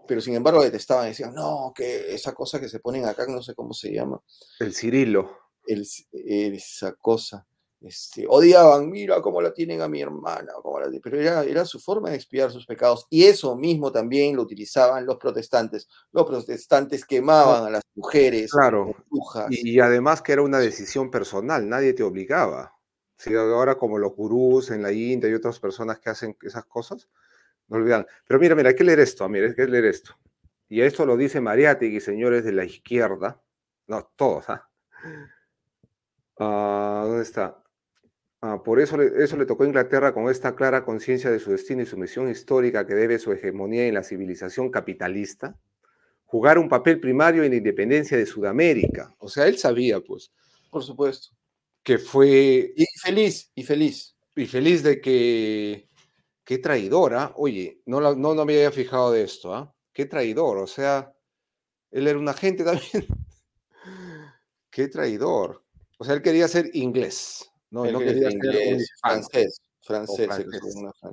Pero 0.07 0.21
sin 0.21 0.35
embargo 0.35 0.61
detestaban, 0.61 1.07
decían, 1.07 1.33
no, 1.33 1.73
que 1.75 2.13
esa 2.13 2.31
cosa 2.31 2.59
que 2.59 2.69
se 2.69 2.79
ponen 2.79 3.05
acá, 3.05 3.25
no 3.27 3.41
sé 3.41 3.55
cómo 3.55 3.73
se 3.73 3.91
llama. 3.91 4.21
El 4.59 4.75
Cirilo. 4.75 5.35
esa 5.65 6.93
cosa. 6.93 7.47
Este, 7.81 8.27
odiaban, 8.29 8.87
mira 8.87 9.19
cómo 9.19 9.41
la 9.41 9.51
tienen 9.51 9.81
a 9.81 9.87
mi 9.87 9.99
hermana, 10.01 10.53
pero 11.01 11.19
era, 11.19 11.43
era, 11.43 11.65
su 11.65 11.79
forma 11.79 12.11
de 12.11 12.15
expiar 12.15 12.51
sus 12.51 12.67
pecados. 12.67 13.07
Y 13.09 13.23
eso 13.23 13.55
mismo 13.55 13.91
también 13.91 14.35
lo 14.35 14.43
utilizaban 14.43 15.07
los 15.07 15.17
protestantes. 15.17 15.89
Los 16.11 16.27
protestantes 16.27 17.03
quemaban 17.03 17.65
a 17.65 17.69
las 17.71 17.81
mujeres, 17.95 18.51
claro. 18.51 18.95
Y, 19.49 19.79
además 19.79 20.21
que 20.21 20.33
era 20.33 20.43
una 20.43 20.59
decisión 20.59 21.09
personal, 21.09 21.67
nadie 21.67 21.93
te 21.93 22.03
obligaba. 22.03 22.75
Si 23.17 23.33
ahora 23.35 23.75
como 23.75 23.97
los 23.97 24.15
gurús 24.15 24.71
en 24.71 24.81
la 24.81 24.91
India 24.91 25.29
y 25.29 25.33
otras 25.33 25.59
personas 25.59 25.99
que 25.99 26.09
hacen 26.09 26.35
esas 26.41 26.65
cosas, 26.65 27.09
no 27.67 27.77
olvidan. 27.77 28.05
Pero 28.27 28.39
mira, 28.39 28.55
mira, 28.55 28.69
hay 28.69 28.75
que 28.75 28.83
leer 28.83 28.99
esto, 28.99 29.27
mira, 29.29 29.47
hay 29.47 29.55
que 29.55 29.67
leer 29.67 29.85
esto. 29.85 30.17
Y 30.67 30.81
esto 30.81 31.05
lo 31.05 31.17
dice 31.17 31.39
Mariátegui, 31.39 31.99
señores 31.99 32.43
de 32.43 32.51
la 32.51 32.65
izquierda. 32.65 33.41
No, 33.87 34.11
todos, 34.15 34.49
¿ah? 34.49 34.69
ah 36.39 37.03
¿Dónde 37.05 37.23
está? 37.23 37.63
Ah, 38.41 38.61
por 38.61 38.81
eso 38.81 38.97
le, 38.97 39.23
eso 39.23 39.37
le 39.37 39.45
tocó 39.45 39.63
a 39.63 39.67
Inglaterra 39.67 40.13
con 40.13 40.29
esta 40.29 40.53
clara 40.55 40.83
conciencia 40.83 41.31
de 41.31 41.39
su 41.39 41.51
destino 41.51 41.81
y 41.81 41.85
su 41.85 41.97
misión 41.97 42.29
histórica 42.29 42.85
que 42.85 42.93
debe 42.93 43.17
su 43.17 43.31
hegemonía 43.31 43.87
en 43.87 43.93
la 43.93 44.03
civilización 44.03 44.69
capitalista, 44.69 45.57
jugar 46.25 46.57
un 46.57 46.67
papel 46.67 46.99
primario 46.99 47.43
en 47.43 47.51
la 47.51 47.57
independencia 47.57 48.17
de 48.17 48.25
Sudamérica. 48.25 49.15
O 49.19 49.29
sea, 49.29 49.47
él 49.47 49.57
sabía, 49.57 50.01
pues. 50.01 50.33
Por 50.69 50.83
supuesto. 50.83 51.29
Que 51.83 51.97
fue... 51.97 52.73
Y 52.75 52.85
feliz, 53.01 53.51
y 53.55 53.63
feliz. 53.63 54.15
Y 54.35 54.45
feliz 54.45 54.83
de 54.83 55.01
que... 55.01 55.89
Qué 56.43 56.57
traidora. 56.57 57.33
Oye, 57.37 57.81
no, 57.85 58.01
no, 58.01 58.15
no 58.15 58.45
me 58.45 58.55
había 58.55 58.71
fijado 58.71 59.11
de 59.11 59.23
esto, 59.23 59.53
¿ah? 59.53 59.73
Qué 59.93 60.05
traidor. 60.05 60.57
O 60.57 60.67
sea, 60.67 61.13
él 61.91 62.07
era 62.07 62.19
un 62.19 62.27
agente 62.27 62.63
también. 62.63 63.07
Qué 64.69 64.87
traidor. 64.87 65.63
O 65.99 66.03
sea, 66.03 66.15
él 66.15 66.21
quería 66.21 66.47
ser 66.47 66.69
inglés. 66.73 67.49
No, 67.69 67.85
no 67.85 67.99
quería 67.99 68.29
ser 68.29 68.33
inglés, 68.33 68.89
francés. 69.01 69.61
Francés, 69.81 70.29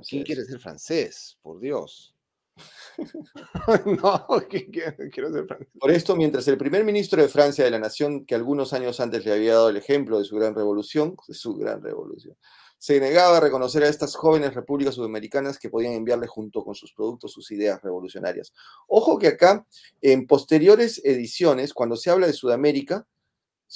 ¿Quién 0.07 0.23
quiere 0.23 0.45
ser 0.45 0.59
francés? 0.59 1.37
Por 1.41 1.59
Dios. 1.59 2.15
no, 4.01 4.27
quiero 4.49 5.31
ser 5.31 5.47
francés. 5.47 5.67
Por 5.79 5.91
esto, 5.91 6.15
mientras 6.15 6.47
el 6.47 6.57
primer 6.57 6.83
ministro 6.83 7.21
de 7.21 7.27
Francia 7.27 7.63
de 7.63 7.71
la 7.71 7.79
nación, 7.79 8.25
que 8.25 8.35
algunos 8.35 8.73
años 8.73 8.99
antes 8.99 9.25
le 9.25 9.33
había 9.33 9.53
dado 9.53 9.69
el 9.69 9.77
ejemplo 9.77 10.19
de 10.19 10.25
su 10.25 10.35
gran 10.35 10.53
revolución, 10.55 11.15
de 11.27 11.33
su 11.33 11.55
gran 11.55 11.81
revolución, 11.81 12.35
se 12.77 12.99
negaba 12.99 13.37
a 13.37 13.41
reconocer 13.41 13.83
a 13.83 13.89
estas 13.89 14.15
jóvenes 14.15 14.55
repúblicas 14.55 14.95
sudamericanas 14.95 15.59
que 15.59 15.69
podían 15.69 15.93
enviarle 15.93 16.25
junto 16.25 16.63
con 16.63 16.73
sus 16.73 16.93
productos 16.93 17.31
sus 17.31 17.51
ideas 17.51 17.79
revolucionarias. 17.81 18.53
Ojo 18.87 19.19
que 19.19 19.27
acá, 19.27 19.67
en 20.01 20.25
posteriores 20.25 20.99
ediciones, 21.05 21.73
cuando 21.73 21.95
se 21.95 22.09
habla 22.09 22.25
de 22.25 22.33
Sudamérica, 22.33 23.05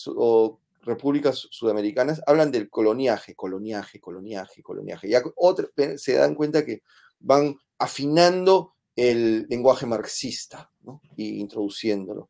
o 0.07 0.59
repúblicas 0.81 1.47
sudamericanas 1.51 2.21
hablan 2.25 2.51
del 2.51 2.69
coloniaje, 2.69 3.35
coloniaje, 3.35 3.99
coloniaje, 3.99 4.63
coloniaje. 4.63 5.09
Ya 5.09 5.21
se 5.97 6.13
dan 6.13 6.35
cuenta 6.35 6.65
que 6.65 6.81
van 7.19 7.55
afinando 7.77 8.75
el 8.95 9.45
lenguaje 9.49 9.85
marxista 9.85 10.71
¿no? 10.81 11.01
y 11.15 11.39
introduciéndolo. 11.39 12.29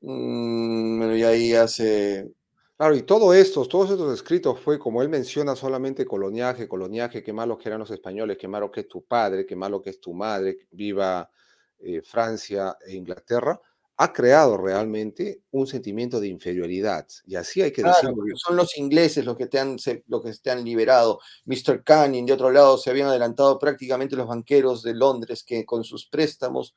Mm, 0.00 1.12
y 1.12 1.22
ahí 1.22 1.54
hace... 1.54 2.32
Claro, 2.76 2.94
y 2.94 3.02
todo 3.02 3.32
esto, 3.32 3.66
todos 3.66 3.90
estos 3.90 4.12
escritos 4.12 4.60
fue, 4.60 4.78
como 4.78 5.00
él 5.00 5.08
menciona, 5.08 5.56
solamente 5.56 6.04
coloniaje, 6.04 6.68
coloniaje, 6.68 7.22
qué 7.22 7.32
malo 7.32 7.56
que 7.56 7.70
eran 7.70 7.80
los 7.80 7.90
españoles, 7.90 8.36
qué 8.38 8.48
malo 8.48 8.70
que 8.70 8.80
es 8.80 8.88
tu 8.88 9.02
padre, 9.02 9.46
qué 9.46 9.56
malo 9.56 9.80
que 9.80 9.90
es 9.90 10.00
tu 10.00 10.12
madre, 10.12 10.68
viva 10.70 11.30
eh, 11.78 12.02
Francia 12.02 12.76
e 12.86 12.94
Inglaterra 12.94 13.58
ha 13.98 14.12
creado 14.12 14.58
realmente 14.58 15.42
un 15.50 15.66
sentimiento 15.66 16.20
de 16.20 16.28
inferioridad. 16.28 17.06
Y 17.26 17.36
así 17.36 17.62
hay 17.62 17.72
que 17.72 17.82
decirlo. 17.82 18.14
Son 18.34 18.56
los 18.56 18.76
ingleses 18.76 19.24
los 19.24 19.36
que, 19.36 19.46
te 19.46 19.58
han, 19.58 19.76
que 19.78 20.02
te 20.42 20.50
han 20.50 20.64
liberado. 20.64 21.20
Mr. 21.46 21.82
Canning, 21.82 22.26
de 22.26 22.34
otro 22.34 22.50
lado, 22.50 22.76
se 22.76 22.90
habían 22.90 23.08
adelantado 23.08 23.58
prácticamente 23.58 24.14
los 24.14 24.28
banqueros 24.28 24.82
de 24.82 24.94
Londres 24.94 25.42
que 25.42 25.64
con 25.64 25.82
sus 25.82 26.06
préstamos, 26.06 26.74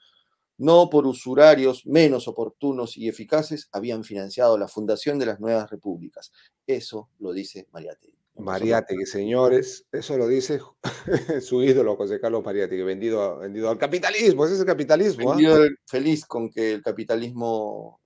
no 0.58 0.90
por 0.90 1.06
usurarios 1.06 1.86
menos 1.86 2.28
oportunos 2.28 2.96
y 2.96 3.10
eficaces, 3.10 3.68
habían 3.74 4.06
financiado 4.06 4.58
la 4.58 4.70
fundación 4.70 5.20
de 5.20 5.26
las 5.26 5.42
nuevas 5.42 5.70
repúblicas. 5.70 6.32
Eso 6.66 7.10
lo 7.20 7.34
dice 7.34 7.68
Mariátegui. 7.74 8.19
Mariátegui, 8.40 9.06
señores, 9.06 9.86
eso 9.92 10.18
lo 10.18 10.28
dice 10.28 10.60
su 11.42 11.64
ídolo 11.64 11.96
José 11.96 12.20
Carlos 12.20 12.44
Mariátegui, 12.44 12.84
vendido, 12.84 13.40
vendido 13.40 13.70
al 13.70 13.78
capitalismo, 13.78 14.46
ese 14.46 14.56
es 14.56 14.60
el 14.62 14.66
capitalismo. 14.66 15.34
¿ah? 15.34 15.68
Feliz 15.86 16.26
con 16.26 16.50
que 16.50 16.74
el 16.74 16.82
capitalismo 16.82 18.00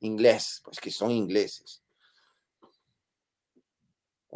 inglés, 0.00 0.60
pues 0.64 0.80
que 0.80 0.90
son 0.90 1.10
ingleses. 1.10 1.83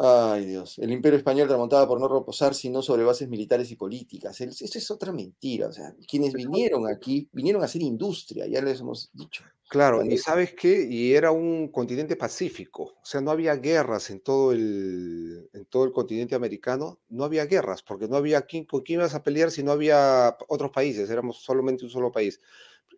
Ay 0.01 0.46
Dios, 0.46 0.78
el 0.78 0.92
imperio 0.92 1.18
español 1.18 1.49
remontaba 1.49 1.88
por 1.88 1.99
no 1.99 2.07
reposar 2.07 2.55
sino 2.55 2.82
sobre 2.82 3.03
bases 3.03 3.28
militares 3.28 3.68
y 3.72 3.76
políticas. 3.76 4.40
Eso 4.40 4.78
es 4.78 4.90
otra 4.92 5.12
mentira. 5.12 5.66
O 5.66 5.72
sea, 5.72 5.92
quienes 6.07 6.34
vinieron 6.34 6.86
aquí, 6.86 7.28
vinieron 7.32 7.62
a 7.62 7.64
hacer 7.64 7.82
industria, 7.82 8.46
ya 8.46 8.62
les 8.62 8.78
hemos 8.80 9.11
dicho. 9.12 9.42
Claro, 9.68 10.03
y 10.03 10.16
sabes 10.16 10.55
qué, 10.55 10.86
y 10.88 11.12
era 11.12 11.30
un 11.30 11.68
continente 11.68 12.16
pacífico, 12.16 12.84
o 12.84 13.05
sea, 13.05 13.20
no 13.20 13.30
había 13.30 13.55
guerras 13.57 14.09
en 14.09 14.20
todo 14.20 14.53
el, 14.53 15.51
en 15.53 15.66
todo 15.66 15.84
el 15.84 15.92
continente 15.92 16.34
americano, 16.34 17.01
no 17.11 17.24
había 17.24 17.44
guerras, 17.44 17.82
porque 17.82 18.09
no 18.09 18.16
había 18.16 18.40
quién, 18.42 18.64
con 18.64 18.80
quién 18.80 19.01
ibas 19.01 19.14
a 19.14 19.22
pelear 19.22 19.51
si 19.51 19.62
no 19.62 19.72
había 19.72 20.38
otros 20.49 20.70
países, 20.70 21.11
éramos 21.11 21.42
solamente 21.42 21.84
un 21.84 21.90
solo 21.90 22.11
país. 22.11 22.40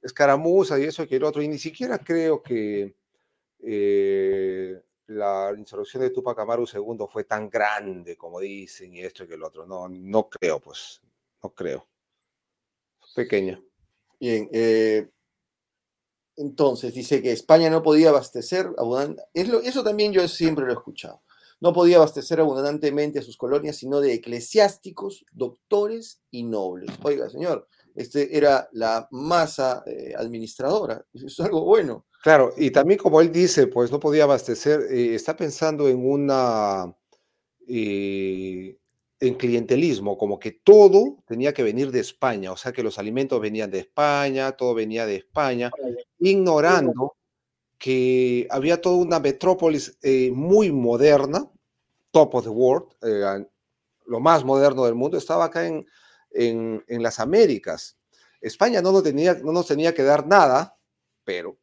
Escaramuza 0.00 0.78
y 0.78 0.84
eso 0.84 1.08
que 1.08 1.16
el 1.16 1.24
otro, 1.24 1.42
y 1.42 1.48
ni 1.48 1.58
siquiera 1.58 1.98
creo 1.98 2.40
que 2.40 2.94
eh, 3.60 4.80
la 5.10 5.52
insurrección 5.56 6.02
de 6.02 6.10
Tupac 6.10 6.38
Amaru 6.38 6.66
II 6.72 7.06
fue 7.10 7.24
tan 7.24 7.50
grande 7.50 8.16
como 8.16 8.38
dicen 8.38 8.94
y 8.94 9.00
esto 9.00 9.24
y 9.24 9.28
que 9.28 9.34
el 9.34 9.42
otro, 9.42 9.66
no, 9.66 9.88
no 9.88 10.28
creo, 10.28 10.60
pues, 10.60 11.00
no 11.42 11.50
creo. 11.50 11.88
Pequeña. 13.14 13.60
Bien, 14.20 14.48
eh, 14.52 15.08
entonces, 16.36 16.94
dice 16.94 17.20
que 17.20 17.32
España 17.32 17.68
no 17.70 17.82
podía 17.82 18.10
abastecer 18.10 18.70
abundantemente. 18.78 19.68
Eso 19.68 19.82
también 19.82 20.12
yo 20.12 20.26
siempre 20.28 20.64
lo 20.64 20.70
he 20.70 20.74
escuchado. 20.74 21.22
No 21.60 21.72
podía 21.72 21.96
abastecer 21.96 22.40
abundantemente 22.40 23.18
a 23.18 23.22
sus 23.22 23.36
colonias, 23.36 23.76
sino 23.76 24.00
de 24.00 24.14
eclesiásticos, 24.14 25.24
doctores 25.32 26.22
y 26.30 26.44
nobles. 26.44 26.90
Oiga, 27.02 27.28
señor, 27.28 27.66
este 27.96 28.36
era 28.36 28.68
la 28.72 29.08
masa 29.10 29.82
eh, 29.86 30.14
administradora. 30.16 31.04
Eso 31.12 31.26
es 31.26 31.40
algo 31.40 31.64
bueno. 31.64 32.06
Claro, 32.22 32.52
y 32.56 32.70
también 32.70 32.98
como 32.98 33.20
él 33.20 33.32
dice, 33.32 33.66
pues 33.66 33.90
no 33.90 33.98
podía 33.98 34.24
abastecer, 34.24 34.82
eh, 34.90 35.14
está 35.14 35.36
pensando 35.36 35.88
en 35.88 36.04
una 36.04 36.94
eh, 37.66 38.76
en 39.20 39.34
clientelismo, 39.34 40.18
como 40.18 40.38
que 40.38 40.52
todo 40.52 41.22
tenía 41.26 41.54
que 41.54 41.62
venir 41.62 41.90
de 41.90 42.00
España, 42.00 42.52
o 42.52 42.56
sea 42.56 42.72
que 42.72 42.82
los 42.82 42.98
alimentos 42.98 43.40
venían 43.40 43.70
de 43.70 43.80
España, 43.80 44.52
todo 44.52 44.74
venía 44.74 45.06
de 45.06 45.16
España, 45.16 45.70
ignorando 46.18 47.16
que 47.78 48.46
había 48.50 48.80
toda 48.80 48.96
una 48.96 49.18
metrópolis 49.18 49.98
eh, 50.02 50.30
muy 50.30 50.70
moderna, 50.72 51.50
top 52.10 52.34
of 52.34 52.44
the 52.44 52.50
world, 52.50 52.88
lo 54.04 54.20
más 54.20 54.44
moderno 54.44 54.84
del 54.84 54.94
mundo, 54.94 55.16
estaba 55.16 55.46
acá 55.46 55.66
en, 55.66 55.86
en, 56.32 57.02
las 57.02 57.18
Américas. 57.20 57.96
España 58.40 58.82
no 58.82 58.92
nos, 58.92 59.02
tenía, 59.02 59.34
no 59.34 59.52
nos 59.52 59.66
tenía 59.66 59.94
que 59.94 60.02
dar 60.02 60.26
nada, 60.26 60.76
pero 61.24 61.56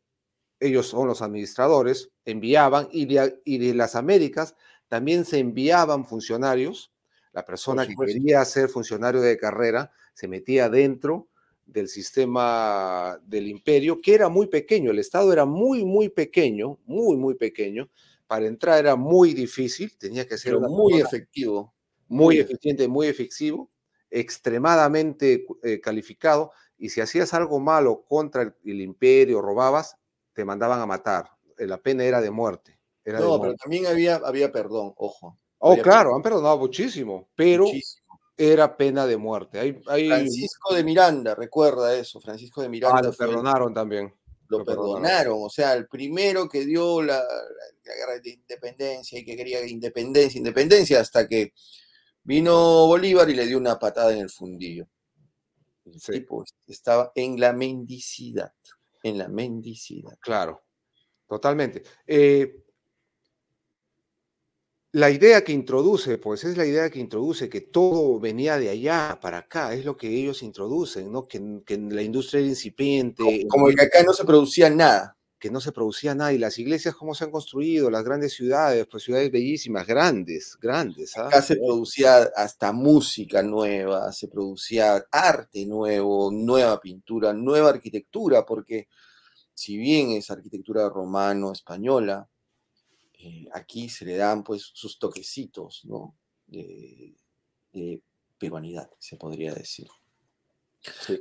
ellos 0.59 0.87
son 0.87 1.07
los 1.07 1.21
administradores, 1.21 2.09
enviaban 2.25 2.87
y 2.91 3.07
y 3.45 3.57
de 3.57 3.73
las 3.73 3.95
Américas 3.95 4.55
también 4.87 5.25
se 5.25 5.39
enviaban 5.39 6.05
funcionarios. 6.05 6.91
La 7.33 7.45
persona 7.45 7.85
que 7.85 7.95
quería 7.95 8.43
ser 8.45 8.69
funcionario 8.69 9.21
de 9.21 9.37
carrera 9.37 9.91
se 10.13 10.27
metía 10.27 10.69
dentro 10.69 11.27
del 11.67 11.89
sistema 11.89 13.19
del 13.25 13.47
imperio, 13.47 13.99
que 14.01 14.15
era 14.15 14.29
muy 14.29 14.47
pequeño, 14.47 14.91
el 14.91 14.99
Estado 14.99 15.31
era 15.33 15.45
muy, 15.45 15.85
muy 15.85 16.09
pequeño, 16.09 16.79
muy, 16.85 17.17
muy 17.17 17.35
pequeño, 17.35 17.89
para 18.25 18.47
entrar 18.47 18.79
era 18.79 18.95
muy 18.95 19.33
difícil, 19.33 19.95
tenía 19.97 20.25
que 20.27 20.37
ser 20.37 20.57
muy 20.59 20.99
efectivo. 20.99 21.73
Muy, 22.09 22.39
eficiente, 22.39 22.87
muy 22.87 23.07
efectivo, 23.07 23.69
extremadamente 24.09 25.45
eh, 25.61 25.81
calificado, 25.81 26.53
y 26.77 26.87
si 26.87 27.01
hacías 27.01 27.33
algo 27.33 27.59
malo 27.59 28.05
contra 28.07 28.55
el, 28.63 28.81
imperio, 28.81 29.41
robabas, 29.41 29.97
te 30.37 30.45
mandaban 30.45 30.79
a 30.79 30.85
matar, 30.85 31.31
la 31.57 31.77
pena 31.77 32.03
era 32.03 32.21
de 32.21 32.29
muerte. 32.29 32.79
no, 33.05 33.41
pero 33.41 33.55
también 33.55 33.87
había, 33.87 34.17
había 34.17 34.51
perdón, 34.51 34.93
ojo 34.97 35.39
Oh, 35.57 35.75
claro, 35.77 36.15
han 36.15 36.21
perdonado 36.21 36.59
muchísimo, 36.59 37.29
pero 37.35 37.63
muchísimo. 37.65 38.19
era 38.37 38.77
pena 38.77 39.07
de 39.07 39.17
muerte. 39.17 39.59
Hay, 39.59 39.81
hay- 39.87 40.07
Francisco 40.07 40.75
de 40.75 40.83
Miranda, 40.83 41.33
recuerda 41.33 41.95
eso, 41.95 42.21
Francisco 42.21 42.61
de 42.61 42.67
ah, 42.67 42.69
Miranda 42.69 43.01
lo 43.01 43.13
fue 43.13 43.25
el- 43.25 43.31
perdonaron 43.31 43.73
también. 43.73 44.13
lo 44.49 44.59
lo 44.59 44.63
perdonaron. 44.65 45.01
perdonaron, 45.01 45.39
o 45.43 45.49
sea, 45.49 45.73
el 45.73 45.87
primero 45.87 46.47
que 46.47 46.63
dio 46.65 47.01
la 47.01 47.23
guerra 47.83 48.19
de 48.21 48.29
independencia 48.29 49.19
y 49.19 49.25
que 49.25 49.35
quería 49.35 49.65
independencia, 49.65 50.37
independencia, 50.37 50.99
hasta 50.99 51.27
que 51.27 51.51
vino 52.23 52.85
Bolívar 52.85 53.27
y 53.27 53.33
le 53.33 53.47
dio 53.47 53.57
una 53.57 53.79
patada 53.79 54.13
en 54.13 54.19
el 54.19 54.29
fundillo. 54.29 54.85
El 55.85 55.99
Sí. 55.99 56.11
tipo 56.11 56.43
estaba 56.67 57.11
en 57.15 57.39
la 57.39 57.51
mendicidad, 57.53 58.53
en 59.03 59.17
la 59.17 59.27
mendicidad. 59.27 60.17
Claro, 60.19 60.63
totalmente. 61.27 61.83
Eh, 62.05 62.63
la 64.93 65.11
idea 65.11 65.43
que 65.43 65.51
introduce, 65.51 66.17
pues 66.17 66.43
es 66.43 66.57
la 66.57 66.65
idea 66.65 66.89
que 66.89 66.99
introduce 66.99 67.49
que 67.49 67.61
todo 67.61 68.19
venía 68.19 68.57
de 68.57 68.69
allá 68.69 69.19
para 69.21 69.39
acá, 69.39 69.73
es 69.73 69.85
lo 69.85 69.97
que 69.97 70.07
ellos 70.07 70.41
introducen, 70.43 71.11
¿no? 71.11 71.27
Que, 71.27 71.61
que 71.65 71.77
la 71.77 72.01
industria 72.01 72.39
era 72.39 72.49
incipiente, 72.49 73.45
Como 73.49 73.67
que 73.67 73.81
acá 73.81 74.01
no 74.03 74.13
se 74.13 74.25
producía 74.25 74.69
nada. 74.69 75.16
Que 75.39 75.51
no 75.51 75.61
se 75.61 75.71
producía 75.71 76.15
nada, 76.15 76.33
y 76.33 76.37
las 76.37 76.57
iglesias 76.57 76.95
cómo 76.95 77.13
se 77.13 77.23
han 77.23 77.31
construido, 77.31 77.91
las 77.91 78.03
grandes 78.03 78.33
ciudades, 78.33 78.87
pues 78.89 79.03
ciudades 79.03 79.31
bellísimas, 79.31 79.85
grandes, 79.85 80.57
grandes. 80.59 81.15
¿ah? 81.17 81.27
Acá 81.27 81.41
se 81.41 81.57
producía 81.57 82.23
hasta 82.35 82.71
música 82.71 83.43
nueva, 83.43 84.11
se 84.11 84.27
producía 84.27 85.05
arte 85.11 85.65
nuevo, 85.65 86.31
nueva 86.31 86.79
pintura, 86.79 87.33
nueva 87.33 87.69
arquitectura, 87.69 88.45
porque 88.45 88.87
si 89.53 89.77
bien 89.77 90.11
es 90.11 90.31
arquitectura 90.31 90.89
romano-española, 90.89 92.27
eh, 93.19 93.45
aquí 93.53 93.89
se 93.89 94.05
le 94.05 94.15
dan 94.17 94.43
pues 94.43 94.71
sus 94.73 94.97
toquecitos, 94.99 95.85
¿no? 95.85 96.15
De, 96.47 97.15
de 97.73 98.01
peruanidad, 98.37 98.89
se 98.99 99.17
podría 99.17 99.53
decir. 99.53 99.87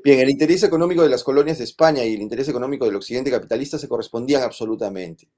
Bien, 0.02 0.20
el 0.20 0.30
interés 0.30 0.62
económico 0.62 1.02
de 1.02 1.08
las 1.08 1.24
colonias 1.24 1.58
de 1.58 1.64
España 1.64 2.04
y 2.04 2.14
el 2.14 2.22
interés 2.22 2.48
económico 2.48 2.84
del 2.84 2.96
occidente 2.96 3.30
capitalista 3.30 3.78
se 3.78 3.88
correspondían 3.88 4.42
absolutamente. 4.42 5.28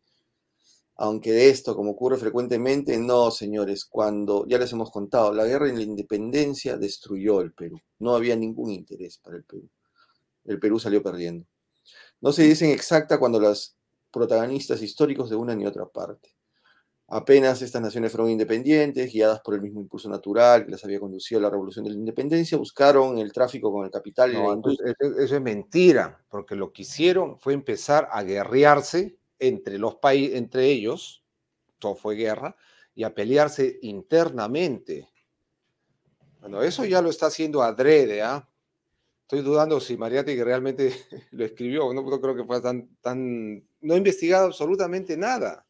Aunque 0.97 1.31
de 1.31 1.49
esto, 1.49 1.77
como 1.77 1.93
ocurre 1.93 2.17
frecuentemente, 2.17 2.99
no, 2.99 3.31
señores, 3.31 3.85
cuando, 3.85 4.45
ya 4.49 4.59
les 4.59 4.73
hemos 4.73 4.91
contado, 4.91 5.33
la 5.33 5.45
guerra 5.45 5.69
en 5.69 5.77
la 5.77 5.83
independencia 5.83 6.77
destruyó 6.77 7.41
el 7.41 7.53
Perú. 7.53 7.81
No 8.01 8.17
había 8.17 8.35
ningún 8.35 8.73
interés 8.73 9.19
para 9.19 9.37
el 9.37 9.45
Perú. 9.45 9.69
El 10.45 10.59
Perú 10.59 10.81
salió 10.81 11.01
perdiendo. 11.03 11.47
No 12.21 12.33
se 12.33 12.43
dicen 12.43 12.71
exacta 12.71 13.19
cuando 13.19 13.39
los 13.39 13.77
protagonistas 14.11 14.83
históricos 14.83 15.31
de 15.31 15.37
una 15.37 15.55
ni 15.55 15.67
otra 15.67 15.87
parte. 15.87 16.35
Apenas 17.11 17.63
estas 17.63 17.81
naciones 17.81 18.13
fueron 18.13 18.31
independientes, 18.31 19.11
guiadas 19.11 19.41
por 19.41 19.55
el 19.55 19.63
mismo 19.63 19.81
impulso 19.81 20.11
natural 20.11 20.67
que 20.67 20.73
las 20.73 20.85
había 20.85 21.01
conducido 21.01 21.39
a 21.39 21.43
la 21.43 21.51
revolución 21.51 21.87
de 21.87 21.93
la 21.93 21.97
independencia, 21.97 22.59
buscaron 22.59 23.17
el 23.19 23.33
tráfico 23.33 23.73
con 23.73 23.87
el 23.87 23.91
capital 23.91 24.31
y 24.31 24.35
la 24.35 24.61
eso, 25.25 25.37
es 25.37 25.41
mentira, 25.41 26.23
porque 26.29 26.55
lo 26.55 26.71
que 26.71 26.83
hicieron 26.83 27.39
fue 27.41 27.55
empezar 27.55 28.09
a 28.13 28.23
guerrearse 28.23 29.17
entre 29.39 29.79
los 29.79 29.95
países, 29.95 30.37
entre 30.37 30.67
ellos, 30.67 31.25
todo 31.79 31.95
fue 31.95 32.15
guerra, 32.15 32.55
y 32.95 33.05
a 33.05 33.15
pelearse 33.15 33.79
internamente. 33.81 35.09
Bueno, 36.41 36.63
eso 36.63 36.85
ya 36.85 37.01
lo 37.01 37.09
está 37.09 37.27
haciendo 37.27 37.63
adrede, 37.63 38.21
¿ah? 38.21 38.47
Estoy 39.23 39.41
dudando 39.41 39.81
si 39.81 39.97
Mariátegui 39.97 40.43
realmente 40.43 40.93
lo 41.31 41.45
escribió, 41.47 41.91
no, 41.95 42.03
no 42.03 42.21
creo 42.21 42.37
que 42.37 42.45
fue 42.45 42.61
tan, 42.61 42.97
tan... 43.01 43.67
No 43.81 43.95
ha 43.95 43.97
investigado 43.97 44.47
absolutamente 44.47 45.17
nada. 45.17 45.65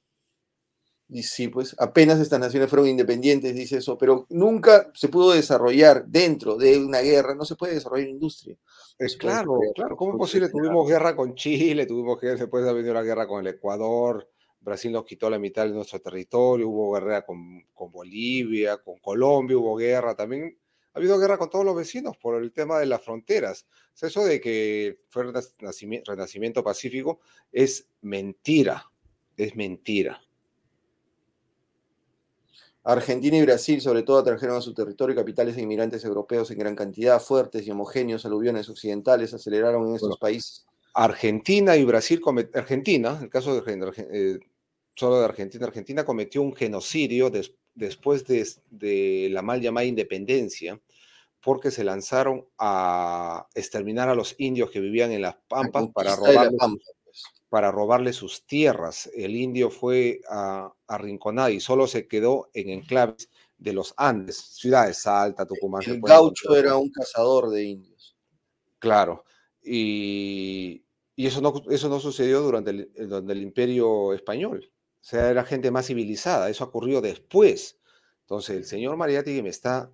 Y 1.11 1.23
sí, 1.23 1.49
pues 1.49 1.75
apenas 1.79 2.21
estas 2.21 2.39
naciones 2.39 2.69
fueron 2.69 2.87
independientes, 2.87 3.55
dice 3.55 3.79
eso, 3.79 3.97
pero 3.97 4.27
nunca 4.29 4.91
se 4.95 5.09
pudo 5.09 5.33
desarrollar 5.33 6.05
dentro 6.07 6.57
de 6.57 6.79
una 6.79 7.01
guerra, 7.01 7.35
no 7.35 7.47
se 7.47 7.57
puede 7.57 7.75
desarrollar 7.75 8.09
industria. 8.09 8.57
Es 8.99 9.17
claro, 9.17 9.53
desarrollar 9.55 9.75
claro. 9.75 9.97
¿Cómo 9.97 10.13
es 10.13 10.19
posible? 10.19 10.51
Tuvimos 10.51 10.87
guerra 10.87 11.17
con 11.17 11.35
Chile, 11.35 11.87
tuvimos 11.87 12.19
que 12.21 12.27
después 12.27 12.67
ha 12.67 12.73
venido 12.73 12.93
la 12.93 13.03
guerra 13.03 13.27
con 13.27 13.41
el 13.41 13.55
Ecuador, 13.55 14.29
Brasil 14.61 14.93
nos 14.93 15.05
quitó 15.05 15.31
la 15.31 15.39
mitad 15.39 15.65
de 15.67 15.73
nuestro 15.73 16.01
territorio, 16.01 16.69
hubo 16.69 16.93
guerra 16.93 17.25
con, 17.25 17.65
con 17.73 17.91
Bolivia, 17.91 18.77
con 18.77 18.99
Colombia, 18.99 19.57
hubo 19.57 19.77
guerra 19.77 20.15
también. 20.15 20.59
Ha 20.93 20.99
habido 20.99 21.19
guerra 21.19 21.39
con 21.39 21.49
todos 21.49 21.65
los 21.65 21.77
vecinos 21.77 22.17
por 22.19 22.43
el 22.43 22.53
tema 22.53 22.79
de 22.79 22.87
las 22.87 23.03
fronteras. 23.03 23.67
O 23.71 23.97
sea, 23.97 24.09
eso 24.09 24.25
de 24.25 24.41
que 24.41 25.01
fue 25.09 25.25
renacimiento, 25.25 26.11
renacimiento 26.11 26.63
pacífico 26.63 27.21
es 27.51 27.89
mentira, 28.03 28.91
es 29.37 29.57
mentira. 29.57 30.21
Argentina 32.91 33.37
y 33.37 33.43
Brasil, 33.43 33.83
sobre 33.83 34.03
todo, 34.03 34.19
atrajeron 34.19 34.57
a 34.57 34.61
su 34.63 34.73
territorio 34.73 35.15
capitales 35.15 35.57
de 35.57 35.63
inmigrantes 35.63 36.05
europeos 36.07 36.51
en 36.51 36.59
gran 36.59 36.75
cantidad, 36.75 37.21
fuertes 37.21 37.67
y 37.67 37.71
homogéneos 37.71 38.25
aluviones 38.25 38.69
occidentales 38.71 39.35
aceleraron 39.35 39.89
en 39.89 39.97
estos 39.97 40.09
Bueno, 40.09 40.21
países. 40.21 40.65
Argentina 40.95 41.77
y 41.77 41.85
Brasil, 41.85 42.21
Argentina, 42.55 43.19
el 43.21 43.29
caso 43.29 43.61
de 43.61 43.95
eh, 44.11 44.39
solo 44.95 45.19
de 45.19 45.27
Argentina, 45.27 45.67
Argentina 45.67 46.05
cometió 46.05 46.41
un 46.41 46.57
genocidio 46.57 47.29
des- 47.29 47.53
después 47.75 48.27
de, 48.27 48.49
de 48.71 49.29
la 49.31 49.43
mal 49.43 49.61
llamada 49.61 49.85
independencia, 49.85 50.81
porque 51.45 51.71
se 51.71 51.85
lanzaron 51.85 52.47
a 52.59 53.47
exterminar 53.55 54.09
a 54.09 54.15
los 54.15 54.35
indios 54.39 54.71
que 54.71 54.81
vivían 54.81 55.13
en 55.13 55.23
las 55.23 55.35
La 55.35 55.41
pampas 55.47 55.89
para 55.93 56.17
de 56.17 56.17
la 56.17 56.27
robarles, 56.33 56.59
Pampa. 56.59 56.85
Para 57.49 57.71
robarle 57.73 58.13
sus 58.13 58.45
tierras. 58.47 59.11
El 59.15 59.37
indio 59.37 59.71
fue 59.71 60.21
arrinconado 60.87 61.51
y 61.51 61.61
solo 61.61 61.87
se 61.87 62.07
quedó 62.09 62.51
en 62.55 62.71
enclaves 62.71 63.29
de 63.57 63.73
los 63.73 63.95
Andes, 63.97 64.37
ciudades 64.39 64.99
Salta, 64.99 65.47
Tucumán. 65.47 65.83
se 65.83 65.93
El 65.93 66.01
gaucho 66.01 66.55
era 66.57 66.77
un 66.77 66.91
cazador 66.91 67.51
de 67.51 67.65
indios. 67.65 68.17
Claro. 68.79 69.25
Y, 69.63 70.85
y 71.17 71.27
eso, 71.27 71.41
no, 71.41 71.55
eso 71.71 71.89
no 71.89 72.01
sucedió 72.01 72.41
durante 72.43 72.71
el, 72.71 72.93
el- 72.95 73.09
durante 73.09 73.33
el 73.33 73.43
Imperio 73.43 74.15
Español. 74.15 74.71
O 75.01 75.05
sea, 75.05 75.31
era 75.31 75.45
gente 75.45 75.71
más 75.71 75.87
civilizada. 75.87 76.49
Eso 76.51 76.65
ocurrió 76.65 77.01
después. 77.01 77.79
Entonces, 78.23 78.57
el 78.57 78.65
señor 78.65 78.97
Mariátegui 78.97 79.43
me 79.43 79.49
está 79.51 79.93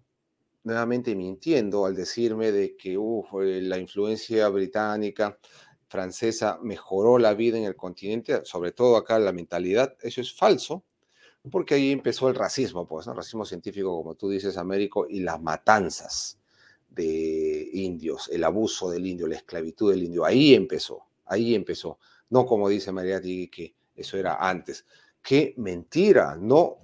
nuevamente 0.65 1.15
mintiendo 1.17 1.87
al 1.87 1.95
decirme 1.95 2.53
de 2.53 2.77
que 2.77 2.99
uf, 2.99 3.27
eh, 3.43 3.61
la 3.63 3.79
influencia 3.79 4.49
británica, 4.49 5.39
francesa, 5.89 6.59
mejoró 6.63 7.19
la 7.19 7.35
vida 7.35 7.59
en 7.59 7.65
el 7.65 7.77
continente, 7.77 8.45
sobre 8.45 8.73
todo 8.73 8.97
acá 8.97 9.19
la 9.19 9.33
mentalidad. 9.33 9.97
Eso 10.01 10.21
es 10.21 10.33
falso, 10.35 10.83
porque 11.51 11.75
ahí 11.75 11.93
empezó 11.93 12.29
el 12.29 12.35
racismo, 12.35 12.87
pues, 12.87 13.07
¿no? 13.07 13.15
Racismo 13.15 13.45
científico, 13.45 13.97
como 13.97 14.15
tú 14.15 14.29
dices, 14.31 14.57
Américo, 14.57 15.07
y 15.09 15.21
las 15.21 15.41
matanzas 15.41 16.39
de 16.89 17.71
indios, 17.73 18.29
el 18.33 18.45
abuso 18.45 18.91
del 18.91 19.07
indio, 19.07 19.27
la 19.27 19.37
esclavitud 19.37 19.91
del 19.91 20.05
indio. 20.05 20.25
Ahí 20.25 20.55
empezó, 20.55 21.05
ahí 21.27 21.55
empezó. 21.55 21.99
No 22.31 22.47
como 22.47 22.69
dice 22.69 22.93
Mariátegui 22.93 23.49
que 23.49 23.75
eso 23.95 24.17
era 24.17 24.37
antes. 24.37 24.87
Qué 25.23 25.55
mentira, 25.57 26.37
no 26.37 26.79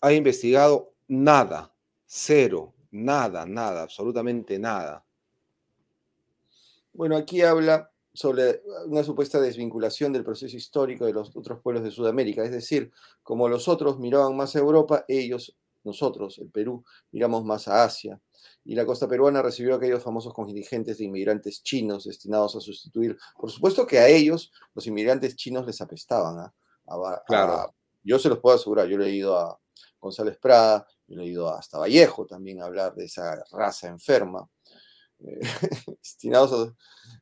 ha 0.00 0.12
investigado 0.12 0.92
nada, 1.08 1.72
cero, 2.04 2.74
nada, 2.90 3.46
nada, 3.46 3.82
absolutamente 3.82 4.58
nada. 4.58 5.04
Bueno, 6.92 7.16
aquí 7.16 7.42
habla 7.42 7.90
sobre 8.14 8.62
una 8.86 9.02
supuesta 9.02 9.40
desvinculación 9.40 10.12
del 10.12 10.22
proceso 10.24 10.56
histórico 10.56 11.04
de 11.04 11.12
los 11.12 11.36
otros 11.36 11.60
pueblos 11.60 11.82
de 11.82 11.90
Sudamérica. 11.90 12.44
Es 12.44 12.52
decir, 12.52 12.92
como 13.24 13.48
los 13.48 13.66
otros 13.66 13.98
miraban 13.98 14.36
más 14.36 14.54
a 14.54 14.60
Europa, 14.60 15.04
ellos, 15.08 15.56
nosotros, 15.82 16.38
el 16.38 16.48
Perú, 16.48 16.84
miramos 17.10 17.44
más 17.44 17.66
a 17.66 17.82
Asia. 17.82 18.20
Y 18.64 18.76
la 18.76 18.86
costa 18.86 19.08
peruana 19.08 19.42
recibió 19.42 19.74
aquellos 19.74 20.02
famosos 20.02 20.32
contingentes 20.32 20.98
de 20.98 21.04
inmigrantes 21.04 21.62
chinos 21.62 22.04
destinados 22.04 22.54
a 22.54 22.60
sustituir. 22.60 23.18
Por 23.36 23.50
supuesto 23.50 23.84
que 23.86 23.98
a 23.98 24.06
ellos 24.08 24.52
los 24.74 24.86
inmigrantes 24.86 25.34
chinos 25.34 25.66
les 25.66 25.80
apestaban. 25.80 26.38
¿ah? 26.38 26.54
A, 26.86 26.94
a, 26.94 27.24
Claro. 27.26 27.74
yo 28.04 28.18
se 28.18 28.28
los 28.28 28.38
puedo 28.38 28.56
asegurar, 28.56 28.86
yo 28.86 28.96
he 28.96 29.00
leído 29.00 29.36
a 29.36 29.58
González 29.98 30.38
Prada, 30.38 30.86
yo 31.08 31.16
he 31.16 31.24
leído 31.24 31.48
hasta 31.50 31.78
Vallejo 31.78 32.26
también 32.26 32.62
hablar 32.62 32.94
de 32.94 33.06
esa 33.06 33.42
raza 33.50 33.88
enferma. 33.88 34.48
Eh, 35.20 35.40
destinados, 36.02 36.52
a, 36.52 36.74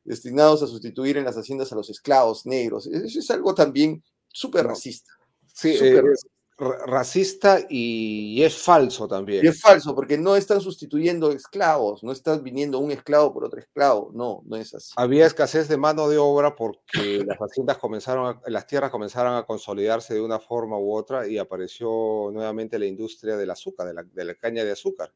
destinados 0.03 0.63
a 0.63 0.67
sustituir 0.67 1.17
en 1.17 1.25
las 1.25 1.35
haciendas 1.37 1.71
a 1.71 1.75
los 1.75 1.89
esclavos 1.89 2.45
negros. 2.45 2.87
Eso 2.87 3.19
es 3.19 3.31
algo 3.31 3.53
también 3.55 4.03
súper 4.27 4.65
racista. 4.65 5.11
Sí, 5.53 5.75
eh, 5.79 6.01
racista. 6.01 6.29
ra- 6.57 6.85
racista 6.87 7.59
y, 7.69 8.39
y 8.39 8.43
es 8.43 8.57
falso 8.57 9.07
también. 9.07 9.45
Y 9.45 9.47
es 9.47 9.61
falso, 9.61 9.93
porque 9.93 10.17
no 10.17 10.35
están 10.35 10.59
sustituyendo 10.61 11.31
esclavos, 11.31 12.03
no 12.03 12.11
están 12.11 12.43
viniendo 12.43 12.79
un 12.79 12.91
esclavo 12.91 13.31
por 13.33 13.45
otro 13.45 13.59
esclavo. 13.59 14.11
No, 14.13 14.41
no 14.45 14.55
es 14.57 14.73
así. 14.73 14.91
Había 14.95 15.25
escasez 15.27 15.67
de 15.67 15.77
mano 15.77 16.09
de 16.09 16.17
obra 16.17 16.55
porque 16.55 17.23
las 17.25 17.37
haciendas 17.37 17.77
comenzaron, 17.77 18.25
a- 18.43 18.49
las 18.49 18.65
tierras 18.67 18.89
comenzaron 18.91 19.35
a 19.35 19.45
consolidarse 19.45 20.13
de 20.15 20.21
una 20.21 20.39
forma 20.39 20.77
u 20.79 20.93
otra 20.95 21.27
y 21.27 21.37
apareció 21.37 22.31
nuevamente 22.33 22.79
la 22.79 22.85
industria 22.87 23.37
del 23.37 23.51
azúcar, 23.51 23.87
de 23.87 23.93
la, 23.93 24.03
de 24.03 24.25
la 24.25 24.33
caña 24.35 24.63
de 24.65 24.71
azúcar. 24.71 25.13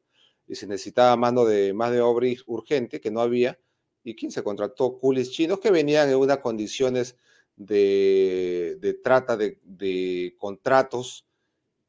Y 0.48 0.54
se 0.54 0.66
necesitaba 0.66 1.16
mano 1.16 1.44
de, 1.44 1.72
más 1.72 1.92
de 1.92 2.00
obra 2.00 2.28
urgente 2.46 3.00
que 3.00 3.10
no 3.10 3.20
había. 3.20 3.58
¿Y 4.02 4.16
quién 4.16 4.32
se 4.32 4.42
contrató? 4.42 4.98
Coolies 4.98 5.30
chinos 5.30 5.60
que 5.60 5.70
venían 5.70 6.08
en 6.08 6.16
unas 6.16 6.38
condiciones 6.38 7.16
de, 7.56 8.78
de 8.80 8.94
trata 8.94 9.36
de, 9.36 9.60
de 9.62 10.34
contratos 10.38 11.26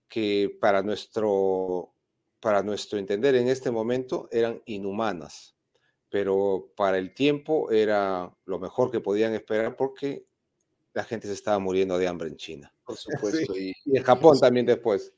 que 0.10 0.57
para 0.60 0.82
nuestro, 0.82 1.93
para 2.39 2.64
nuestro 2.64 2.99
entender 2.99 3.36
en 3.36 3.47
este 3.47 3.72
momento 3.72 4.28
eran 4.32 4.62
inhumanas, 4.66 5.55
pero 6.10 6.74
para 6.76 6.97
el 6.97 7.14
tiempo 7.14 7.72
era 7.72 8.36
lo 8.45 8.60
mejor 8.60 8.91
que 8.91 8.99
podían 8.99 9.34
esperar 9.34 9.78
porque 9.78 10.26
la 10.93 11.03
gente 11.03 11.28
se 11.28 11.34
estaba 11.34 11.60
muriendo 11.60 11.97
de 11.97 12.07
hambre 12.07 12.28
en 12.28 12.36
China. 12.36 12.74
Por 12.84 12.97
supuesto. 12.97 13.55
Y, 13.55 13.74
en 13.86 14.03
Japón 14.03 14.39
también 14.39 14.66
después. 14.66 15.14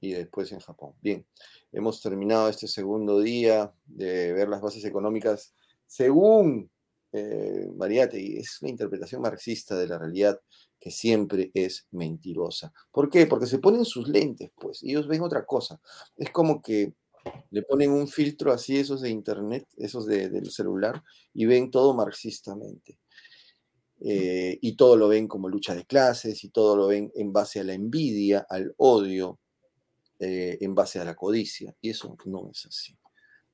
Y 0.00 0.12
después 0.12 0.50
en 0.52 0.60
Japón. 0.60 0.94
Bien, 1.00 1.24
hemos 1.72 2.02
terminado 2.02 2.48
este 2.48 2.68
segundo 2.68 3.20
día 3.20 3.72
de 3.86 4.32
ver 4.32 4.48
las 4.48 4.60
bases 4.60 4.84
económicas 4.84 5.54
según 5.86 6.70
eh, 7.12 7.68
Mariate, 7.76 8.38
es 8.38 8.58
una 8.62 8.70
interpretación 8.70 9.22
marxista 9.22 9.76
de 9.76 9.88
la 9.88 9.98
realidad 9.98 10.40
que 10.78 10.90
siempre 10.90 11.50
es 11.52 11.86
mentirosa. 11.90 12.72
¿Por 12.92 13.10
qué? 13.10 13.26
Porque 13.26 13.46
se 13.46 13.58
ponen 13.58 13.84
sus 13.84 14.08
lentes, 14.08 14.50
pues, 14.56 14.82
y 14.82 14.90
ellos 14.90 15.08
ven 15.08 15.22
otra 15.22 15.44
cosa. 15.44 15.80
Es 16.16 16.30
como 16.30 16.62
que 16.62 16.94
le 17.50 17.62
ponen 17.62 17.90
un 17.90 18.08
filtro 18.08 18.52
así, 18.52 18.78
esos 18.78 19.02
de 19.02 19.10
internet, 19.10 19.66
esos 19.76 20.06
del 20.06 20.50
celular, 20.50 21.02
y 21.34 21.46
ven 21.46 21.70
todo 21.70 21.92
marxistamente. 21.94 22.98
Eh, 24.02 24.58
y 24.62 24.76
todo 24.76 24.96
lo 24.96 25.08
ven 25.08 25.28
como 25.28 25.48
lucha 25.48 25.74
de 25.74 25.84
clases, 25.84 26.44
y 26.44 26.50
todo 26.50 26.76
lo 26.76 26.86
ven 26.86 27.10
en 27.14 27.32
base 27.32 27.60
a 27.60 27.64
la 27.64 27.74
envidia, 27.74 28.46
al 28.48 28.74
odio, 28.78 29.40
eh, 30.20 30.58
en 30.60 30.74
base 30.74 31.00
a 31.00 31.04
la 31.04 31.16
codicia. 31.16 31.74
Y 31.80 31.90
eso 31.90 32.16
no 32.26 32.48
es 32.50 32.66
así. 32.66 32.96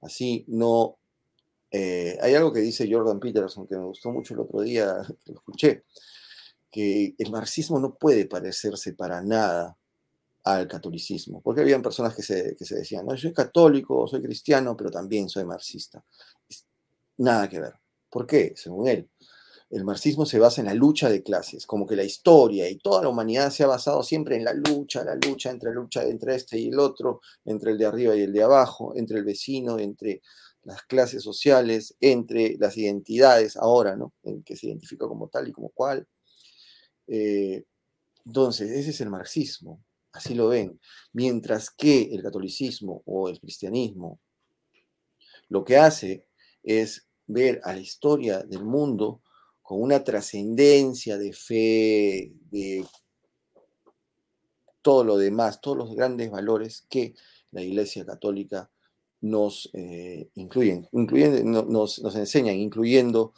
Así 0.00 0.44
no 0.48 0.98
eh, 1.70 2.16
hay 2.22 2.34
algo 2.34 2.52
que 2.52 2.60
dice 2.60 2.88
Jordan 2.90 3.20
Peterson 3.20 3.66
que 3.66 3.76
me 3.76 3.84
gustó 3.84 4.10
mucho 4.10 4.34
el 4.34 4.40
otro 4.40 4.60
día, 4.62 4.96
que 5.24 5.32
lo 5.32 5.38
escuché, 5.38 5.84
que 6.70 7.14
el 7.18 7.30
marxismo 7.30 7.78
no 7.78 7.94
puede 7.96 8.26
parecerse 8.26 8.94
para 8.94 9.22
nada 9.22 9.76
al 10.44 10.68
catolicismo, 10.68 11.40
porque 11.42 11.62
habían 11.62 11.82
personas 11.82 12.14
que 12.14 12.22
se, 12.22 12.54
que 12.56 12.64
se 12.64 12.76
decían, 12.76 13.04
no, 13.04 13.14
yo 13.14 13.22
soy 13.22 13.32
católico, 13.32 14.06
soy 14.06 14.22
cristiano, 14.22 14.76
pero 14.76 14.90
también 14.90 15.28
soy 15.28 15.44
marxista. 15.44 16.04
Nada 17.18 17.48
que 17.48 17.60
ver. 17.60 17.74
¿Por 18.08 18.26
qué? 18.26 18.52
Según 18.56 18.86
él, 18.88 19.10
el 19.70 19.84
marxismo 19.84 20.26
se 20.26 20.38
basa 20.38 20.60
en 20.60 20.68
la 20.68 20.74
lucha 20.74 21.08
de 21.08 21.22
clases, 21.22 21.66
como 21.66 21.86
que 21.86 21.96
la 21.96 22.04
historia 22.04 22.68
y 22.70 22.76
toda 22.76 23.02
la 23.02 23.08
humanidad 23.08 23.50
se 23.50 23.64
ha 23.64 23.66
basado 23.66 24.02
siempre 24.02 24.36
en 24.36 24.44
la 24.44 24.52
lucha, 24.52 25.04
la 25.04 25.16
lucha 25.16 25.50
entre 25.50 25.72
lucha 25.72 26.04
entre 26.04 26.36
este 26.36 26.58
y 26.58 26.68
el 26.68 26.78
otro, 26.78 27.20
entre 27.44 27.72
el 27.72 27.78
de 27.78 27.86
arriba 27.86 28.14
y 28.14 28.22
el 28.22 28.32
de 28.32 28.42
abajo, 28.42 28.92
entre 28.94 29.18
el 29.18 29.24
vecino, 29.24 29.78
entre 29.78 30.22
las 30.62 30.82
clases 30.82 31.22
sociales, 31.22 31.96
entre 32.00 32.56
las 32.58 32.76
identidades 32.76 33.56
ahora, 33.56 33.96
¿no? 33.96 34.12
En 34.22 34.42
que 34.42 34.56
se 34.56 34.66
identifica 34.68 35.06
como 35.08 35.28
tal 35.28 35.48
y 35.48 35.52
como 35.52 35.70
cual. 35.70 36.06
Eh, 37.08 37.64
entonces, 38.24 38.70
ese 38.70 38.90
es 38.90 39.00
el 39.00 39.10
marxismo, 39.10 39.84
así 40.12 40.34
lo 40.34 40.48
ven. 40.48 40.80
Mientras 41.12 41.70
que 41.70 42.14
el 42.14 42.22
catolicismo 42.22 43.02
o 43.04 43.28
el 43.28 43.40
cristianismo 43.40 44.20
lo 45.48 45.64
que 45.64 45.76
hace 45.76 46.26
es 46.62 47.06
ver 47.26 47.60
a 47.64 47.72
la 47.72 47.80
historia 47.80 48.42
del 48.42 48.64
mundo 48.64 49.22
con 49.66 49.82
una 49.82 50.04
trascendencia 50.04 51.18
de 51.18 51.32
fe, 51.32 52.32
de 52.52 52.84
todo 54.80 55.02
lo 55.02 55.18
demás, 55.18 55.60
todos 55.60 55.76
los 55.76 55.96
grandes 55.96 56.30
valores 56.30 56.86
que 56.88 57.16
la 57.50 57.62
Iglesia 57.62 58.06
Católica 58.06 58.70
nos 59.22 59.68
eh, 59.72 60.30
incluyen, 60.36 60.86
nos, 60.92 61.98
nos, 61.98 62.14
enseñan, 62.14 62.54
incluyendo 62.54 63.34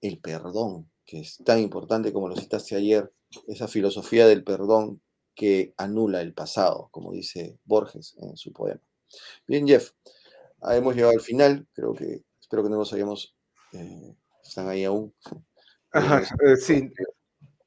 el 0.00 0.18
perdón, 0.18 0.90
que 1.06 1.20
es 1.20 1.38
tan 1.44 1.60
importante 1.60 2.12
como 2.12 2.28
lo 2.28 2.34
citaste 2.34 2.74
ayer, 2.74 3.12
esa 3.46 3.68
filosofía 3.68 4.26
del 4.26 4.42
perdón 4.42 5.00
que 5.36 5.72
anula 5.76 6.20
el 6.20 6.34
pasado, 6.34 6.88
como 6.90 7.12
dice 7.12 7.60
Borges 7.64 8.16
en 8.18 8.36
su 8.36 8.52
poema. 8.52 8.80
Bien, 9.46 9.68
Jeff, 9.68 9.92
hemos 10.62 10.96
llegado 10.96 11.12
al 11.12 11.20
final, 11.20 11.68
creo 11.74 11.94
que, 11.94 12.24
espero 12.40 12.64
que 12.64 12.70
no 12.70 12.78
nos 12.78 12.92
hayamos, 12.92 13.36
eh, 13.72 14.16
están 14.42 14.68
ahí 14.68 14.82
aún. 14.82 15.14
Eh, 15.92 16.56
sí, 16.56 16.90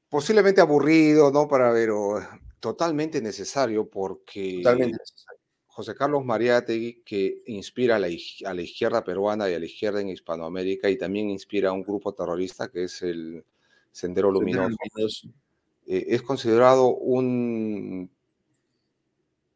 posiblemente 0.08 0.60
aburrido, 0.60 1.30
¿no? 1.30 1.46
Para 1.46 1.70
ver, 1.72 1.90
totalmente 2.60 3.20
necesario 3.20 3.88
porque... 3.88 4.60
Totalmente 4.62 4.98
necesario 4.98 5.44
José 5.74 5.92
Carlos 5.96 6.24
Mariátegui, 6.24 7.02
que 7.04 7.42
inspira 7.46 7.96
a 7.96 7.98
la, 7.98 8.08
izquierda 8.08 9.02
peruana 9.02 9.50
y 9.50 9.54
a 9.54 9.58
la 9.58 9.64
izquierda 9.64 10.00
en 10.00 10.08
Hispanoamérica 10.08 10.88
y 10.88 10.96
también 10.96 11.30
inspira 11.30 11.70
a 11.70 11.72
un 11.72 11.82
grupo 11.82 12.14
terrorista 12.14 12.68
que 12.68 12.84
es 12.84 13.02
el 13.02 13.44
Sendero 13.90 14.30
Luminoso. 14.30 14.76
Eh, 15.88 16.06
es 16.10 16.22
considerado 16.22 16.94
un 16.94 18.08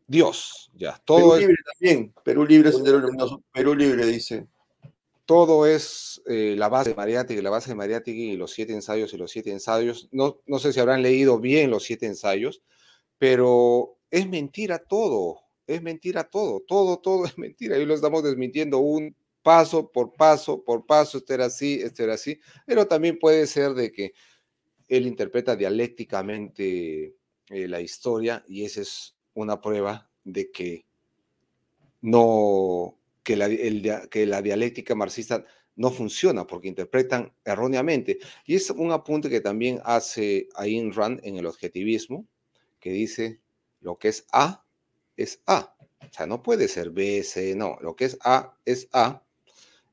Dios, 0.09 0.73
ya. 0.75 1.01
Todo 1.05 1.35
Perú 1.35 1.39
Libre 1.39 1.63
también, 1.73 2.15
Perú 2.25 2.45
Libre, 2.45 2.73
Sendero 2.73 2.99
Luminoso, 2.99 3.41
Perú 3.53 3.77
Libre 3.77 4.05
dice. 4.05 4.49
Todo 5.29 5.67
es 5.67 6.23
eh, 6.27 6.55
la 6.57 6.71
base 6.71 6.91
de 6.91 6.97
Mariátegui, 6.97 7.43
la 7.43 7.51
base 7.51 7.69
de 7.69 7.75
Mariátegui 7.77 8.31
y 8.31 8.37
los 8.37 8.51
siete 8.53 8.73
ensayos 8.73 9.13
y 9.13 9.19
los 9.19 9.31
siete 9.31 9.53
ensayos. 9.53 10.09
No, 10.11 10.41
no 10.47 10.59
sé 10.59 10.73
si 10.73 10.81
habrán 10.81 11.03
leído 11.03 11.39
bien 11.39 11.71
los 11.71 11.85
siete 11.85 12.07
ensayos, 12.07 12.63
pero 13.19 13.99
es 14.11 14.27
mentira 14.29 14.79
todo 14.79 15.49
es 15.69 15.83
mentira 15.83 16.25
todo, 16.25 16.61
todo, 16.67 16.99
todo 16.99 17.25
es 17.27 17.39
mentira. 17.39 17.79
Y 17.79 17.87
lo 17.87 17.95
estamos 17.95 18.25
desmintiendo 18.25 18.79
un 18.79 19.15
paso 19.43 19.93
por 19.93 20.15
paso, 20.15 20.65
por 20.65 20.85
paso, 20.85 21.19
esto 21.19 21.33
era 21.33 21.45
así, 21.47 21.81
esto 21.81 22.03
era 22.03 22.15
así, 22.15 22.41
pero 22.67 22.89
también 22.89 23.19
puede 23.19 23.47
ser 23.47 23.75
de 23.75 23.93
que 23.93 24.13
él 24.89 25.07
interpreta 25.07 25.55
dialécticamente 25.55 27.15
eh, 27.51 27.69
la 27.69 27.81
historia 27.81 28.43
y 28.49 28.65
esa 28.65 28.81
es 28.81 29.17
una 29.35 29.61
prueba 29.61 30.11
de 30.25 30.51
que 30.51 30.87
no, 32.01 32.98
que 33.29 33.37
la, 33.37 34.09
que 34.09 34.25
la 34.25 34.41
dialéctica 34.41 34.95
marxista 34.95 35.45
no 35.77 35.91
funciona 35.91 36.47
porque 36.47 36.69
interpretan 36.69 37.31
erróneamente. 37.45 38.19
Y 38.47 38.55
es 38.55 38.71
un 38.71 38.91
apunte 38.91 39.29
que 39.29 39.43
también 39.43 39.83
hace 39.85 40.49
Ayn 40.55 40.95
Rand 40.95 41.21
en 41.25 41.37
el 41.37 41.45
objetivismo, 41.45 42.27
que 42.81 42.91
dice 42.91 43.43
lo 43.83 43.99
que 43.99 44.09
es 44.09 44.25
A 44.33 44.65
es 45.15 45.43
A. 45.47 45.75
O 46.01 46.11
sea, 46.11 46.25
no 46.25 46.43
puede 46.43 46.69
ser 46.69 46.89
B, 46.89 47.23
C, 47.23 47.55
no. 47.55 47.77
Lo 47.83 47.95
que 47.95 48.07
es 48.07 48.17
A 48.25 48.57
es 48.65 48.89
A. 48.93 49.23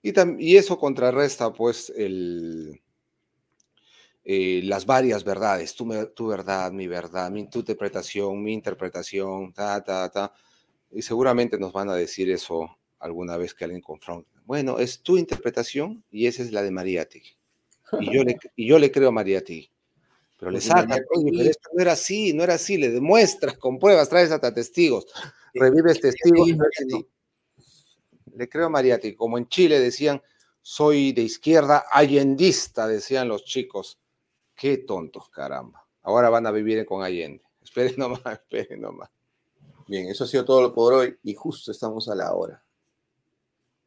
Y, 0.02 0.14
y 0.40 0.56
eso 0.56 0.80
contrarresta, 0.80 1.52
pues, 1.52 1.92
el, 1.94 2.82
eh, 4.24 4.62
las 4.64 4.86
varias 4.86 5.26
verdades. 5.26 5.76
Tu, 5.76 6.08
tu, 6.16 6.28
verdad, 6.28 6.72
mi 6.72 6.88
verdad, 6.88 7.30
mi, 7.32 7.50
tu 7.50 7.60
interpretación, 7.60 8.42
mi 8.42 8.54
interpretación, 8.54 9.52
ta, 9.52 9.84
ta, 9.84 10.10
ta. 10.10 10.32
Y 10.90 11.02
seguramente 11.02 11.60
nos 11.60 11.74
van 11.74 11.90
a 11.90 11.96
decir 11.96 12.32
eso 12.32 12.78
alguna 13.06 13.38
vez 13.38 13.54
que 13.54 13.66
alguien 13.66 13.82
confronte. 13.82 14.30
Bueno, 14.46 14.80
es 14.80 15.02
tu 15.02 15.18
interpretación 15.18 16.04
y 16.12 16.28
esa 16.28 16.44
es 16.44 16.52
la 16.52 16.64
de 16.64 16.72
Mariátegui. 16.72 17.38
Y 18.02 18.14
yo 18.14 18.24
le, 18.24 18.38
y 18.56 18.68
yo 18.68 18.80
le 18.80 18.92
creo 18.92 19.10
a 19.10 19.12
Mariátegui. 19.12 19.72
Pero 20.38 20.52
le 20.52 20.60
saca, 20.60 20.96
esto 20.96 21.70
no 21.74 21.82
era 21.82 21.94
así, 21.94 22.34
no 22.34 22.44
era 22.44 22.56
así, 22.56 22.78
le 22.78 22.90
demuestras 22.90 23.58
con 23.58 23.80
pruebas, 23.80 24.10
traes 24.10 24.32
hasta 24.32 24.54
testigos, 24.54 25.06
revives 25.54 26.02
testigos. 26.02 26.50
Le 28.36 28.50
creo 28.50 28.66
a 28.66 28.70
Mariati, 28.70 29.16
como 29.16 29.38
en 29.38 29.48
Chile 29.48 29.80
decían, 29.80 30.22
soy 30.62 31.14
de 31.14 31.22
izquierda 31.22 31.86
allendista, 31.90 32.86
decían 32.86 33.30
los 33.30 33.46
chicos. 33.46 33.98
Qué 34.56 34.80
tontos, 34.80 35.30
caramba. 35.30 35.88
Ahora 36.02 36.30
van 36.30 36.48
a 36.48 36.52
vivir 36.52 36.86
con 36.86 37.04
Allende. 37.04 37.44
Esperen 37.64 37.96
nomás, 37.98 38.22
esperen 38.26 38.82
nomás. 38.82 39.10
Bien, 39.88 40.08
eso 40.08 40.24
ha 40.24 40.28
sido 40.28 40.44
todo 40.44 40.74
por 40.74 40.94
hoy 40.94 41.18
y 41.24 41.34
justo 41.34 41.72
estamos 41.72 42.10
a 42.10 42.16
la 42.16 42.34
hora. 42.34 42.64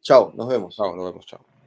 Chao, 0.03 0.32
nos 0.34 0.49
vemos. 0.49 0.74
Chao, 0.76 0.94
nos 0.96 1.05
vemos, 1.07 1.26
chao. 1.26 1.57